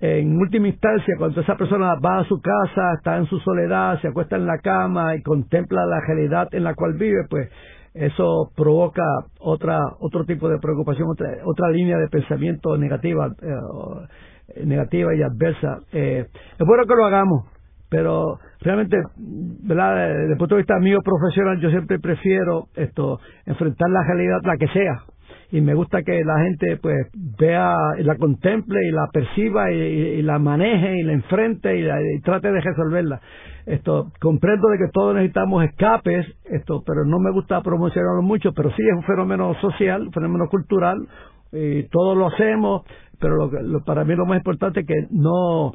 en 0.00 0.36
última 0.38 0.66
instancia, 0.66 1.14
cuando 1.16 1.40
esa 1.40 1.56
persona 1.56 1.94
va 2.04 2.18
a 2.18 2.24
su 2.24 2.40
casa, 2.40 2.94
está 2.96 3.16
en 3.16 3.26
su 3.26 3.38
soledad, 3.38 4.00
se 4.00 4.08
acuesta 4.08 4.34
en 4.34 4.44
la 4.44 4.58
cama 4.58 5.14
y 5.14 5.22
contempla 5.22 5.86
la 5.86 6.00
realidad 6.00 6.48
en 6.50 6.64
la 6.64 6.74
cual 6.74 6.94
vive, 6.94 7.24
pues 7.30 7.48
eso 7.94 8.50
provoca 8.56 9.04
otra 9.38 9.78
otro 10.00 10.24
tipo 10.24 10.48
de 10.48 10.58
preocupación, 10.58 11.08
otra, 11.10 11.28
otra 11.44 11.70
línea 11.70 11.96
de 11.98 12.08
pensamiento 12.08 12.76
negativa, 12.76 13.28
eh, 13.40 14.64
negativa 14.64 15.14
y 15.14 15.22
adversa. 15.22 15.78
Eh, 15.92 16.26
es 16.58 16.66
bueno 16.66 16.86
que 16.88 16.94
lo 16.96 17.04
hagamos, 17.04 17.44
pero 17.92 18.38
realmente, 18.62 18.96
¿verdad? 19.18 20.08
Desde 20.08 20.32
el 20.32 20.38
punto 20.38 20.54
de 20.54 20.62
vista 20.62 20.78
mío 20.78 21.00
profesional, 21.04 21.60
yo 21.60 21.68
siempre 21.68 21.98
prefiero 21.98 22.68
esto, 22.74 23.20
enfrentar 23.44 23.90
la 23.90 24.02
realidad, 24.02 24.40
la 24.44 24.56
que 24.56 24.66
sea, 24.68 25.02
y 25.50 25.60
me 25.60 25.74
gusta 25.74 26.02
que 26.02 26.24
la 26.24 26.40
gente 26.42 26.78
pues 26.78 27.08
vea 27.38 27.76
y 27.98 28.02
la 28.02 28.16
contemple 28.16 28.80
y 28.88 28.92
la 28.92 29.08
perciba 29.12 29.70
y, 29.70 30.22
la 30.22 30.38
maneje 30.38 31.00
y 31.00 31.02
la 31.02 31.12
enfrente 31.12 31.78
y, 31.78 32.20
trate 32.22 32.50
de 32.50 32.62
resolverla 32.62 33.20
esto 33.66 34.10
comprendo 34.18 34.68
de 34.68 34.78
que 34.78 34.90
todos 34.90 35.14
necesitamos 35.14 35.64
escapes 35.64 36.26
esto 36.46 36.82
pero 36.86 37.04
no 37.04 37.18
me 37.18 37.30
gusta 37.30 37.60
promocionarlo 37.60 38.22
mucho 38.22 38.52
pero 38.54 38.70
sí 38.70 38.82
es 38.82 38.96
un 38.96 39.04
fenómeno 39.04 39.54
social 39.60 40.06
un 40.06 40.12
fenómeno 40.12 40.48
cultural 40.48 41.06
y 41.52 41.82
todos 41.88 42.16
lo 42.16 42.28
hacemos 42.28 42.82
pero 43.20 43.50
lo, 43.50 43.84
para 43.84 44.04
mí 44.04 44.16
lo 44.16 44.24
más 44.24 44.38
importante 44.38 44.80
es 44.80 44.86
que 44.86 45.06
no 45.10 45.74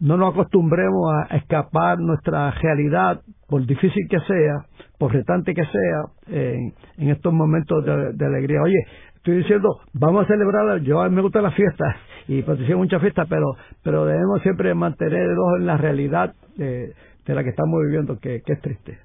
no 0.00 0.16
nos 0.16 0.32
acostumbremos 0.32 1.12
a 1.12 1.36
escapar 1.36 1.98
nuestra 1.98 2.50
realidad, 2.52 3.20
por 3.48 3.66
difícil 3.66 4.06
que 4.08 4.20
sea, 4.20 4.64
por 4.98 5.12
retante 5.12 5.54
que 5.54 5.64
sea, 5.64 6.02
en, 6.28 7.08
estos 7.08 7.32
momentos 7.32 7.84
de, 7.84 8.26
alegría. 8.26 8.62
Oye, 8.62 8.78
estoy 9.16 9.38
diciendo, 9.38 9.80
vamos 9.92 10.24
a 10.24 10.28
celebrar, 10.28 10.80
yo 10.82 11.00
a 11.00 11.08
mí 11.08 11.16
me 11.16 11.22
gusta 11.22 11.40
la 11.40 11.50
fiesta 11.50 11.96
y 12.28 12.42
participo 12.42 12.74
en 12.74 12.78
muchas 12.78 13.00
fiestas, 13.00 13.26
pero, 13.28 13.46
pero 13.82 14.04
debemos 14.04 14.40
siempre 14.42 14.72
mantener 14.74 15.20
el 15.20 15.38
ojo 15.38 15.56
en 15.56 15.66
la 15.66 15.76
realidad 15.76 16.34
de, 16.56 16.94
la 17.26 17.42
que 17.42 17.50
estamos 17.50 17.80
viviendo, 17.84 18.18
que 18.20 18.42
es 18.44 18.60
triste. 18.60 18.98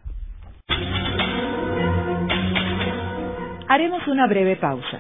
Haremos 3.68 4.08
una 4.08 4.28
breve 4.28 4.56
pausa, 4.58 5.00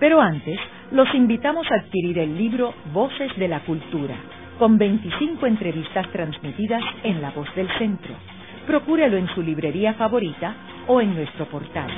pero 0.00 0.20
antes 0.20 0.58
los 0.92 1.12
invitamos 1.14 1.66
a 1.70 1.84
adquirir 1.84 2.18
el 2.18 2.36
libro 2.36 2.72
Voces 2.92 3.30
de 3.36 3.48
la 3.48 3.60
Cultura 3.64 4.16
con 4.58 4.78
25 4.78 5.46
entrevistas 5.46 6.10
transmitidas 6.12 6.82
en 7.02 7.20
La 7.20 7.30
Voz 7.30 7.52
del 7.54 7.68
Centro. 7.78 8.14
Procúrelo 8.66 9.16
en 9.16 9.28
su 9.34 9.42
librería 9.42 9.94
favorita 9.94 10.54
o 10.86 11.00
en 11.00 11.14
nuestro 11.14 11.46
portal. 11.46 11.90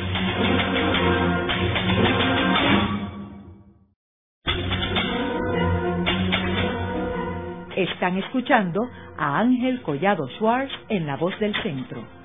Están 7.77 8.17
escuchando 8.17 8.89
a 9.19 9.39
Ángel 9.39 9.83
Collado 9.83 10.29
Schwartz 10.39 10.73
en 10.89 11.07
La 11.07 11.17
Voz 11.17 11.39
del 11.39 11.55
Centro. 11.63 12.16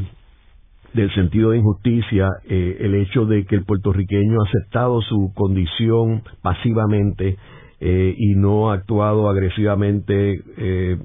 del 0.94 1.12
sentido 1.16 1.50
de 1.50 1.58
injusticia, 1.58 2.30
eh, 2.48 2.78
el 2.80 2.94
hecho 2.94 3.26
de 3.26 3.44
que 3.46 3.56
el 3.56 3.66
puertorriqueño 3.66 4.40
ha 4.40 4.48
aceptado 4.48 5.02
su 5.02 5.32
condición 5.34 6.22
pasivamente 6.44 7.38
eh, 7.80 8.14
y 8.16 8.36
no 8.36 8.70
ha 8.70 8.76
actuado 8.76 9.30
agresivamente, 9.30 10.44
eh, 10.58 10.98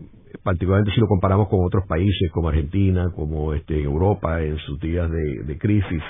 particularmente 0.43 0.93
si 0.93 1.01
lo 1.01 1.07
comparamos 1.07 1.49
con 1.49 1.65
otros 1.65 1.85
países 1.89 2.31
como 2.31 2.51
Argentina, 2.51 3.11
como 3.15 3.55
este, 3.55 3.83
Europa 3.83 4.43
en 4.43 4.59
sus 4.59 4.79
días 4.79 5.11
de, 5.11 5.45
de 5.45 5.59
crisis. 5.59 6.03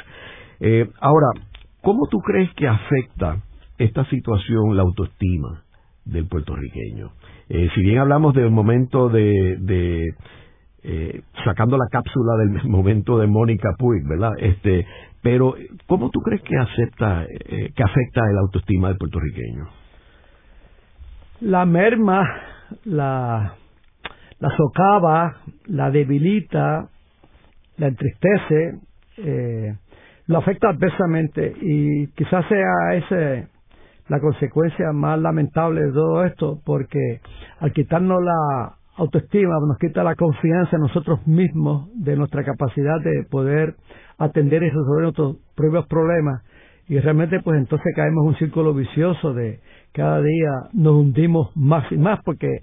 ahora, 1.00 1.28
¿cómo 1.80 2.08
tú 2.10 2.18
crees 2.18 2.52
que 2.54 2.66
afecta 2.66 3.40
esta 3.78 4.04
situación 4.06 4.76
la 4.76 4.82
autoestima 4.82 5.62
del 6.04 6.26
puertorriqueño? 6.26 7.12
si 7.48 7.80
bien 7.82 7.98
hablamos 7.98 8.34
del 8.34 8.50
momento 8.50 9.08
de, 9.08 9.58
de 9.60 10.04
eh, 10.88 11.22
sacando 11.44 11.76
la 11.76 11.88
cápsula 11.90 12.36
del 12.36 12.62
momento 12.68 13.18
de 13.18 13.26
Mónica 13.26 13.70
Puig, 13.76 14.06
¿verdad? 14.06 14.32
Este, 14.38 14.86
pero 15.20 15.54
¿cómo 15.88 16.10
tú 16.10 16.20
crees 16.20 16.42
que 16.42 16.56
acepta, 16.56 17.24
eh, 17.24 17.72
que 17.74 17.82
afecta 17.82 18.20
el 18.30 18.38
autoestima 18.38 18.88
del 18.88 18.96
puertorriqueño? 18.96 19.66
La 21.40 21.66
merma, 21.66 22.22
la, 22.84 23.54
la 24.38 24.56
socava, 24.56 25.38
la 25.66 25.90
debilita, 25.90 26.88
la 27.78 27.88
entristece, 27.88 28.78
eh, 29.16 29.74
lo 30.28 30.38
afecta 30.38 30.68
adversamente 30.68 31.52
y 31.60 32.06
quizás 32.12 32.46
sea 32.48 32.94
ese 32.94 33.48
la 34.08 34.20
consecuencia 34.20 34.92
más 34.92 35.18
lamentable 35.18 35.82
de 35.82 35.92
todo 35.92 36.24
esto, 36.24 36.60
porque 36.64 37.20
al 37.58 37.72
quitarnos 37.72 38.22
la 38.22 38.75
autoestima, 38.96 39.54
nos 39.66 39.78
quita 39.78 40.02
la 40.02 40.14
confianza 40.14 40.76
en 40.76 40.82
nosotros 40.82 41.26
mismos, 41.26 41.88
de 41.94 42.16
nuestra 42.16 42.44
capacidad 42.44 43.00
de 43.00 43.24
poder 43.30 43.74
atender 44.18 44.62
y 44.62 44.70
resolver 44.70 45.02
nuestros 45.02 45.36
propios 45.54 45.86
problemas, 45.86 46.42
y 46.88 46.98
realmente 46.98 47.40
pues 47.40 47.58
entonces 47.58 47.92
caemos 47.94 48.22
en 48.22 48.28
un 48.28 48.36
círculo 48.36 48.72
vicioso 48.72 49.34
de 49.34 49.60
cada 49.92 50.20
día 50.22 50.50
nos 50.72 50.94
hundimos 50.94 51.54
más 51.56 51.90
y 51.90 51.96
más, 51.96 52.20
porque 52.24 52.60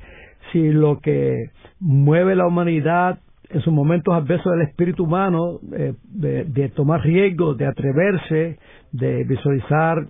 si 0.51 0.71
lo 0.71 0.99
que 0.99 1.49
mueve 1.79 2.35
la 2.35 2.47
humanidad 2.47 3.19
en 3.49 3.61
sus 3.61 3.73
momentos 3.73 4.13
adversos 4.13 4.51
del 4.53 4.67
espíritu 4.67 5.03
humano, 5.03 5.59
eh, 5.73 5.93
de, 6.05 6.69
tomar 6.69 7.01
riesgos, 7.01 7.57
de 7.57 7.67
atreverse, 7.67 8.57
de 8.91 9.23
visualizar 9.25 10.07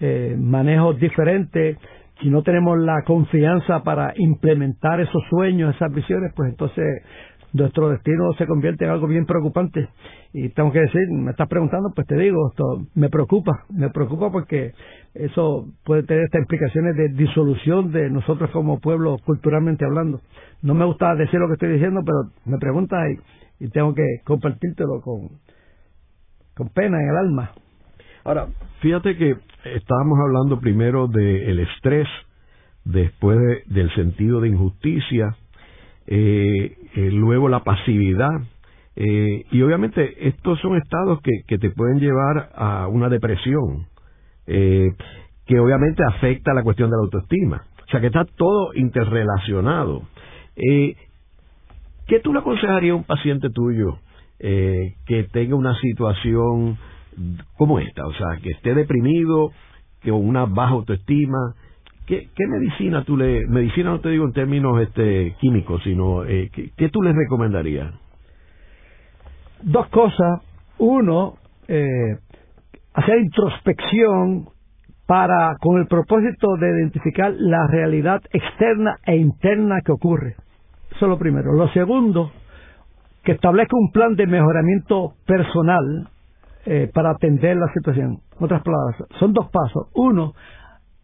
eh, 0.00 0.36
manejos 0.38 0.98
diferentes, 0.98 1.76
si 2.20 2.30
no 2.30 2.42
tenemos 2.42 2.78
la 2.78 3.02
confianza 3.04 3.82
para 3.82 4.12
implementar 4.16 5.00
esos 5.00 5.22
sueños, 5.30 5.74
esas 5.74 5.92
visiones, 5.92 6.32
pues 6.34 6.50
entonces 6.50 7.02
nuestro 7.52 7.88
destino 7.88 8.32
se 8.38 8.46
convierte 8.46 8.84
en 8.84 8.90
algo 8.90 9.06
bien 9.06 9.26
preocupante. 9.26 9.88
Y 10.32 10.50
tengo 10.50 10.70
que 10.70 10.80
decir, 10.80 11.08
me 11.10 11.32
estás 11.32 11.48
preguntando, 11.48 11.90
pues 11.94 12.06
te 12.06 12.16
digo, 12.16 12.50
esto 12.50 12.86
me 12.94 13.08
preocupa, 13.08 13.64
me 13.70 13.90
preocupa 13.90 14.30
porque 14.30 14.72
eso 15.14 15.66
puede 15.84 16.04
tener 16.04 16.24
estas 16.24 16.42
implicaciones 16.42 16.96
de 16.96 17.08
disolución 17.08 17.90
de 17.90 18.10
nosotros 18.10 18.50
como 18.50 18.78
pueblo 18.78 19.16
culturalmente 19.24 19.84
hablando. 19.84 20.20
No 20.62 20.74
me 20.74 20.84
gusta 20.84 21.14
decir 21.14 21.40
lo 21.40 21.48
que 21.48 21.54
estoy 21.54 21.72
diciendo, 21.72 22.02
pero 22.04 22.30
me 22.44 22.58
preguntas 22.58 22.98
y, 23.58 23.68
tengo 23.70 23.92
que 23.94 24.22
compartírtelo 24.24 25.02
con, 25.02 25.28
con 26.54 26.70
pena 26.70 26.98
en 26.98 27.08
el 27.10 27.16
alma. 27.16 27.52
Ahora, 28.24 28.48
fíjate 28.80 29.16
que 29.16 29.36
estábamos 29.64 30.18
hablando 30.20 30.60
primero 30.60 31.06
del 31.08 31.60
estrés, 31.60 32.08
después 32.84 33.38
del 33.66 33.92
sentido 33.94 34.40
de 34.40 34.48
injusticia, 34.48 35.36
eh, 36.06 36.76
eh, 36.96 37.10
luego 37.12 37.48
la 37.48 37.62
pasividad, 37.64 38.40
eh, 38.96 39.44
y 39.50 39.62
obviamente 39.62 40.28
estos 40.28 40.58
son 40.60 40.76
estados 40.76 41.20
que, 41.22 41.42
que, 41.46 41.58
te 41.58 41.70
pueden 41.70 42.00
llevar 42.00 42.50
a 42.54 42.88
una 42.88 43.08
depresión, 43.08 43.86
que 44.46 45.60
obviamente 45.60 46.02
afecta 46.04 46.52
la 46.52 46.64
cuestión 46.64 46.90
de 46.90 46.96
la 46.96 47.02
autoestima. 47.04 47.64
O 47.86 47.90
sea 47.90 48.00
que 48.00 48.08
está 48.08 48.24
todo 48.24 48.74
interrelacionado. 48.74 50.02
¿Qué 50.56 52.20
tú 52.22 52.32
le 52.32 52.40
aconsejarías 52.40 52.92
a 52.92 52.96
un 52.96 53.04
paciente 53.04 53.48
tuyo 53.50 53.98
que 54.38 55.28
tenga 55.32 55.54
una 55.54 55.74
situación 55.76 56.78
como 57.56 57.78
esta? 57.78 58.06
O 58.06 58.12
sea, 58.12 58.38
que 58.42 58.50
esté 58.50 58.74
deprimido, 58.74 59.52
que 60.02 60.10
con 60.10 60.26
una 60.26 60.46
baja 60.46 60.72
autoestima, 60.72 61.54
¿Qué, 62.10 62.28
medicina 62.48 63.04
tú 63.04 63.16
le, 63.16 63.46
medicina 63.46 63.90
no 63.90 64.00
te 64.00 64.08
digo 64.08 64.24
en 64.24 64.32
términos 64.32 64.82
este, 64.82 65.36
químicos, 65.40 65.80
sino 65.84 66.24
eh, 66.24 66.50
¿qué, 66.76 66.88
tú 66.88 67.02
les 67.02 67.14
recomendarías? 67.14 67.94
Dos 69.62 69.86
cosas. 69.90 70.40
Uno, 70.78 71.34
eh, 71.68 72.18
hacer 72.94 73.16
introspección 73.20 74.48
para, 75.06 75.56
con 75.60 75.78
el 75.78 75.86
propósito 75.86 76.56
de 76.58 76.70
identificar 76.80 77.32
la 77.36 77.68
realidad 77.68 78.20
externa 78.32 78.98
e 79.06 79.14
interna 79.14 79.80
que 79.84 79.92
ocurre. 79.92 80.34
Eso 80.90 81.04
es 81.04 81.08
lo 81.08 81.18
primero. 81.18 81.52
Lo 81.52 81.68
segundo, 81.68 82.32
que 83.22 83.32
establezca 83.32 83.76
un 83.76 83.92
plan 83.92 84.16
de 84.16 84.26
mejoramiento 84.26 85.12
personal 85.26 86.08
eh, 86.66 86.90
para 86.92 87.10
atender 87.10 87.56
la 87.56 87.72
situación. 87.72 88.18
otras 88.38 88.62
palabras, 88.62 88.96
son 89.18 89.32
dos 89.32 89.48
pasos. 89.50 89.88
Uno, 89.94 90.34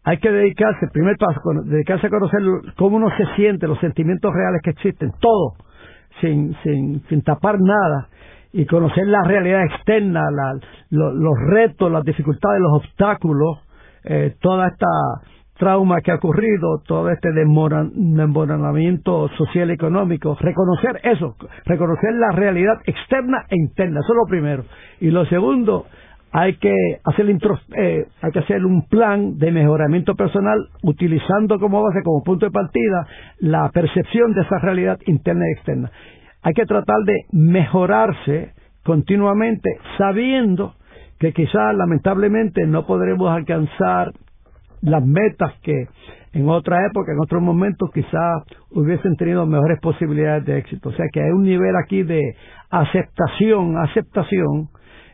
hay 0.03 0.17
que 0.19 0.31
dedicarse, 0.31 0.87
primer 0.93 1.17
paso, 1.17 1.41
dedicarse 1.65 2.07
a 2.07 2.09
conocer 2.09 2.39
cómo 2.77 2.97
uno 2.97 3.09
se 3.17 3.25
siente, 3.35 3.67
los 3.67 3.79
sentimientos 3.79 4.33
reales 4.33 4.61
que 4.63 4.69
existen, 4.69 5.11
todo, 5.19 5.55
sin, 6.21 6.55
sin, 6.63 7.03
sin 7.09 7.21
tapar 7.23 7.59
nada, 7.59 8.07
y 8.53 8.65
conocer 8.65 9.05
la 9.07 9.23
realidad 9.23 9.63
externa, 9.65 10.21
los 10.89 11.37
retos, 11.49 11.91
las 11.91 12.03
dificultades, 12.03 12.61
los 12.61 12.83
obstáculos, 12.83 13.59
eh, 14.03 14.35
toda 14.39 14.69
esta 14.69 14.87
trauma 15.57 16.01
que 16.01 16.11
ha 16.11 16.15
ocurrido, 16.15 16.81
todo 16.85 17.09
este 17.09 17.31
desmoronamiento 17.31 19.29
social 19.37 19.69
y 19.69 19.73
económico, 19.73 20.37
reconocer 20.39 20.99
eso, 21.03 21.35
reconocer 21.65 22.13
la 22.13 22.31
realidad 22.31 22.79
externa 22.85 23.45
e 23.49 23.55
interna, 23.57 23.99
eso 23.99 24.13
es 24.13 24.17
lo 24.17 24.25
primero. 24.27 24.63
Y 24.99 25.11
lo 25.11 25.25
segundo, 25.25 25.85
hay 26.31 26.57
que 26.57 26.75
hacer 27.03 27.25
eh, 27.75 28.05
hay 28.21 28.31
que 28.31 28.39
hacer 28.39 28.65
un 28.65 28.87
plan 28.87 29.37
de 29.37 29.51
mejoramiento 29.51 30.15
personal 30.15 30.69
utilizando 30.83 31.59
como 31.59 31.83
base 31.83 32.03
como 32.03 32.23
punto 32.23 32.45
de 32.45 32.51
partida 32.51 33.07
la 33.39 33.69
percepción 33.69 34.33
de 34.33 34.41
esa 34.41 34.59
realidad 34.59 34.99
interna 35.05 35.45
y 35.47 35.53
externa 35.53 35.91
hay 36.47 36.53
que 36.53 36.65
tratar 36.65 37.03
de 37.05 37.25
mejorarse 37.31 38.53
continuamente 38.83 39.69
sabiendo 39.97 40.75
que 41.19 41.33
quizás 41.33 41.75
lamentablemente 41.75 42.65
no 42.65 42.85
podremos 42.85 43.29
alcanzar 43.29 44.13
las 44.81 45.05
metas 45.05 45.53
que 45.61 45.87
en 46.33 46.49
otra 46.49 46.85
época, 46.85 47.11
en 47.11 47.19
otros 47.19 47.41
momentos 47.41 47.89
quizás 47.93 48.43
hubiesen 48.71 49.15
tenido 49.15 49.45
mejores 49.45 49.79
posibilidades 49.81 50.45
de 50.45 50.57
éxito. 50.57 50.89
O 50.89 50.91
sea 50.93 51.05
que 51.11 51.21
hay 51.21 51.31
un 51.31 51.43
nivel 51.43 51.75
aquí 51.83 52.03
de 52.03 52.35
aceptación, 52.69 53.77
aceptación 53.77 54.69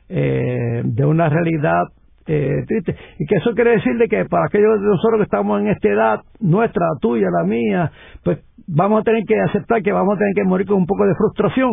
eh, 0.09 0.81
de 0.83 1.05
una 1.05 1.29
realidad 1.29 1.83
eh, 2.25 2.63
triste. 2.67 2.95
Y 3.19 3.25
que 3.25 3.35
eso 3.35 3.51
quiere 3.53 3.71
decir 3.71 3.97
de 3.97 4.07
que 4.07 4.25
para 4.25 4.45
aquellos 4.45 4.81
de 4.81 4.87
nosotros 4.87 5.19
que 5.19 5.23
estamos 5.23 5.61
en 5.61 5.67
esta 5.67 5.89
edad, 5.89 6.19
nuestra, 6.39 6.85
tuya, 7.01 7.27
la 7.31 7.45
mía, 7.45 7.91
pues 8.23 8.39
vamos 8.67 9.01
a 9.01 9.03
tener 9.03 9.23
que 9.25 9.39
aceptar 9.39 9.81
que 9.81 9.91
vamos 9.91 10.15
a 10.15 10.19
tener 10.19 10.33
que 10.35 10.43
morir 10.43 10.67
con 10.67 10.77
un 10.77 10.85
poco 10.85 11.05
de 11.05 11.15
frustración 11.15 11.71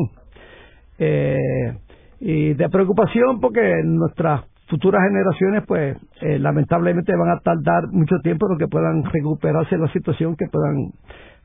eh, 0.98 1.76
y 2.20 2.54
de 2.54 2.68
preocupación 2.68 3.40
porque 3.40 3.80
nuestras 3.84 4.49
futuras 4.70 5.02
generaciones 5.06 5.64
pues 5.66 5.96
eh, 6.22 6.38
lamentablemente 6.38 7.12
van 7.16 7.30
a 7.30 7.40
tardar 7.40 7.88
mucho 7.90 8.16
tiempo 8.22 8.46
en 8.50 8.58
que 8.58 8.68
puedan 8.68 9.04
recuperarse 9.04 9.76
la 9.76 9.92
situación, 9.92 10.36
que 10.36 10.46
puedan 10.46 10.92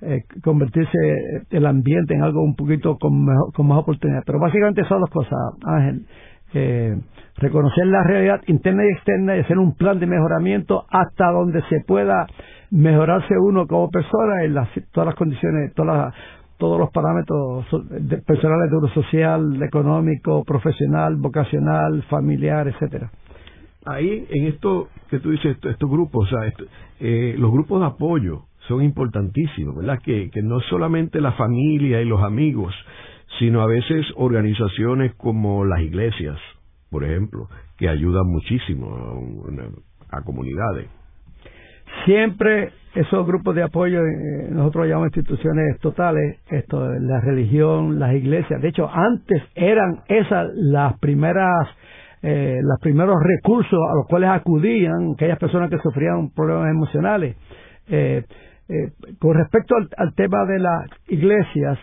eh, 0.01 0.23
convertirse 0.43 0.97
el 1.49 1.65
ambiente 1.65 2.13
en 2.13 2.21
algo 2.21 2.43
un 2.43 2.55
poquito 2.55 2.97
con, 2.97 3.26
con 3.53 3.67
más 3.67 3.80
oportunidad. 3.80 4.23
Pero 4.26 4.39
básicamente 4.39 4.84
son 4.86 5.01
dos 5.01 5.09
cosas, 5.09 5.38
Ángel 5.65 6.05
eh, 6.55 6.95
reconocer 7.38 7.86
la 7.88 8.03
realidad 8.03 8.41
interna 8.47 8.86
y 8.86 8.93
externa 8.93 9.36
y 9.36 9.41
hacer 9.41 9.57
un 9.57 9.76
plan 9.76 9.99
de 9.99 10.07
mejoramiento 10.07 10.86
hasta 10.89 11.30
donde 11.32 11.61
se 11.63 11.82
pueda 11.86 12.28
mejorarse 12.71 13.38
uno 13.38 13.67
como 13.67 13.89
persona 13.89 14.43
en 14.43 14.53
las, 14.53 14.69
todas 14.93 15.07
las 15.07 15.15
condiciones, 15.15 15.73
todas 15.73 16.13
todos 16.58 16.80
los 16.80 16.89
parámetros 16.91 17.66
personales 18.26 18.72
de 18.72 18.78
uno 18.78 18.88
social, 18.89 19.62
económico, 19.64 20.43
profesional, 20.43 21.16
vocacional, 21.18 22.03
familiar, 22.03 22.68
etcétera. 22.68 23.12
Ahí, 23.86 24.26
en 24.30 24.47
esto 24.47 24.89
que 25.10 25.20
tú 25.20 25.32
dices, 25.32 25.58
estos, 25.64 25.89
grupos, 25.89 26.32
o 26.32 26.36
sea, 26.36 26.51
eh, 26.99 27.36
los 27.38 27.51
grupos 27.51 27.82
de 27.82 27.86
apoyo 27.88 28.45
son 28.68 28.82
importantísimos, 28.82 29.76
¿verdad? 29.76 29.99
Que, 30.03 30.32
que 30.32 30.41
no 30.41 30.60
solamente 30.62 31.22
la 31.22 31.34
familia 31.34 32.01
y 32.01 32.06
los 32.06 32.24
amigos, 32.24 32.74
sino 33.39 33.62
a 33.62 33.68
veces 33.68 34.06
organizaciones 34.16 35.14
como 35.16 35.66
las 35.66 35.82
iglesias, 35.82 36.38
por 36.89 37.03
ejemplo, 37.03 37.47
que 37.78 37.89
ayudan 37.89 38.28
muchísimo 38.28 38.95
a, 40.10 40.22
comunidades. 40.22 40.88
Siempre 42.06 42.72
esos 42.96 43.28
grupos 43.28 43.54
de 43.56 43.64
apoyo, 43.64 44.00
eh, 44.00 44.48
nosotros 44.50 44.88
llamamos 44.88 45.08
instituciones 45.08 45.78
totales, 45.80 46.39
esto, 46.50 46.89
la 46.93 47.20
religión, 47.20 48.00
las 48.00 48.16
iglesias, 48.16 48.62
de 48.62 48.70
hecho 48.70 48.89
antes 48.89 49.43
eran 49.54 50.02
esas 50.08 50.48
las 50.56 50.98
primeras 51.00 51.68
eh, 52.22 52.58
los 52.64 52.80
primeros 52.80 53.18
recursos 53.22 53.80
a 53.91 53.96
los 53.98 54.08
cuales 54.08 54.30
acudían 54.30 55.12
aquellas 55.14 55.38
personas 55.38 55.70
que 55.70 55.78
sufrían 55.78 56.30
problemas 56.30 56.72
emocionales. 56.72 57.36
Eh, 57.88 58.24
eh 58.68 58.91
con 59.20 59.36
respecto 59.36 59.76
al, 59.76 60.14
tema 60.16 60.43
de 60.46 60.60
las 60.60 60.89
iglesias, 61.08 61.78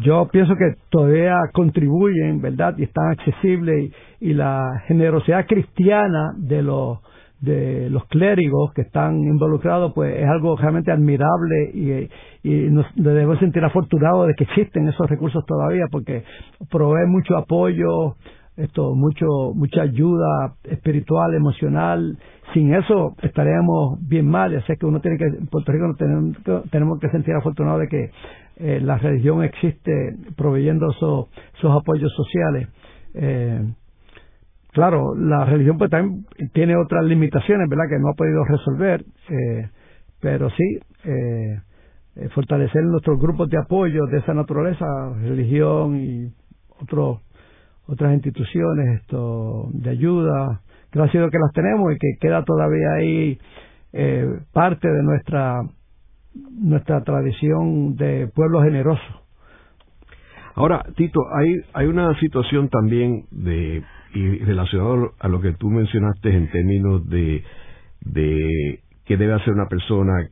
yo 0.00 0.28
pienso 0.32 0.54
que 0.56 0.74
todavía 0.90 1.36
contribuyen, 1.52 2.40
¿verdad? 2.40 2.74
Y 2.76 2.84
están 2.84 3.10
accesibles 3.10 3.92
y, 4.20 4.34
la 4.34 4.82
generosidad 4.88 5.46
cristiana 5.46 6.32
de 6.36 6.62
los 6.62 6.98
de 7.40 7.90
los 7.90 8.04
clérigos 8.06 8.72
que 8.72 8.82
están 8.82 9.22
involucrados, 9.22 9.92
pues 9.94 10.16
es 10.16 10.26
algo 10.26 10.56
realmente 10.56 10.90
admirable 10.90 11.70
y, 11.74 12.08
y 12.42 12.70
nos 12.70 12.86
debemos 12.94 13.38
sentir 13.38 13.62
afortunados 13.64 14.28
de 14.28 14.34
que 14.34 14.44
existen 14.44 14.88
esos 14.88 15.08
recursos 15.08 15.44
todavía 15.46 15.84
porque 15.90 16.24
provee 16.70 17.06
mucho 17.06 17.36
apoyo, 17.36 18.16
esto 18.56 18.94
mucho 18.94 19.52
mucha 19.54 19.82
ayuda 19.82 20.54
espiritual, 20.64 21.34
emocional. 21.34 22.18
Sin 22.54 22.72
eso 22.72 23.14
estaríamos 23.22 23.98
bien 24.08 24.26
mal, 24.28 24.56
así 24.56 24.72
que 24.78 24.86
uno 24.86 25.00
tiene 25.00 25.18
que 25.18 25.24
en 25.24 25.46
Puerto 25.48 25.72
Rico 25.72 25.94
tenemos, 25.98 26.36
tenemos 26.70 26.98
que 27.00 27.10
sentir 27.10 27.34
afortunados 27.34 27.80
de 27.80 27.88
que 27.88 28.10
eh, 28.58 28.80
la 28.80 28.96
religión 28.96 29.42
existe 29.44 30.16
proveyendo 30.36 30.90
esos, 30.90 31.26
esos 31.58 31.70
apoyos 31.72 32.12
sociales. 32.14 32.68
Eh, 33.14 33.60
claro, 34.76 35.14
la 35.16 35.46
religión 35.46 35.78
pues 35.78 35.90
también 35.90 36.26
tiene 36.52 36.76
otras 36.76 37.02
limitaciones, 37.02 37.66
¿verdad? 37.66 37.86
Que 37.88 37.98
no 37.98 38.10
ha 38.10 38.14
podido 38.14 38.44
resolver, 38.44 39.06
eh, 39.30 39.70
pero 40.20 40.50
sí, 40.50 40.78
eh, 41.04 41.60
eh, 42.16 42.28
fortalecer 42.34 42.84
nuestros 42.84 43.18
grupos 43.18 43.48
de 43.48 43.56
apoyo 43.56 44.04
de 44.04 44.18
esa 44.18 44.34
naturaleza, 44.34 44.84
religión 45.22 45.96
y 45.96 46.30
otros 46.78 47.22
otras 47.86 48.12
instituciones 48.12 49.00
esto 49.00 49.70
de 49.72 49.90
ayuda, 49.90 50.60
gracias 50.92 51.26
a 51.26 51.30
que 51.30 51.38
las 51.38 51.52
tenemos 51.54 51.94
y 51.94 51.98
que 51.98 52.18
queda 52.20 52.44
todavía 52.44 52.92
ahí 52.98 53.38
eh, 53.94 54.26
parte 54.52 54.88
de 54.88 55.02
nuestra 55.02 55.62
nuestra 56.50 57.02
tradición 57.02 57.96
de 57.96 58.28
pueblo 58.34 58.62
generoso. 58.62 59.22
Ahora, 60.54 60.84
Tito, 60.96 61.20
hay, 61.34 61.62
hay 61.72 61.86
una 61.86 62.18
situación 62.20 62.68
también 62.68 63.24
de 63.30 63.82
y 64.16 64.38
relacionado 64.38 65.12
a 65.18 65.28
lo 65.28 65.40
que 65.42 65.52
tú 65.52 65.68
mencionaste 65.68 66.34
en 66.34 66.50
términos 66.50 67.06
de, 67.08 67.44
de 68.00 68.80
qué 69.04 69.16
debe 69.18 69.34
hacer 69.34 69.52
una 69.52 69.68
persona 69.68 70.30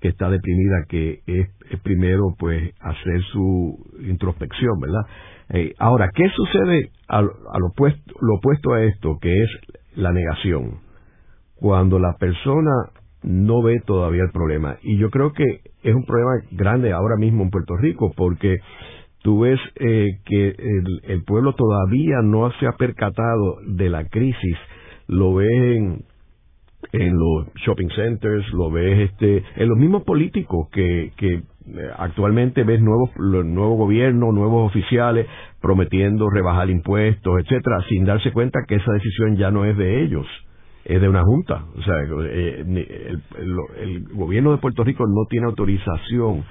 que 0.00 0.08
está 0.08 0.28
deprimida, 0.28 0.84
que 0.88 1.20
es, 1.26 1.48
primero 1.82 2.34
pues 2.36 2.74
hacer 2.80 3.22
su 3.32 3.78
introspección, 4.00 4.80
¿verdad? 4.80 5.02
Eh, 5.50 5.74
ahora, 5.78 6.10
¿qué 6.12 6.28
sucede 6.30 6.90
a, 7.06 7.22
lo, 7.22 7.32
opuesto, 7.68 8.14
lo 8.20 8.34
opuesto 8.34 8.72
a 8.72 8.82
esto, 8.82 9.18
que 9.20 9.44
es 9.44 9.50
la 9.94 10.12
negación? 10.12 10.80
Cuando 11.54 12.00
la 12.00 12.16
persona 12.18 12.72
no 13.22 13.62
ve 13.62 13.80
todavía 13.86 14.24
el 14.24 14.32
problema. 14.32 14.78
Y 14.82 14.98
yo 14.98 15.10
creo 15.10 15.32
que 15.32 15.44
es 15.82 15.94
un 15.94 16.04
problema 16.04 16.32
grande 16.50 16.92
ahora 16.92 17.16
mismo 17.16 17.44
en 17.44 17.50
Puerto 17.50 17.76
Rico, 17.76 18.12
porque 18.16 18.58
tú 19.24 19.40
ves 19.40 19.58
eh, 19.76 20.18
que 20.26 20.48
el, 20.48 21.00
el, 21.04 21.24
pueblo 21.24 21.54
todavía 21.54 22.16
no 22.22 22.52
se 22.60 22.66
ha 22.66 22.72
percatado 22.72 23.56
de 23.66 23.88
la 23.88 24.04
crisis, 24.04 24.58
lo 25.06 25.32
ves 25.32 25.50
en, 25.50 26.04
en 26.92 27.18
los 27.18 27.46
shopping 27.54 27.88
centers, 27.96 28.46
lo 28.52 28.70
ves 28.70 29.10
este, 29.10 29.42
en 29.56 29.68
los 29.70 29.78
mismos 29.78 30.02
políticos 30.02 30.68
que, 30.70 31.12
que 31.16 31.36
eh, 31.36 31.42
actualmente 31.96 32.64
ves 32.64 32.82
nuevos, 32.82 33.16
nuevos 33.16 33.78
gobiernos, 33.78 34.34
nuevos 34.34 34.70
oficiales 34.70 35.26
prometiendo 35.58 36.28
rebajar 36.28 36.68
impuestos, 36.68 37.40
etcétera, 37.40 37.78
sin 37.88 38.04
darse 38.04 38.30
cuenta 38.30 38.60
que 38.68 38.74
esa 38.74 38.92
decisión 38.92 39.36
ya 39.38 39.50
no 39.50 39.64
es 39.64 39.74
de 39.78 40.02
ellos, 40.02 40.26
es 40.84 41.00
de 41.00 41.08
una 41.08 41.22
junta. 41.22 41.64
O 41.74 41.82
sea, 41.82 41.94
eh, 42.26 42.60
el, 42.60 43.22
el, 43.80 44.04
gobierno 44.12 44.52
de 44.52 44.58
Puerto 44.58 44.84
Rico 44.84 45.06
no 45.06 45.24
tiene 45.30 45.46
autorización 45.46 46.44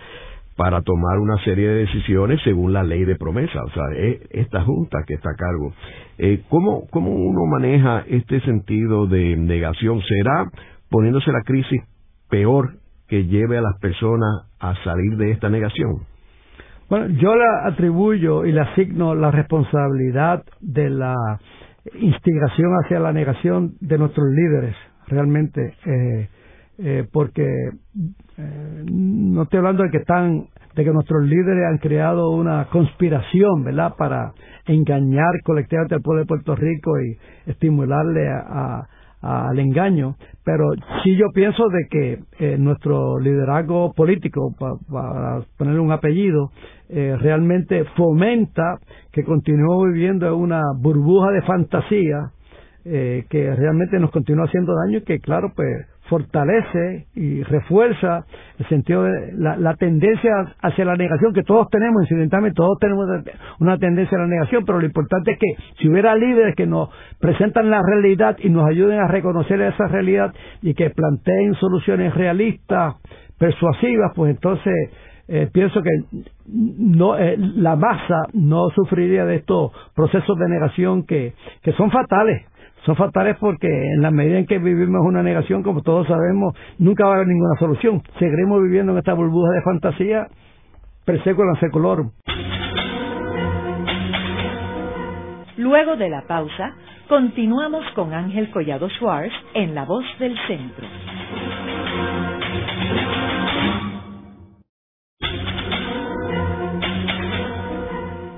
para 0.55 0.81
tomar 0.81 1.19
una 1.19 1.37
serie 1.43 1.67
de 1.67 1.85
decisiones 1.85 2.39
según 2.43 2.73
la 2.73 2.83
ley 2.83 3.05
de 3.05 3.15
promesa. 3.15 3.63
O 3.63 3.69
sea, 3.71 3.83
es 3.95 4.21
esta 4.29 4.63
junta 4.63 4.99
que 5.07 5.15
está 5.15 5.31
a 5.31 5.35
cargo. 5.35 5.73
Eh, 6.17 6.43
¿cómo, 6.49 6.87
¿Cómo 6.91 7.11
uno 7.11 7.45
maneja 7.45 8.03
este 8.07 8.39
sentido 8.41 9.07
de 9.07 9.35
negación? 9.35 10.01
¿Será 10.01 10.49
poniéndose 10.89 11.31
la 11.31 11.41
crisis 11.41 11.81
peor 12.29 12.75
que 13.07 13.25
lleve 13.25 13.57
a 13.57 13.61
las 13.61 13.79
personas 13.79 14.47
a 14.59 14.75
salir 14.83 15.17
de 15.17 15.31
esta 15.31 15.49
negación? 15.49 16.03
Bueno, 16.89 17.07
yo 17.19 17.35
la 17.35 17.67
atribuyo 17.67 18.45
y 18.45 18.51
le 18.51 18.61
asigno 18.61 19.15
la 19.15 19.31
responsabilidad 19.31 20.43
de 20.59 20.89
la 20.89 21.15
instigación 21.99 22.71
hacia 22.83 22.99
la 22.99 23.11
negación 23.11 23.73
de 23.79 23.97
nuestros 23.97 24.27
líderes, 24.29 24.75
realmente. 25.07 25.73
Eh, 25.85 26.29
eh, 26.79 27.07
porque 27.11 27.45
eh, 28.37 28.83
no 28.91 29.43
estoy 29.43 29.59
hablando 29.59 29.83
de 29.83 29.91
que 29.91 29.97
están 29.97 30.47
de 30.75 30.83
que 30.83 30.91
nuestros 30.91 31.23
líderes 31.23 31.65
han 31.69 31.77
creado 31.77 32.31
una 32.31 32.65
conspiración, 32.65 33.63
¿verdad?, 33.63 33.93
para 33.95 34.33
engañar 34.65 35.41
colectivamente 35.43 35.93
al 35.93 36.01
pueblo 36.01 36.21
de 36.21 36.27
Puerto 36.27 36.55
Rico 36.55 36.99
y 36.99 37.15
estimularle 37.51 38.27
al 39.21 39.59
engaño, 39.59 40.15
pero 40.43 40.71
sí 41.03 41.15
yo 41.15 41.27
pienso 41.31 41.67
de 41.69 41.87
que 41.91 42.19
eh, 42.39 42.57
nuestro 42.57 43.19
liderazgo 43.19 43.93
político, 43.93 44.55
para 44.57 45.41
ponerle 45.57 45.79
un 45.79 45.91
apellido, 45.91 46.49
realmente 46.89 47.85
fomenta 47.95 48.79
que 49.11 49.23
continuemos 49.23 49.93
viviendo 49.93 50.27
en 50.27 50.33
una 50.33 50.61
burbuja 50.75 51.31
de 51.31 51.41
fantasía 51.43 52.31
que 52.83 53.55
realmente 53.55 53.99
nos 53.99 54.11
continúa 54.11 54.45
haciendo 54.45 54.73
daño 54.85 54.97
y 54.97 55.03
que, 55.03 55.19
claro, 55.19 55.53
pues 55.55 55.87
fortalece 56.13 57.07
y 57.15 57.41
refuerza 57.41 58.23
el 58.59 58.67
sentido 58.67 59.01
de 59.01 59.33
la, 59.35 59.75
tendencia 59.77 60.31
hacia 60.61 60.85
la 60.85 60.95
negación 60.95 61.33
que 61.33 61.41
todos 61.41 61.67
tenemos, 61.71 62.03
incidentalmente 62.03 62.55
todos 62.55 62.77
tenemos 62.79 63.07
una 63.59 63.79
tendencia 63.79 64.15
a 64.15 64.21
la 64.21 64.27
negación, 64.27 64.63
pero 64.63 64.79
lo 64.79 64.85
importante 64.85 65.31
es 65.31 65.39
que 65.39 65.55
si 65.79 65.89
hubiera 65.89 66.15
líderes 66.15 66.55
que 66.55 66.67
nos 66.67 66.89
presentan 67.19 67.71
la 67.71 67.81
realidad 67.81 68.37
y 68.37 68.49
nos 68.51 68.69
ayuden 68.69 68.99
a 68.99 69.07
reconocer 69.07 69.59
esa 69.61 69.87
realidad 69.87 70.31
y 70.61 70.75
que 70.75 70.91
planteen 70.91 71.55
soluciones 71.55 72.13
realistas, 72.13 72.93
persuasivas, 73.39 74.11
pues 74.15 74.35
entonces 74.35 74.73
eh, 75.27 75.49
pienso 75.51 75.81
que 75.81 75.89
no 76.45 77.17
eh, 77.17 77.37
la 77.37 77.75
masa 77.75 78.27
no 78.33 78.69
sufriría 78.69 79.25
de 79.25 79.37
estos 79.37 79.71
procesos 79.95 80.37
de 80.37 80.47
negación 80.47 81.07
que, 81.07 81.33
que 81.63 81.71
son 81.73 81.89
fatales 81.89 82.45
son 82.85 82.95
fatales 82.95 83.37
porque 83.39 83.67
en 83.67 84.01
la 84.01 84.11
medida 84.11 84.37
en 84.37 84.45
que 84.45 84.59
vivimos 84.59 85.01
una 85.05 85.23
negación, 85.23 85.63
como 85.63 85.81
todos 85.81 86.07
sabemos, 86.07 86.53
nunca 86.79 87.05
va 87.05 87.11
a 87.11 87.15
haber 87.15 87.27
ninguna 87.27 87.55
solución. 87.57 88.01
Seguiremos 88.19 88.61
viviendo 88.61 88.91
en 88.91 88.97
esta 88.97 89.13
burbuja 89.13 89.51
de 89.53 89.61
fantasía, 89.61 90.27
per 91.05 91.23
secular. 91.23 91.97
Luego 95.57 95.95
de 95.95 96.09
la 96.09 96.23
pausa, 96.27 96.75
continuamos 97.07 97.85
con 97.95 98.13
Ángel 98.13 98.49
Collado 98.51 98.89
Schwartz 98.89 99.33
en 99.53 99.75
La 99.75 99.85
Voz 99.85 100.05
del 100.19 100.35
Centro. 100.47 100.87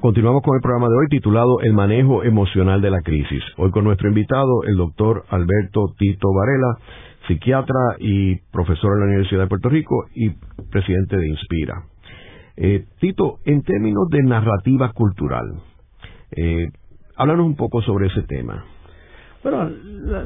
Continuamos 0.00 0.42
con 0.42 0.56
el 0.56 0.60
programa 0.60 0.88
de 0.88 0.96
hoy 0.96 1.06
titulado 1.08 1.60
El 1.60 1.72
manejo 1.72 2.24
emocional 2.24 2.82
de 2.82 2.90
la 2.90 3.00
crisis. 3.00 3.44
Hoy 3.56 3.70
con 3.70 3.84
nuestro 3.84 4.08
invitado, 4.08 4.64
el 4.66 4.76
doctor 4.76 5.24
Alberto 5.30 5.94
Tito 5.96 6.30
Varela, 6.34 6.78
psiquiatra 7.28 7.94
y 8.00 8.40
profesor 8.50 8.94
en 8.94 9.00
la 9.00 9.06
Universidad 9.06 9.42
de 9.42 9.48
Puerto 9.48 9.68
Rico 9.68 10.06
y 10.14 10.30
presidente 10.70 11.16
de 11.16 11.28
Inspira. 11.28 11.93
Eh, 12.56 12.84
Tito, 13.00 13.38
en 13.44 13.62
términos 13.62 14.08
de 14.10 14.22
narrativa 14.22 14.92
cultural, 14.92 15.54
eh, 16.36 16.68
háblanos 17.16 17.46
un 17.46 17.56
poco 17.56 17.82
sobre 17.82 18.06
ese 18.06 18.22
tema. 18.22 18.64
Bueno, 19.42 19.68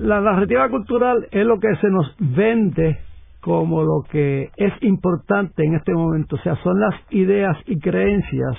la, 0.00 0.20
narrativa 0.20 0.68
cultural 0.68 1.26
es 1.30 1.44
lo 1.44 1.58
que 1.58 1.74
se 1.80 1.88
nos 1.88 2.14
vende 2.20 2.98
como 3.40 3.82
lo 3.82 4.04
que 4.10 4.50
es 4.56 4.72
importante 4.82 5.64
en 5.64 5.74
este 5.74 5.92
momento, 5.92 6.36
o 6.36 6.38
sea, 6.40 6.54
son 6.62 6.78
las 6.78 6.94
ideas 7.10 7.56
y 7.66 7.78
creencias 7.78 8.56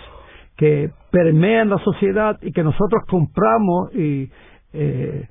que 0.58 0.92
permean 1.12 1.70
la 1.70 1.78
sociedad 1.78 2.38
y 2.42 2.52
que 2.52 2.64
nosotros 2.64 3.04
compramos 3.08 3.94
y 3.96 4.30
eh, 4.74 5.28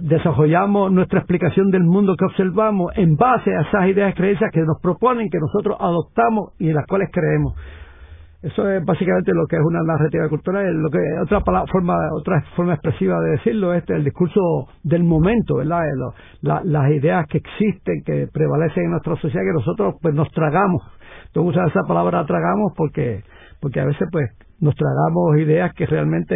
desarrollamos 0.00 0.92
nuestra 0.92 1.18
explicación 1.18 1.70
del 1.70 1.82
mundo 1.82 2.14
que 2.16 2.24
observamos 2.24 2.92
en 2.96 3.16
base 3.16 3.50
a 3.54 3.62
esas 3.62 3.88
ideas 3.88 4.12
y 4.12 4.14
creencias 4.14 4.50
que 4.52 4.60
nos 4.60 4.80
proponen, 4.80 5.28
que 5.30 5.38
nosotros 5.38 5.76
adoptamos 5.80 6.52
y 6.58 6.68
en 6.68 6.74
las 6.76 6.86
cuales 6.86 7.08
creemos. 7.12 7.54
Eso 8.42 8.68
es 8.68 8.84
básicamente 8.84 9.32
lo 9.32 9.46
que 9.46 9.54
es 9.54 9.62
una 9.62 9.82
narrativa 9.82 10.28
cultural. 10.28 10.66
Lo 10.74 10.90
que 10.90 10.98
otra 11.22 11.40
forma, 11.66 11.94
otra 12.12 12.42
forma 12.56 12.74
expresiva 12.74 13.20
de 13.20 13.30
decirlo 13.30 13.72
es 13.72 13.88
el 13.88 14.02
discurso 14.02 14.40
del 14.82 15.04
momento, 15.04 15.56
¿verdad? 15.56 15.84
las 16.40 16.90
ideas 16.90 17.26
que 17.28 17.38
existen, 17.38 18.02
que 18.04 18.26
prevalecen 18.32 18.84
en 18.84 18.90
nuestra 18.90 19.14
sociedad, 19.16 19.44
que 19.44 19.52
nosotros 19.52 19.94
pues 20.02 20.14
nos 20.14 20.28
tragamos. 20.32 20.82
Entonces 21.26 21.50
usar 21.50 21.68
esa 21.68 21.82
palabra 21.86 22.26
tragamos 22.26 22.72
porque 22.76 23.22
porque 23.60 23.78
a 23.78 23.84
veces 23.84 24.08
pues 24.10 24.28
nos 24.60 24.74
tragamos 24.74 25.38
ideas 25.38 25.72
que 25.74 25.86
realmente 25.86 26.34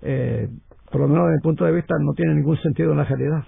eh, 0.00 0.48
por 0.90 1.02
lo 1.02 1.08
menos 1.08 1.26
desde 1.26 1.36
mi 1.36 1.42
punto 1.42 1.64
de 1.64 1.72
vista, 1.72 1.94
no 2.00 2.12
tiene 2.14 2.34
ningún 2.34 2.56
sentido 2.58 2.92
en 2.92 2.98
la 2.98 3.04
realidad. 3.04 3.44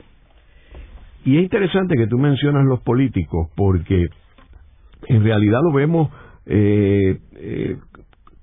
Y 1.25 1.37
es 1.37 1.43
interesante 1.43 1.97
que 1.97 2.07
tú 2.07 2.19
mencionas 2.19 2.65
los 2.65 2.81
políticos, 2.81 3.49
porque 3.55 4.09
en 5.09 5.23
realidad 5.23 5.61
lo 5.63 5.73
vemos 5.73 6.11
eh, 6.47 7.19
eh, 7.37 7.77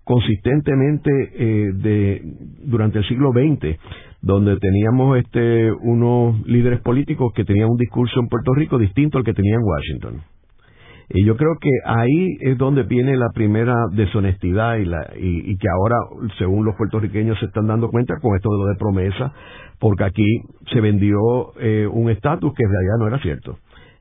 consistentemente 0.04 1.12
eh, 1.34 1.72
de, 1.74 2.22
durante 2.64 3.00
el 3.00 3.08
siglo 3.08 3.32
XX, 3.32 3.78
donde 4.22 4.58
teníamos 4.58 5.18
este, 5.18 5.72
unos 5.72 6.46
líderes 6.48 6.80
políticos 6.82 7.34
que 7.36 7.44
tenían 7.44 7.70
un 7.70 7.78
discurso 7.78 8.20
en 8.20 8.28
Puerto 8.28 8.54
Rico 8.54 8.78
distinto 8.78 9.18
al 9.18 9.24
que 9.24 9.34
tenía 9.34 9.56
en 9.56 9.64
Washington. 9.64 10.22
Y 11.10 11.24
yo 11.24 11.38
creo 11.38 11.56
que 11.60 11.70
ahí 11.86 12.38
es 12.42 12.58
donde 12.58 12.84
viene 12.84 13.16
la 13.16 13.30
primera 13.34 13.74
deshonestidad 13.94 14.76
y, 14.76 14.86
la, 14.86 15.10
y, 15.18 15.58
que 15.58 15.68
ahora, 15.70 15.96
según 16.38 16.66
los 16.66 16.76
puertorriqueños, 16.76 17.40
se 17.40 17.46
están 17.46 17.68
dando 17.68 17.90
cuenta 17.90 18.16
con 18.22 18.36
esto 18.36 18.50
de 18.52 18.58
lo 18.58 18.66
de 18.66 18.76
promesa, 18.76 19.34
porque 19.80 20.04
aquí 20.04 20.26
se 20.74 20.82
vendió 20.82 21.18
eh, 21.60 21.88
un 21.90 22.10
estatus 22.10 22.54
que 22.54 22.64
de 22.64 22.78
allá 22.78 22.98
no 23.00 23.08
era 23.08 23.20
cierto. 23.20 23.58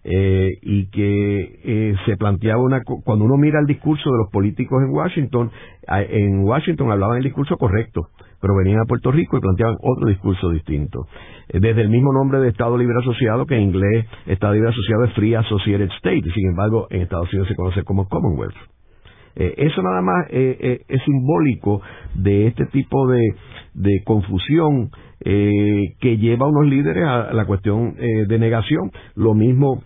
Eh, 0.09 0.59
y 0.63 0.89
que 0.91 1.61
eh, 1.65 1.95
se 2.07 2.17
planteaba 2.17 2.63
una 2.63 2.81
cuando 2.85 3.25
uno 3.25 3.37
mira 3.37 3.59
el 3.59 3.67
discurso 3.67 4.09
de 4.09 4.19
los 4.19 4.31
políticos 4.31 4.81
en 4.81 4.91
Washington 4.91 5.51
en 5.89 6.45
Washington 6.45 6.93
hablaban 6.93 7.17
el 7.17 7.25
discurso 7.25 7.57
correcto 7.57 8.11
pero 8.41 8.55
venían 8.57 8.81
a 8.81 8.85
Puerto 8.85 9.11
Rico 9.11 9.37
y 9.37 9.41
planteaban 9.41 9.77
otro 9.81 10.09
discurso 10.09 10.51
distinto. 10.51 11.07
Eh, 11.49 11.61
desde 11.61 11.83
el 11.83 11.89
mismo 11.89 12.13
nombre 12.13 12.41
de 12.41 12.49
Estado 12.49 12.77
Libre 12.77 12.97
Asociado, 13.01 13.47
que 13.47 13.57
en 13.57 13.63
inglés 13.63 14.07
Estado 14.27 14.55
Libre 14.55 14.71
Asociado 14.71 15.05
es 15.05 15.13
Free 15.15 15.35
Associated 15.35 15.91
State, 15.97 16.23
sin 16.35 16.49
embargo 16.51 16.87
en 16.91 17.03
Estados 17.03 17.33
Unidos 17.33 17.49
se 17.49 17.55
conoce 17.55 17.83
como 17.83 18.09
Commonwealth. 18.09 18.57
Eh, 19.37 19.55
eso 19.59 19.83
nada 19.83 20.01
más 20.01 20.27
eh, 20.31 20.81
es 20.89 21.03
simbólico 21.03 21.83
de 22.15 22.47
este 22.47 22.67
tipo 22.67 23.07
de, 23.09 23.21
de 23.75 24.03
confusión 24.05 24.91
que 25.19 26.19
lleva 26.19 26.47
a 26.47 26.51
unos 26.51 26.67
líderes 26.67 27.03
a 27.05 27.33
la 27.33 27.47
cuestión 27.47 27.95
de 27.95 28.39
negación. 28.39 28.93
Lo 29.15 29.33
mismo 29.33 29.83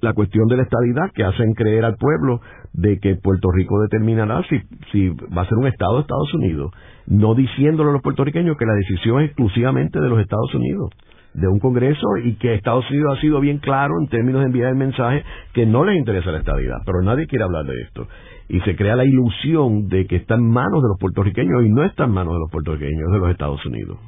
la 0.00 0.12
cuestión 0.12 0.46
de 0.48 0.56
la 0.56 0.62
estabilidad 0.64 1.10
que 1.14 1.24
hacen 1.24 1.54
creer 1.54 1.84
al 1.84 1.96
pueblo 1.96 2.40
de 2.72 2.98
que 2.98 3.16
Puerto 3.16 3.50
Rico 3.52 3.80
determinará 3.80 4.42
si, 4.48 4.60
si 4.92 5.08
va 5.08 5.42
a 5.42 5.48
ser 5.48 5.58
un 5.58 5.66
Estado 5.66 5.96
de 5.96 6.00
Estados 6.02 6.34
Unidos 6.34 6.72
no 7.06 7.34
diciéndole 7.34 7.90
a 7.90 7.92
los 7.92 8.02
puertorriqueños 8.02 8.56
que 8.56 8.66
la 8.66 8.74
decisión 8.74 9.20
es 9.20 9.26
exclusivamente 9.26 10.00
de 10.00 10.08
los 10.08 10.20
Estados 10.20 10.54
Unidos, 10.54 10.90
de 11.34 11.48
un 11.48 11.58
Congreso 11.58 12.06
y 12.22 12.34
que 12.36 12.54
Estados 12.54 12.88
Unidos 12.90 13.18
ha 13.18 13.20
sido 13.20 13.40
bien 13.40 13.58
claro 13.58 13.94
en 14.00 14.08
términos 14.08 14.40
de 14.40 14.46
enviar 14.46 14.70
el 14.70 14.76
mensaje 14.76 15.24
que 15.52 15.66
no 15.66 15.84
les 15.84 15.96
interesa 15.96 16.30
la 16.30 16.38
estabilidad, 16.38 16.78
pero 16.86 17.02
nadie 17.02 17.26
quiere 17.26 17.44
hablar 17.44 17.64
de 17.64 17.80
esto. 17.82 18.06
Y 18.48 18.60
se 18.60 18.76
crea 18.76 18.94
la 18.94 19.04
ilusión 19.04 19.88
de 19.88 20.06
que 20.06 20.16
está 20.16 20.34
en 20.34 20.48
manos 20.48 20.82
de 20.82 20.88
los 20.88 20.98
puertorriqueños 20.98 21.64
y 21.64 21.70
no 21.70 21.84
está 21.84 22.04
en 22.04 22.10
manos 22.10 22.34
de 22.34 22.40
los 22.40 22.50
puertorriqueños, 22.50 23.12
de 23.12 23.18
los 23.18 23.30
Estados 23.30 23.64
Unidos. 23.66 23.98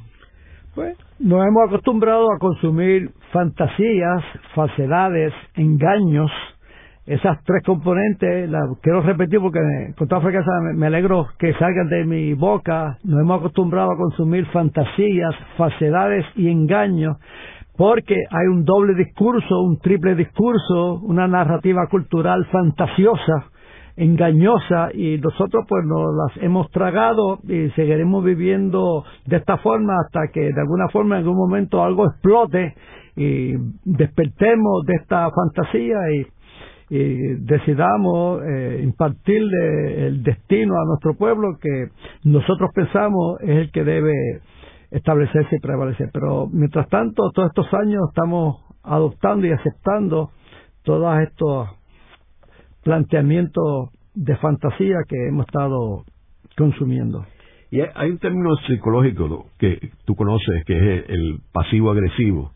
Pues 0.73 0.95
nos 1.19 1.45
hemos 1.45 1.67
acostumbrado 1.67 2.31
a 2.31 2.37
consumir 2.37 3.09
fantasías, 3.33 4.23
falsedades, 4.53 5.33
engaños, 5.55 6.29
esas 7.07 7.41
tres 7.45 7.63
componentes, 7.65 8.49
las 8.49 8.63
quiero 8.81 9.01
repetir 9.01 9.39
porque 9.39 9.59
con 9.97 10.09
toda 10.09 10.19
frecuencia 10.19 10.51
me, 10.75 10.87
alegro 10.87 11.27
que 11.39 11.53
salgan 11.53 11.87
de 11.87 12.03
mi 12.03 12.33
boca, 12.33 12.97
nos 13.05 13.21
hemos 13.21 13.39
acostumbrado 13.39 13.93
a 13.93 13.97
consumir 13.97 14.45
fantasías, 14.47 15.33
falsedades 15.55 16.25
y 16.35 16.49
engaños, 16.49 17.15
porque 17.77 18.15
hay 18.29 18.47
un 18.47 18.65
doble 18.65 18.93
discurso, 18.93 19.61
un 19.61 19.79
triple 19.79 20.15
discurso, 20.15 20.99
una 21.03 21.29
narrativa 21.29 21.87
cultural 21.89 22.45
fantasiosa, 22.51 23.51
engañosa, 23.95 24.89
y 24.93 25.17
nosotros 25.17 25.63
pues 25.65 25.85
nos 25.85 26.13
las 26.13 26.43
hemos 26.43 26.69
tragado 26.71 27.39
y 27.47 27.69
seguiremos 27.69 28.21
viviendo 28.21 29.05
de 29.25 29.37
esta 29.37 29.57
forma 29.59 29.93
hasta 30.05 30.27
que 30.33 30.41
de 30.41 30.59
alguna 30.59 30.89
forma 30.89 31.15
en 31.15 31.23
algún 31.23 31.37
momento 31.37 31.81
algo 31.81 32.05
explote 32.05 32.75
y 33.15 33.53
despertemos 33.85 34.85
de 34.85 34.93
esta 34.95 35.29
fantasía 35.31 35.97
y 36.11 36.36
y 36.89 37.35
decidamos 37.35 38.41
eh, 38.43 38.81
impartirle 38.83 40.07
el 40.07 40.23
destino 40.23 40.75
a 40.75 40.85
nuestro 40.85 41.15
pueblo 41.15 41.57
que 41.61 41.89
nosotros 42.23 42.69
pensamos 42.73 43.41
es 43.41 43.57
el 43.57 43.71
que 43.71 43.83
debe 43.83 44.13
establecerse 44.91 45.57
y 45.57 45.59
prevalecer. 45.59 46.09
Pero 46.13 46.47
mientras 46.47 46.87
tanto, 46.89 47.29
todos 47.31 47.49
estos 47.49 47.73
años 47.73 48.03
estamos 48.09 48.61
adoptando 48.83 49.45
y 49.47 49.51
aceptando 49.51 50.31
todos 50.83 51.19
estos 51.19 51.69
planteamientos 52.83 53.89
de 54.13 54.35
fantasía 54.37 54.99
que 55.07 55.27
hemos 55.27 55.45
estado 55.45 56.05
consumiendo. 56.55 57.25
Y 57.69 57.81
hay 57.81 58.09
un 58.09 58.17
término 58.17 58.55
psicológico 58.65 59.47
que 59.59 59.91
tú 60.05 60.15
conoces, 60.15 60.63
que 60.65 60.73
es 60.73 61.09
el 61.09 61.41
pasivo 61.51 61.91
agresivo, 61.91 62.53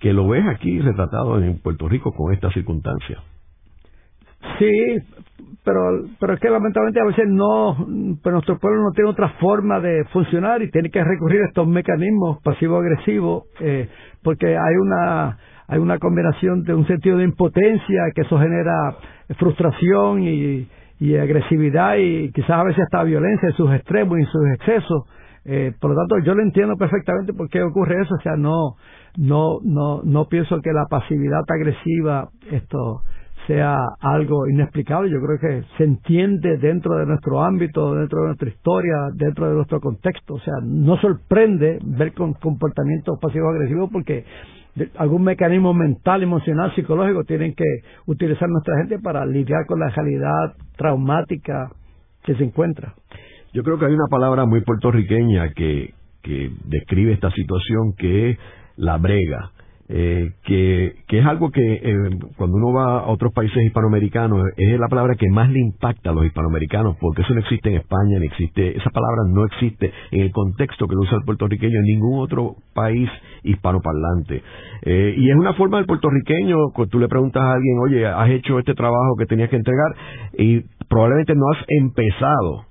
que 0.00 0.12
lo 0.12 0.26
ves 0.26 0.44
aquí 0.48 0.80
retratado 0.80 1.40
en 1.40 1.60
Puerto 1.60 1.88
Rico 1.88 2.12
con 2.12 2.34
esta 2.34 2.50
circunstancia. 2.50 3.22
Sí, 4.58 4.98
pero, 5.64 5.80
pero 6.18 6.34
es 6.34 6.40
que 6.40 6.48
lamentablemente 6.48 7.00
a 7.00 7.04
veces 7.04 7.24
no, 7.28 7.76
pero 8.22 8.34
nuestro 8.34 8.58
pueblo 8.58 8.82
no 8.82 8.92
tiene 8.92 9.10
otra 9.10 9.30
forma 9.40 9.80
de 9.80 10.04
funcionar 10.12 10.62
y 10.62 10.70
tiene 10.70 10.90
que 10.90 11.02
recurrir 11.02 11.42
a 11.42 11.46
estos 11.46 11.66
mecanismos 11.66 12.40
pasivo-agresivos, 12.42 13.44
eh, 13.60 13.88
porque 14.22 14.46
hay 14.56 14.76
una, 14.80 15.38
hay 15.66 15.78
una 15.78 15.98
combinación 15.98 16.62
de 16.62 16.74
un 16.74 16.86
sentido 16.86 17.18
de 17.18 17.24
impotencia 17.24 18.04
que 18.14 18.22
eso 18.22 18.38
genera 18.38 18.96
frustración 19.38 20.22
y, 20.22 20.68
y 21.00 21.16
agresividad 21.16 21.96
y 21.96 22.32
quizás 22.32 22.50
a 22.50 22.64
veces 22.64 22.84
hasta 22.84 23.04
violencia 23.04 23.48
en 23.48 23.54
sus 23.54 23.72
extremos 23.72 24.18
y 24.18 24.22
en 24.22 24.26
sus 24.26 24.48
excesos. 24.54 25.02
Eh, 25.44 25.72
por 25.80 25.90
lo 25.90 25.96
tanto, 25.96 26.18
yo 26.24 26.34
lo 26.34 26.42
entiendo 26.42 26.76
perfectamente 26.76 27.32
por 27.32 27.48
qué 27.48 27.62
ocurre 27.62 28.02
eso. 28.02 28.14
O 28.14 28.20
sea, 28.20 28.36
no, 28.36 28.76
no, 29.16 29.60
no, 29.62 30.02
no 30.02 30.24
pienso 30.28 30.60
que 30.60 30.72
la 30.72 30.86
pasividad 30.90 31.42
agresiva 31.48 32.28
esto 32.50 33.02
sea 33.48 33.78
algo 34.00 34.46
inexplicable. 34.46 35.10
Yo 35.10 35.20
creo 35.20 35.38
que 35.40 35.66
se 35.78 35.84
entiende 35.84 36.58
dentro 36.58 36.96
de 36.98 37.06
nuestro 37.06 37.42
ámbito, 37.42 37.94
dentro 37.94 38.20
de 38.20 38.26
nuestra 38.26 38.48
historia, 38.50 38.94
dentro 39.14 39.48
de 39.48 39.54
nuestro 39.54 39.80
contexto. 39.80 40.34
O 40.34 40.40
sea, 40.40 40.54
no 40.62 40.98
sorprende 40.98 41.78
ver 41.82 42.12
con 42.12 42.34
comportamientos 42.34 43.18
pasivos 43.20 43.54
agresivos 43.54 43.88
porque 43.90 44.24
algún 44.98 45.22
mecanismo 45.22 45.72
mental, 45.72 46.22
emocional, 46.22 46.72
psicológico 46.74 47.24
tienen 47.24 47.54
que 47.54 47.64
utilizar 48.06 48.48
nuestra 48.48 48.76
gente 48.76 48.98
para 48.98 49.24
lidiar 49.24 49.64
con 49.66 49.80
la 49.80 49.88
realidad 49.88 50.54
traumática 50.76 51.70
que 52.22 52.34
se 52.34 52.44
encuentra. 52.44 52.94
Yo 53.54 53.62
creo 53.62 53.78
que 53.78 53.86
hay 53.86 53.94
una 53.94 54.08
palabra 54.10 54.44
muy 54.44 54.60
puertorriqueña 54.60 55.52
que, 55.54 55.94
que 56.22 56.52
describe 56.66 57.14
esta 57.14 57.30
situación 57.30 57.94
que 57.96 58.30
es 58.30 58.38
la 58.76 58.98
brega 58.98 59.52
eh, 59.90 60.32
que, 60.44 60.96
que, 61.06 61.18
es 61.18 61.24
algo 61.24 61.50
que 61.50 61.62
eh, 61.62 61.94
cuando 62.36 62.58
uno 62.58 62.74
va 62.74 63.00
a 63.00 63.06
otros 63.06 63.32
países 63.32 63.56
hispanoamericanos 63.64 64.44
es 64.58 64.78
la 64.78 64.88
palabra 64.88 65.14
que 65.14 65.30
más 65.30 65.48
le 65.48 65.60
impacta 65.60 66.10
a 66.10 66.12
los 66.12 66.26
hispanoamericanos 66.26 66.96
porque 67.00 67.22
eso 67.22 67.32
no 67.32 67.40
existe 67.40 67.70
en 67.70 67.76
España, 67.76 68.18
ni 68.18 68.26
existe, 68.26 68.76
esa 68.76 68.90
palabra 68.90 69.22
no 69.32 69.46
existe 69.46 69.90
en 70.10 70.20
el 70.20 70.30
contexto 70.30 70.86
que 70.86 70.94
lo 70.94 71.00
usa 71.00 71.16
el 71.16 71.24
puertorriqueño 71.24 71.78
en 71.78 71.84
ningún 71.84 72.20
otro 72.20 72.56
país 72.74 73.08
hispanoparlante. 73.44 74.42
Eh, 74.82 75.14
y 75.16 75.30
es 75.30 75.36
una 75.36 75.54
forma 75.54 75.78
del 75.78 75.86
puertorriqueño, 75.86 76.56
cuando 76.74 76.90
tú 76.90 76.98
le 76.98 77.08
preguntas 77.08 77.42
a 77.42 77.52
alguien, 77.52 77.78
oye, 77.82 78.06
has 78.06 78.28
hecho 78.28 78.58
este 78.58 78.74
trabajo 78.74 79.16
que 79.18 79.24
tenías 79.24 79.48
que 79.48 79.56
entregar 79.56 79.94
y 80.36 80.60
probablemente 80.88 81.34
no 81.34 81.44
has 81.54 81.64
empezado 81.66 82.66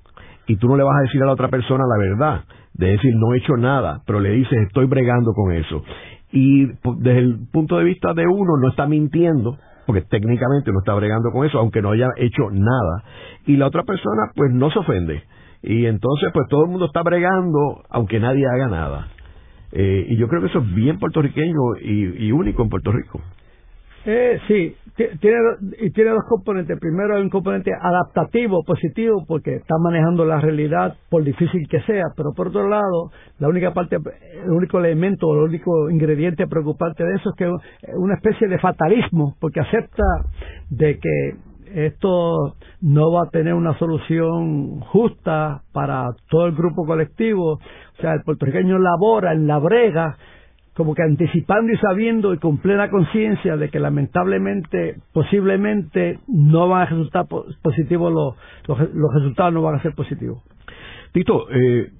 y 0.47 0.55
tú 0.57 0.68
no 0.68 0.78
le 0.78 0.84
vas 0.84 0.97
a 0.99 1.01
decir 1.01 1.22
a 1.24 1.26
la 1.26 1.34
otra 1.34 1.49
persona 1.49 1.84
la 1.88 1.97
verdad 1.97 2.41
de 2.76 2.91
decir 2.91 3.11
no 3.15 3.34
he 3.34 3.39
hecho 3.39 3.57
nada, 3.57 4.01
pero 4.05 4.20
le 4.20 4.30
dices 4.30 4.55
estoy 4.68 4.86
bregando 4.86 5.34
con 5.34 5.51
eso 5.51 5.84
y 6.32 6.65
desde 6.65 7.19
el 7.19 7.47
punto 7.51 7.78
de 7.78 7.86
vista 7.86 8.13
de 8.13 8.28
uno 8.28 8.57
no 8.61 8.69
está 8.69 8.86
mintiendo 8.88 9.57
porque 9.86 10.01
técnicamente 10.01 10.71
no 10.71 10.80
está 10.80 10.93
bregando 10.93 11.32
con 11.32 11.45
eso 11.45 11.59
aunque 11.59 11.82
no 11.82 11.91
haya 11.91 12.09
hecho 12.17 12.49
nada. 12.51 13.03
Y 13.45 13.55
la 13.55 13.67
otra 13.67 13.84
persona 13.84 14.32
pues 14.36 14.51
no 14.51 14.69
se 14.69 14.80
ofende. 14.80 15.23
Y 15.63 15.86
entonces 15.86 16.30
pues 16.34 16.47
todo 16.49 16.65
el 16.65 16.69
mundo 16.69 16.88
está 16.88 17.01
bregando 17.03 17.84
aunque 17.89 18.19
nadie 18.19 18.45
haga 18.45 18.67
nada. 18.67 19.07
Eh, 19.71 20.07
y 20.09 20.17
yo 20.17 20.28
creo 20.28 20.41
que 20.41 20.47
eso 20.47 20.59
es 20.59 20.75
bien 20.75 20.99
puertorriqueño 20.99 21.78
y 21.82 22.32
único 22.32 22.63
en 22.63 22.69
Puerto 22.69 22.91
Rico. 22.91 23.21
Eh, 24.09 24.39
sí, 24.47 24.73
tiene, 24.98 25.38
y 25.80 25.91
tiene 25.91 26.12
dos 26.12 26.24
componentes. 26.28 26.80
Primero 26.80 27.16
hay 27.16 27.22
un 27.22 27.30
componente 27.30 27.72
adaptativo, 27.80 28.64
positivo, 28.64 29.24
porque 29.28 29.56
está 29.56 29.76
manejando 29.80 30.26
la 30.26 30.41
realidad 30.41 30.95
por 31.10 31.24
difícil 31.24 31.68
que 31.70 31.82
sea, 31.82 32.06
pero 32.16 32.32
por 32.36 32.48
otro 32.48 32.68
lado, 32.68 33.12
la 33.39 33.48
única 33.48 33.74
parte, 33.74 33.98
el 34.43 34.50
único 34.50 34.80
elemento, 34.80 35.32
el 35.34 35.50
único 35.50 35.89
ingrediente 35.89 36.48
preocupante 36.48 37.04
de 37.04 37.16
eso 37.16 37.30
es 37.30 37.36
que 37.36 37.45
es 37.45 37.95
una 37.95 38.16
especie 38.16 38.48
de 38.48 38.58
fatalismo, 38.58 39.36
porque 39.39 39.60
acepta 39.60 40.04
de 40.70 40.98
que 40.98 41.48
esto 41.76 42.56
no 42.82 43.12
va 43.12 43.24
a 43.24 43.30
tener 43.30 43.54
una 43.54 43.78
solución 43.78 44.80
justa 44.80 45.62
para 45.74 46.08
todo 46.30 46.48
el 46.48 46.56
grupo 46.56 46.86
colectivo. 46.86 47.54
O 47.54 48.02
sea, 48.02 48.14
el 48.14 48.22
puertorriqueño 48.24 48.78
labora 48.80 49.34
en 49.34 49.48
la 49.48 49.60
brega 49.60 50.18
como 50.78 50.93
que 50.93 51.01
anticipando 51.01 51.73
y 51.73 51.78
sabiendo 51.78 52.36
y 52.36 52.38
con 52.38 52.59
plena 52.59 52.91
conciencia 52.91 53.57
de 53.57 53.69
que 53.69 53.80
lamentablemente, 53.80 54.97
posiblemente, 55.11 56.19
no 56.28 56.69
van 56.69 56.84
a 56.84 56.86
resultar 56.86 57.25
positivos 57.63 58.13
los, 58.13 58.78
los, 58.93 59.13
resultados 59.15 59.53
no 59.55 59.63
van 59.63 59.75
a 59.75 59.82
ser 59.82 59.95
positivos. 59.95 60.43
Tito, 61.13 61.49
eh, 61.49 61.91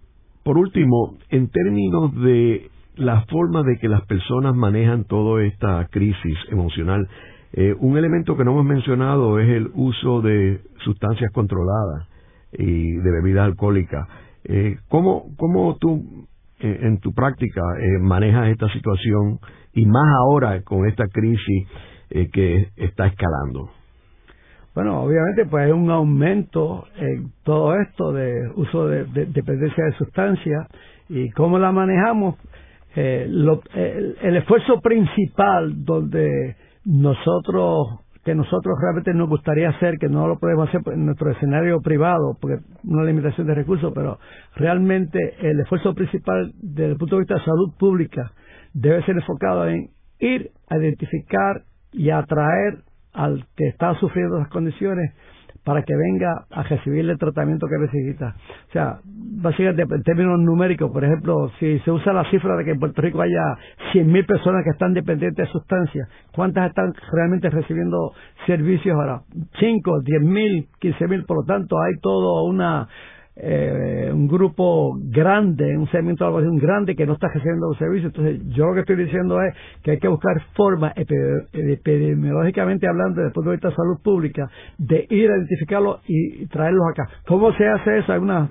por 0.44 0.60
último, 0.60 1.18
en 1.32 1.50
términos 1.50 2.14
de 2.22 2.70
la 2.98 3.26
forma 3.26 3.64
de 3.64 3.78
que 3.80 3.88
las 3.88 4.06
personas 4.06 4.56
manejan 4.56 5.06
toda 5.06 5.44
esta 5.44 5.88
crisis 5.90 6.38
emocional, 6.52 7.08
eh, 7.54 7.74
un 7.80 7.98
elemento 7.98 8.38
que 8.38 8.46
no 8.46 8.52
hemos 8.52 8.66
mencionado 8.66 9.40
es 9.40 9.50
el 9.50 9.72
uso 9.74 10.22
de 10.22 10.62
sustancias 10.84 11.32
controladas 11.32 12.08
y 12.54 12.92
de 12.92 13.12
bebidas 13.12 13.46
alcohólicas. 13.46 14.08
Eh, 14.44 14.78
¿cómo, 14.88 15.32
¿Cómo 15.36 15.78
tú 15.78 16.28
eh, 16.60 16.80
en 16.82 17.00
tu 17.00 17.14
práctica 17.14 17.62
eh, 17.80 18.00
manejas 18.02 18.50
esta 18.50 18.68
situación 18.70 19.40
y 19.74 19.86
más 19.86 20.08
ahora 20.22 20.62
con 20.64 20.88
esta 20.88 21.06
crisis 21.08 21.68
eh, 22.10 22.28
que 22.32 22.70
está 22.78 23.08
escalando? 23.08 23.70
Bueno, 24.74 25.02
obviamente 25.02 25.46
pues 25.46 25.66
hay 25.66 25.72
un 25.72 25.90
aumento 25.90 26.86
en 26.98 27.32
todo 27.44 27.76
esto 27.80 28.12
de 28.12 28.48
uso 28.56 28.88
de, 28.88 29.06
dependencia 29.06 29.86
de 29.86 29.92
sustancias 29.94 30.68
y 31.10 31.30
cómo 31.32 31.58
la 31.58 31.72
manejamos. 31.72 32.36
Eh, 32.96 33.28
el, 33.28 34.38
esfuerzo 34.38 34.80
principal 34.82 35.84
donde 35.84 36.56
nosotros 36.86 38.02
que 38.28 38.36
nosotros 38.36 38.78
realmente 38.82 39.14
nos 39.14 39.30
gustaría 39.30 39.70
hacer, 39.70 39.98
que 39.98 40.10
no 40.10 40.28
lo 40.28 40.38
podemos 40.38 40.68
hacer 40.68 40.82
en 40.94 41.06
nuestro 41.06 41.32
escenario 41.32 41.80
privado, 41.80 42.38
porque 42.42 42.58
una 42.84 43.06
limitación 43.06 43.48
de 43.48 43.56
recursos, 43.56 43.94
pero 43.96 44.20
realmente 44.58 45.18
el 45.40 45.58
esfuerzo 45.62 45.94
principal 45.94 46.52
desde 46.62 46.92
el 46.92 46.98
punto 46.98 47.16
de 47.16 47.20
vista 47.22 47.36
de 47.36 47.46
salud 47.46 47.72
pública 47.80 48.34
debe 48.74 49.02
ser 49.04 49.16
enfocado 49.16 49.70
en 49.70 49.92
ir 50.20 50.52
a 50.68 50.78
identificar 50.78 51.62
y 51.94 52.10
atraer 52.10 52.80
al 53.14 53.46
que 53.56 53.70
está 53.70 53.94
sufriendo 53.96 54.40
las 54.40 54.50
condiciones 54.50 55.14
para 55.68 55.84
que 55.84 55.94
venga 55.98 56.46
a 56.50 56.64
recibir 56.64 57.10
el 57.10 57.18
tratamiento 57.18 57.68
que 57.68 57.78
necesita. 57.78 58.34
O 58.70 58.72
sea, 58.72 59.00
básicamente 59.04 59.82
en 59.82 60.02
términos 60.02 60.40
numéricos, 60.40 60.90
por 60.90 61.04
ejemplo, 61.04 61.52
si 61.60 61.80
se 61.80 61.92
usa 61.92 62.14
la 62.14 62.24
cifra 62.32 62.56
de 62.56 62.64
que 62.64 62.72
en 62.72 62.80
Puerto 62.80 63.02
Rico 63.02 63.22
haya 63.22 63.58
100.000 63.92 64.26
personas 64.26 64.64
que 64.64 64.70
están 64.70 64.94
dependientes 64.94 65.46
de 65.46 65.52
sustancias, 65.52 66.08
¿cuántas 66.34 66.70
están 66.70 66.94
realmente 67.12 67.50
recibiendo 67.50 68.14
servicios 68.46 68.96
ahora? 68.96 69.24
5, 69.60 69.92
10.000, 70.04 70.68
15.000, 70.80 71.26
por 71.26 71.40
lo 71.40 71.44
tanto 71.44 71.76
hay 71.82 72.00
todo 72.02 72.46
una 72.46 72.88
eh, 73.40 74.10
un 74.12 74.28
grupo 74.28 74.98
grande, 75.00 75.78
un 75.78 75.88
segmento 75.90 76.26
algo 76.26 76.40
así, 76.40 76.48
un 76.48 76.58
grande 76.58 76.96
que 76.96 77.06
no 77.06 77.14
está 77.14 77.28
recibiendo 77.28 77.68
los 77.68 77.78
servicios. 77.78 78.14
Entonces, 78.16 78.42
yo 78.56 78.66
lo 78.66 78.74
que 78.74 78.80
estoy 78.82 78.96
diciendo 78.96 79.42
es 79.42 79.56
que 79.84 79.92
hay 79.92 80.00
que 80.00 80.08
buscar 80.08 80.42
formas, 80.56 80.94
epidemiológicamente 80.98 82.88
hablando, 82.88 83.22
punto 83.34 83.52
de 83.52 83.58
de 83.58 83.76
salud 83.76 84.00
pública, 84.04 84.50
de 84.78 85.06
ir 85.10 85.30
a 85.30 85.38
identificarlos 85.38 86.02
y 86.08 86.48
traerlos 86.48 86.86
acá. 86.92 87.10
¿Cómo 87.28 87.52
se 87.54 87.68
hace 87.68 88.00
eso? 88.00 88.14
Hay 88.14 88.20
una 88.20 88.50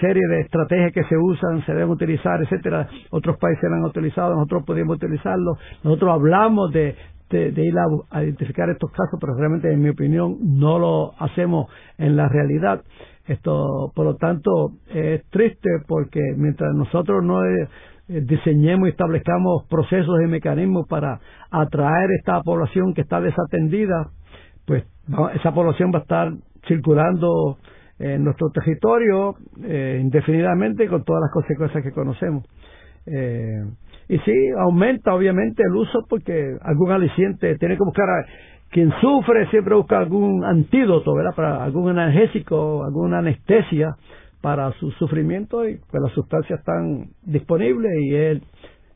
serie 0.00 0.22
de 0.28 0.40
estrategias 0.40 0.92
que 0.92 1.04
se 1.04 1.16
usan, 1.16 1.64
se 1.64 1.72
deben 1.72 1.90
utilizar, 1.90 2.42
etcétera. 2.42 2.88
Otros 3.10 3.36
países 3.38 3.62
lo 3.68 3.76
han 3.76 3.84
utilizado, 3.84 4.34
nosotros 4.34 4.64
podemos 4.66 4.96
utilizarlo. 4.96 5.56
Nosotros 5.82 6.10
hablamos 6.12 6.72
de, 6.72 6.96
de, 7.30 7.64
ir 7.64 7.74
a, 8.10 8.22
identificar 8.22 8.68
estos 8.70 8.90
casos, 8.90 9.18
pero 9.20 9.34
realmente, 9.34 9.72
en 9.72 9.82
mi 9.82 9.90
opinión, 9.90 10.36
no 10.40 10.78
lo 10.78 11.12
hacemos 11.18 11.68
en 11.98 12.16
la 12.16 12.28
realidad. 12.28 12.82
Esto, 13.26 13.90
por 13.94 14.04
lo 14.04 14.16
tanto, 14.16 14.72
es 14.92 15.24
triste 15.30 15.70
porque 15.86 16.20
mientras 16.36 16.74
nosotros 16.74 17.24
no 17.24 17.42
eh, 17.44 17.68
diseñemos 18.08 18.88
y 18.88 18.90
establezcamos 18.90 19.64
procesos 19.68 20.16
y 20.22 20.26
mecanismos 20.26 20.86
para 20.88 21.20
atraer 21.50 22.10
esta 22.18 22.42
población 22.42 22.92
que 22.92 23.00
está 23.00 23.20
desatendida, 23.20 24.10
pues 24.66 24.84
esa 25.34 25.52
población 25.52 25.90
va 25.94 26.00
a 26.00 26.02
estar 26.02 26.32
circulando 26.66 27.58
en 27.98 28.24
nuestro 28.24 28.50
territorio 28.50 29.36
eh, 29.62 29.98
indefinidamente 30.02 30.88
con 30.88 31.04
todas 31.04 31.22
las 31.22 31.32
consecuencias 31.32 31.82
que 31.82 31.92
conocemos. 31.92 32.44
Eh, 33.06 33.64
y 34.08 34.18
sí, 34.18 34.32
aumenta 34.58 35.14
obviamente 35.14 35.62
el 35.62 35.74
uso 35.74 36.04
porque 36.08 36.56
algún 36.62 36.90
aliciente 36.90 37.56
tiene 37.56 37.76
que 37.76 37.84
buscar 37.84 38.06
quien 38.74 38.90
sufre 39.00 39.48
siempre 39.50 39.76
busca 39.76 39.98
algún 39.98 40.44
antídoto, 40.44 41.14
¿verdad? 41.14 41.32
Para 41.36 41.62
algún 41.62 41.90
analgésico, 41.90 42.82
alguna 42.84 43.18
anestesia 43.18 43.94
para 44.40 44.72
su 44.80 44.90
sufrimiento 44.90 45.68
y 45.68 45.78
pues 45.88 46.02
las 46.02 46.10
sustancias 46.10 46.58
están 46.58 47.10
disponibles 47.22 47.92
y 48.02 48.14
él 48.16 48.42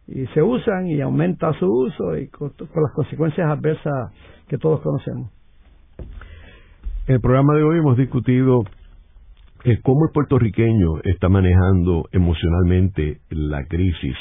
y 0.09 0.27
se 0.35 0.43
usan 0.43 0.89
y 0.89 1.01
aumenta 1.01 1.53
su 1.61 1.67
uso 1.67 2.17
y 2.17 2.27
con, 2.27 2.53
las 2.59 2.93
consecuencias 2.93 3.49
adversas 3.49 4.13
que 4.49 4.59
todos 4.59 4.81
conocemos. 4.81 5.31
En 7.07 7.15
el 7.15 7.21
programa 7.21 7.55
de 7.55 7.63
hoy 7.63 7.79
hemos 7.79 7.97
discutido 7.97 8.65
eh, 9.63 9.79
cómo 9.85 10.07
el 10.07 10.13
puertorriqueño 10.13 11.03
está 11.05 11.29
manejando 11.29 12.09
emocionalmente 12.11 13.21
la 13.31 13.65
crisis, 13.67 14.17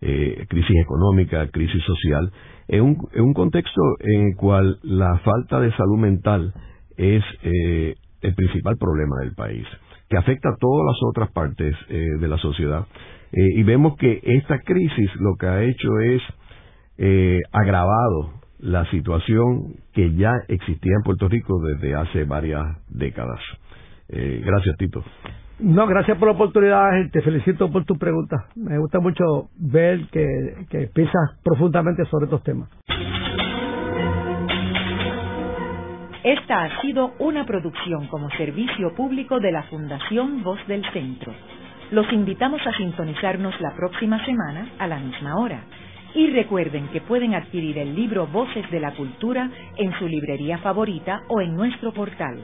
eh, 0.00 0.46
crisis 0.48 0.76
económica, 0.82 1.48
crisis 1.48 1.82
social, 1.84 2.32
en 2.68 2.96
un, 3.14 3.34
contexto 3.34 3.80
en 4.00 4.28
el 4.28 4.36
cual 4.36 4.78
la 4.82 5.18
falta 5.18 5.60
de 5.60 5.70
salud 5.72 5.98
mental 5.98 6.54
es 6.96 7.22
eh, 7.42 7.94
el 8.22 8.34
principal 8.34 8.76
problema 8.78 9.16
del 9.20 9.34
país, 9.34 9.66
que 10.08 10.16
afecta 10.16 10.48
a 10.50 10.56
todas 10.58 10.86
las 10.86 10.96
otras 11.10 11.30
partes 11.32 11.74
eh, 11.88 12.06
de 12.20 12.28
la 12.28 12.38
sociedad. 12.38 12.86
Eh, 13.32 13.48
y 13.56 13.62
vemos 13.64 13.96
que 13.96 14.20
esta 14.22 14.60
crisis 14.60 15.10
lo 15.16 15.36
que 15.36 15.46
ha 15.46 15.62
hecho 15.62 16.00
es 16.00 16.22
agravado 17.50 18.34
la 18.60 18.88
situación 18.92 19.74
que 19.92 20.14
ya 20.14 20.32
existía 20.46 20.92
en 20.94 21.02
Puerto 21.02 21.28
Rico 21.28 21.60
desde 21.60 21.96
hace 21.96 22.22
varias 22.22 22.62
décadas. 22.88 23.40
gracias, 24.08 24.76
Tito. 24.78 25.02
No, 25.60 25.86
gracias 25.86 26.18
por 26.18 26.28
la 26.28 26.34
oportunidad, 26.34 26.90
te 27.12 27.22
felicito 27.22 27.70
por 27.70 27.84
tu 27.84 27.96
pregunta. 27.96 28.46
Me 28.56 28.78
gusta 28.78 28.98
mucho 28.98 29.50
ver 29.56 30.06
que, 30.10 30.66
que 30.68 30.88
piensas 30.88 31.38
profundamente 31.42 32.04
sobre 32.06 32.24
estos 32.24 32.42
temas. 32.42 32.68
Esta 36.24 36.64
ha 36.64 36.80
sido 36.80 37.12
una 37.18 37.44
producción 37.44 38.06
como 38.08 38.30
servicio 38.30 38.94
público 38.94 39.40
de 39.40 39.52
la 39.52 39.62
Fundación 39.64 40.42
Voz 40.42 40.58
del 40.66 40.82
Centro. 40.92 41.32
Los 41.90 42.10
invitamos 42.12 42.66
a 42.66 42.72
sintonizarnos 42.76 43.60
la 43.60 43.74
próxima 43.76 44.24
semana 44.24 44.70
a 44.78 44.86
la 44.86 44.98
misma 44.98 45.36
hora. 45.36 45.64
Y 46.14 46.30
recuerden 46.30 46.88
que 46.88 47.02
pueden 47.02 47.34
adquirir 47.34 47.76
el 47.76 47.94
libro 47.94 48.26
Voces 48.26 48.68
de 48.70 48.80
la 48.80 48.92
Cultura 48.92 49.50
en 49.76 49.92
su 49.98 50.08
librería 50.08 50.58
favorita 50.58 51.20
o 51.28 51.40
en 51.40 51.54
nuestro 51.54 51.92
portal. 51.92 52.40